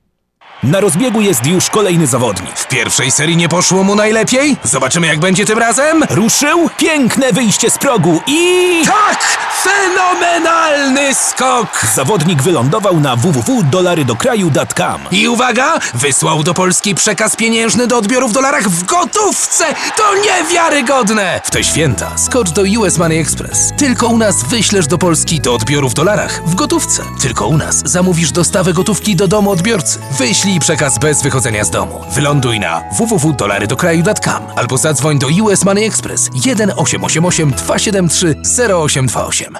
Na 0.66 0.80
rozbiegu 0.80 1.22
jest 1.22 1.46
już 1.46 1.70
kolejny 1.70 2.08
zawodnik. 2.08 2.60
W 2.60 2.68
pierwszej 2.68 3.12
serii 3.12 3.38
nie 3.38 3.50
poszło 3.50 3.84
mu 3.84 3.96
najlepiej? 3.96 4.58
Zobaczymy 4.64 5.08
jak 5.08 5.20
będzie 5.20 5.46
tym 5.46 5.60
razem. 5.60 6.04
Ruszył, 6.10 6.70
piękne 6.78 7.34
wyjście 7.34 7.70
z 7.70 7.78
progu 7.78 8.22
i... 8.28 8.82
Tak! 8.86 9.38
Fenomenalny 9.64 11.16
skok! 11.16 11.86
Zawodnik 11.96 12.42
wylądował 12.42 13.00
na 13.00 13.16
www.dolarydokraju.com 13.16 15.02
I 15.12 15.28
uwaga! 15.28 15.80
Wysłał 15.94 16.44
do 16.44 16.54
Polski 16.54 16.96
przekaz 16.96 17.36
pieniężny 17.36 17.88
do 17.88 17.98
odbioru 17.98 18.28
w 18.28 18.34
dolarach 18.34 18.70
w 18.70 18.84
gotówce! 18.84 19.66
To 19.98 20.04
niewiarygodne! 20.16 21.42
W 21.44 21.52
te 21.52 21.64
święta 21.64 22.18
skocz 22.18 22.50
do 22.50 22.62
US 22.80 22.98
Money 22.98 23.20
Express. 23.20 23.72
Tylko 23.78 24.08
u 24.08 24.18
nas 24.18 24.44
wyślesz 24.44 24.88
do 24.88 24.98
Polski 24.98 25.42
do 25.42 25.54
odbioru 25.54 25.90
w 25.90 25.94
dolarach 25.94 26.42
w 26.46 26.56
gotówce. 26.56 27.04
Tylko 27.22 27.48
u 27.48 27.58
nas 27.58 27.82
zamówisz 27.86 28.32
dostawę 28.32 28.74
gotówki 28.74 29.16
do 29.16 29.28
domu 29.28 29.52
odbiorcy. 29.52 30.00
Wyślij 30.18 30.55
przekaz 30.60 31.00
bez 31.00 31.24
wychodzenia 31.24 31.64
z 31.64 31.70
domu. 31.70 32.02
Wyląduj 32.12 32.60
na 32.60 32.84
www.dolarydokraju.com 32.98 34.44
albo 34.56 34.78
zadzwoń 34.78 35.20
do 35.20 35.28
US 35.28 35.66
Money 35.66 35.86
Express 35.86 36.30
1888 36.30 37.52
273 37.52 38.36
0828. 38.74 39.58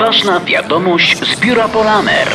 Ważna 0.00 0.40
wiadomość 0.40 1.18
z 1.18 1.40
biura 1.40 1.68
Polamer. 1.68 2.28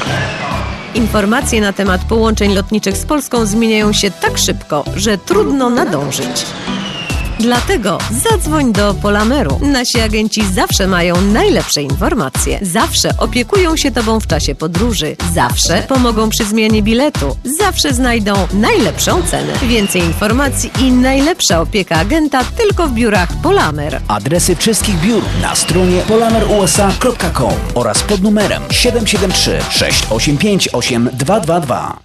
Informacje 0.95 1.61
na 1.61 1.73
temat 1.73 2.01
połączeń 2.01 2.53
lotniczych 2.53 2.97
z 2.97 3.05
Polską 3.05 3.45
zmieniają 3.45 3.93
się 3.93 4.11
tak 4.11 4.37
szybko, 4.37 4.83
że 4.95 5.17
trudno 5.17 5.69
nadążyć. 5.69 6.45
Dlatego 7.45 7.97
zadzwoń 8.11 8.73
do 8.73 8.93
Polameru. 8.93 9.59
Nasi 9.61 9.99
agenci 9.99 10.45
zawsze 10.53 10.87
mają 10.87 11.21
najlepsze 11.21 11.81
informacje. 11.81 12.59
Zawsze 12.61 13.09
opiekują 13.17 13.77
się 13.77 13.91
Tobą 13.91 14.19
w 14.19 14.27
czasie 14.27 14.55
podróży. 14.55 15.15
Zawsze 15.33 15.83
pomogą 15.87 16.29
przy 16.29 16.45
zmianie 16.45 16.83
biletu. 16.83 17.37
Zawsze 17.59 17.93
znajdą 17.93 18.33
najlepszą 18.53 19.23
cenę. 19.23 19.53
Więcej 19.67 20.01
informacji 20.01 20.71
i 20.79 20.91
najlepsza 20.91 21.61
opieka 21.61 21.95
agenta 21.95 22.43
tylko 22.43 22.87
w 22.87 22.93
biurach 22.93 23.29
Polamer. 23.43 24.01
Adresy 24.07 24.55
wszystkich 24.55 24.99
biur 24.99 25.23
na 25.41 25.55
stronie 25.55 26.01
polamerusa.com 26.07 27.53
oraz 27.73 28.03
pod 28.03 28.21
numerem 28.21 28.63
773 28.71 29.59
685 29.71 30.69
8222. 30.73 32.04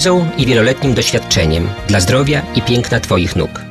i 0.37 0.45
wieloletnim 0.45 0.93
doświadczeniem 0.93 1.69
dla 1.87 1.99
zdrowia 1.99 2.41
i 2.55 2.61
piękna 2.61 2.99
Twoich 2.99 3.35
nóg. 3.35 3.70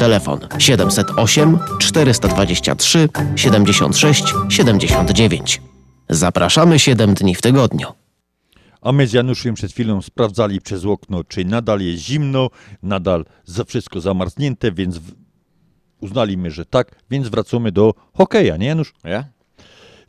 Telefon 0.00 0.40
708 0.58 1.58
423 1.78 3.08
76 3.36 4.24
79. 4.48 5.62
Zapraszamy 6.08 6.78
7 6.78 7.14
dni 7.14 7.34
w 7.34 7.42
tygodniu. 7.42 7.88
A 8.80 8.92
my 8.92 9.06
z 9.06 9.12
Januszem 9.12 9.54
przed 9.54 9.72
chwilą 9.72 10.02
sprawdzali 10.02 10.60
przez 10.60 10.84
okno, 10.84 11.24
czy 11.24 11.44
nadal 11.44 11.80
jest 11.80 12.02
zimno, 12.02 12.48
nadal 12.82 13.24
za 13.44 13.64
wszystko 13.64 14.00
zamarznięte, 14.00 14.72
więc 14.72 15.00
uznaliśmy, 16.00 16.50
że 16.50 16.66
tak, 16.66 16.96
więc 17.10 17.28
wracamy 17.28 17.72
do 17.72 17.94
hokeja, 18.14 18.56
nie 18.56 18.66
Janusz? 18.66 18.92
Ja? 19.04 19.24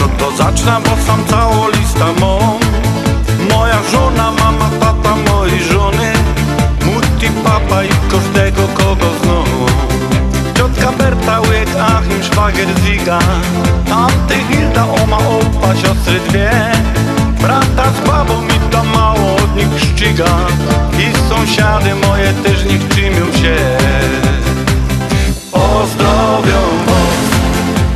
No 0.00 0.08
to 0.18 0.36
zacznę, 0.36 0.80
bo 0.84 1.02
sam 1.06 1.24
całą 1.26 1.68
listę 1.68 2.04
mam 2.20 2.58
Moja 3.50 3.82
żona, 3.92 4.30
mama, 4.30 4.70
tata 4.80 5.16
mojej 5.16 5.62
żony 5.62 6.12
Mutti, 6.84 7.28
papa 7.44 7.84
i 7.84 7.88
każdego 8.10 8.62
kogo 8.74 9.06
znam 9.22 9.73
Berta, 10.92 11.40
łyk, 11.40 11.68
Achim, 11.80 12.22
szwagier, 12.22 12.68
Ziga. 12.84 13.18
Tamty 13.88 14.34
Hilda, 14.48 14.86
oma, 15.02 15.16
opa, 15.16 15.76
siostry 15.76 16.20
dwie. 16.28 16.50
Brata 17.40 17.84
z 17.90 18.08
babą 18.08 18.34
i 18.56 18.70
to 18.70 18.84
mało 18.84 19.36
od 19.36 19.56
nich 19.56 19.80
szczyga 19.80 20.36
I 20.98 21.28
sąsiady 21.28 21.94
moje 21.94 22.32
też 22.32 22.64
nie 22.64 22.78
czymią 22.94 23.32
się. 23.32 23.56
Pozdrowią 25.52 26.60
was, 26.86 27.24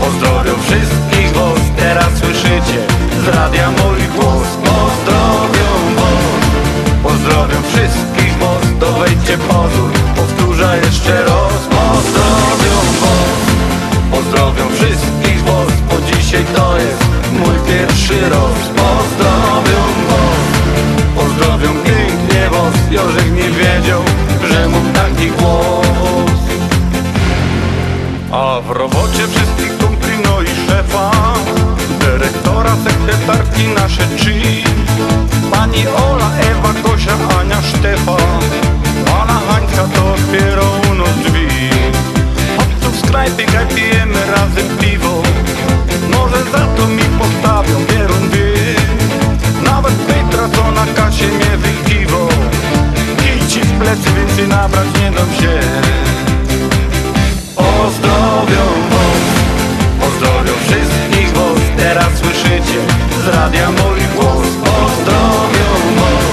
pozdrowią 0.01 0.53
wszystkich 0.63 1.33
was. 1.33 1.61
Teraz 1.77 2.19
słyszycie 2.19 2.81
z 3.25 3.29
radia 3.29 3.71
mój 3.71 4.01
głos. 4.17 4.49
Pozdrowią 4.65 5.71
was, 5.97 7.03
pozdrowią 7.03 7.63
wszystkich 7.63 8.39
was. 8.39 8.79
Dowejdźcie 8.81 9.39
pozór, 9.39 9.91
powtórzę 10.17 10.79
jeszcze 10.85 11.25
raz. 11.25 11.63
Pozdrowią 11.71 12.48
pozdrowią 14.29 14.69
wszystkich 14.69 15.45
was 15.45 15.73
Bo 15.89 16.17
dzisiaj 16.17 16.45
to 16.57 16.79
jest 16.79 17.05
mój 17.33 17.57
pierwszy 17.67 18.21
raz 18.31 18.69
Pozdrowią 18.77 19.83
was, 20.09 20.49
pozdrowią 21.17 21.69
pięknie 21.85 22.51
was 22.51 22.75
Jorzek 22.91 23.33
nie 23.33 23.51
wiedział, 23.51 24.03
że 24.51 24.69
mam 24.69 24.93
taki 24.93 25.31
głos. 25.31 26.39
A 28.33 28.61
w 28.61 28.71
robocie 28.71 29.29
wszystkich 29.29 29.79
kumpli, 29.79 30.13
no 30.25 30.43
i 30.43 30.69
szefa 30.69 31.11
Dyrektora, 32.01 32.77
sekretarki, 32.85 33.69
nasze 33.69 34.03
trzy. 34.17 34.33
Pani 35.51 35.89
Ola, 35.89 36.31
Ewa, 36.51 36.75
Kosia, 36.83 37.13
Ania, 37.41 37.63
Sztefa 37.63 38.17
Pana 39.05 39.41
Hańka 39.49 39.95
to 39.95 40.13
otwiera 40.13 40.63
u 40.91 40.95
nas 40.95 41.19
drzwi. 41.25 41.49
Z 42.99 43.11
knajpy, 43.11 43.45
kaj 43.45 43.67
razem 44.59 44.79
piwo. 44.79 45.23
Może 46.11 46.45
za 46.45 46.67
to 46.77 46.89
mi 46.89 47.03
postawią 47.19 47.85
bierun 47.91 48.31
wie 48.31 48.75
Nawet 49.65 49.95
Petra, 49.95 50.49
co 50.49 50.73
na 50.73 50.87
kasie 50.87 51.27
mnie 51.27 51.57
wykiwał 51.57 52.29
Kij 53.19 53.49
ci 53.49 53.61
w 53.61 53.73
plecy, 53.79 54.11
więcej 54.17 54.49
nabrać 54.49 54.87
nie 55.01 55.11
dam 55.11 55.27
się. 55.41 55.61
Pozdrowią 57.57 58.65
was, 58.91 59.25
pozdrowią 60.01 60.53
wszystkich 60.67 61.33
was. 61.33 61.61
Teraz 61.77 62.19
słyszycie 62.19 62.81
z 63.25 63.29
radia 63.35 63.71
mój 63.71 64.01
głos. 64.17 64.49
Pozdrowią 64.65 65.69
was, 65.97 66.25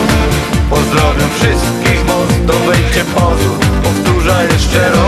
pozdrowią 0.69 1.26
wszystkich 1.39 2.06
was. 2.06 2.45
Dowejdźcie 2.45 3.03
pozór, 3.15 3.60
powtórzę 3.84 4.47
jeszcze 4.52 4.89
raz 4.89 5.05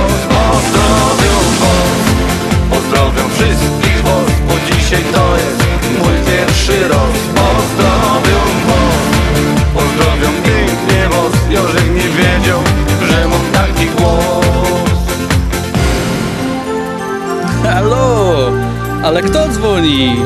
Ale 19.07 19.21
kto 19.23 19.47
dzwoni? 19.47 20.19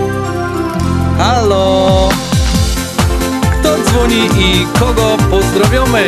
Halo? 1.17 2.09
Kto 3.59 3.69
dzwoni 3.85 4.25
i 4.37 4.65
kogo 4.79 5.17
pozdrowiamy? 5.31 6.05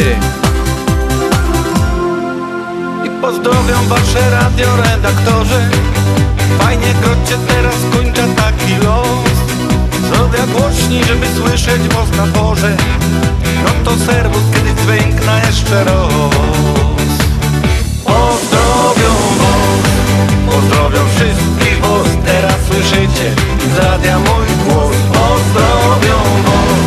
I 3.06 3.10
pozdrowią 3.22 3.78
wasze 3.88 4.30
radioredaktorzy 4.30 5.62
Fajnie 6.60 6.94
krocie 7.02 7.38
teraz 7.48 7.76
kończę 7.96 8.28
taki 8.36 8.76
los 8.86 9.38
Zrobię 10.10 10.54
głośniej, 10.54 11.04
żeby 11.04 11.28
słyszeć 11.28 11.82
was 11.82 12.18
na 12.18 12.28
dworze 12.28 12.78
No 13.64 13.70
to 13.84 14.06
serwus, 14.06 14.44
kiedy 14.54 14.82
dźwiękna 14.82 15.40
jeszcze 15.40 15.84
raz 15.84 16.14
Pozdrowią 18.06 19.14
was, 19.40 19.82
pozdrowią 20.50 21.04
was 21.04 21.23
Teraz 22.84 22.90
słyszycie 22.90 23.36
z 23.76 23.78
radia 23.78 24.20
mój 24.20 24.48
głos. 24.66 24.96
Pozdrowią 25.14 26.18
was, 26.46 26.82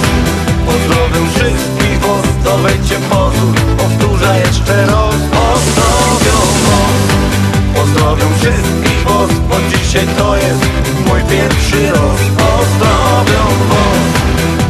pozdrowią 0.67 1.31
wszystkich 1.31 2.01
was 2.01 2.45
Dowejdźcie 2.45 2.97
pozór, 3.11 3.55
powtórzę 3.77 4.39
jeszcze 4.47 4.87
raz. 4.87 5.15
Pozdrowią 5.37 6.39
was, 6.67 7.03
pozdrowią 7.75 8.27
wszystkich 8.39 9.05
was 9.05 9.31
Bo 9.49 9.57
dzisiaj 9.71 10.07
to 10.19 10.37
jest 10.37 10.65
mój 11.07 11.21
pierwszy 11.21 11.93
raz. 11.93 12.21
Pozdrowią 12.39 13.43
was, 13.71 14.07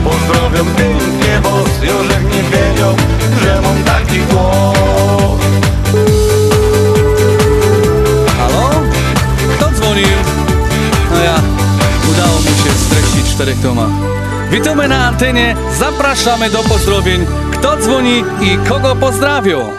pozdrowią 0.04 0.64
pięknie 0.74 1.40
was 1.42 1.82
Jorzek 1.82 2.25
czterech. 13.36 13.56
Witamy 14.50 14.88
na 14.88 15.06
antenie, 15.06 15.56
zapraszamy 15.78 16.50
do 16.50 16.58
pozdrowień. 16.58 17.26
Kto 17.52 17.76
dzwoni 17.76 18.24
i 18.40 18.68
kogo 18.68 18.96
pozdrawią? 18.96 19.70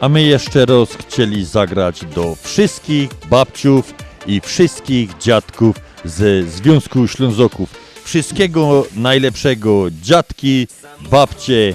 A 0.00 0.08
my 0.08 0.22
jeszcze 0.22 0.66
raz 0.66 0.88
chcieli 0.88 1.44
zagrać 1.44 2.04
do 2.04 2.36
wszystkich 2.42 3.10
babciów 3.30 3.94
i 4.26 4.40
wszystkich 4.40 5.18
dziadków 5.18 5.76
ze 6.04 6.42
Związku 6.42 7.08
Ślązoków. 7.08 7.74
Wszystkiego 8.04 8.86
najlepszego 8.96 9.90
dziadki, 10.02 10.66
babcie, 11.10 11.74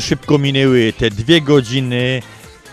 Szybko 0.00 0.38
minęły 0.38 0.92
te 0.98 1.10
dwie 1.10 1.40
godziny. 1.40 2.22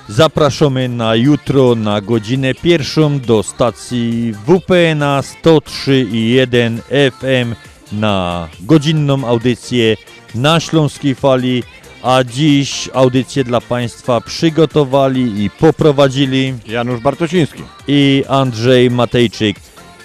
Zapraszamy 0.10 0.90
na 0.90 1.16
jutro 1.16 1.76
na 1.76 2.02
godzinę 2.02 2.54
pierwszą 2.54 3.20
do 3.20 3.44
stacji 3.44 4.34
WPNA 4.46 5.22
103.1 5.22 6.80
FM 7.12 7.56
na 7.92 8.48
godzinną 8.60 9.28
audycję 9.28 9.96
na 10.36 10.60
Śląskiej 10.60 11.16
Fali, 11.16 11.64
a 12.04 12.24
dziś 12.24 12.90
audycję 12.94 13.44
dla 13.44 13.62
Państwa 13.62 14.22
przygotowali 14.22 15.44
i 15.44 15.50
poprowadzili 15.50 16.54
Janusz 16.68 17.00
Bartosiński 17.00 17.64
i 17.88 18.24
Andrzej 18.30 18.92
Matejczyk. 18.92 19.58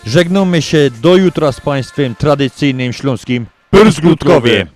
Żegnamy 0.06 0.62
się 0.62 0.90
do 1.02 1.16
jutra 1.16 1.52
z 1.52 1.60
Państwem 1.60 2.14
tradycyjnym 2.14 2.92
śląskim 2.92 3.46
Pyrsglutkowie. 3.70 4.66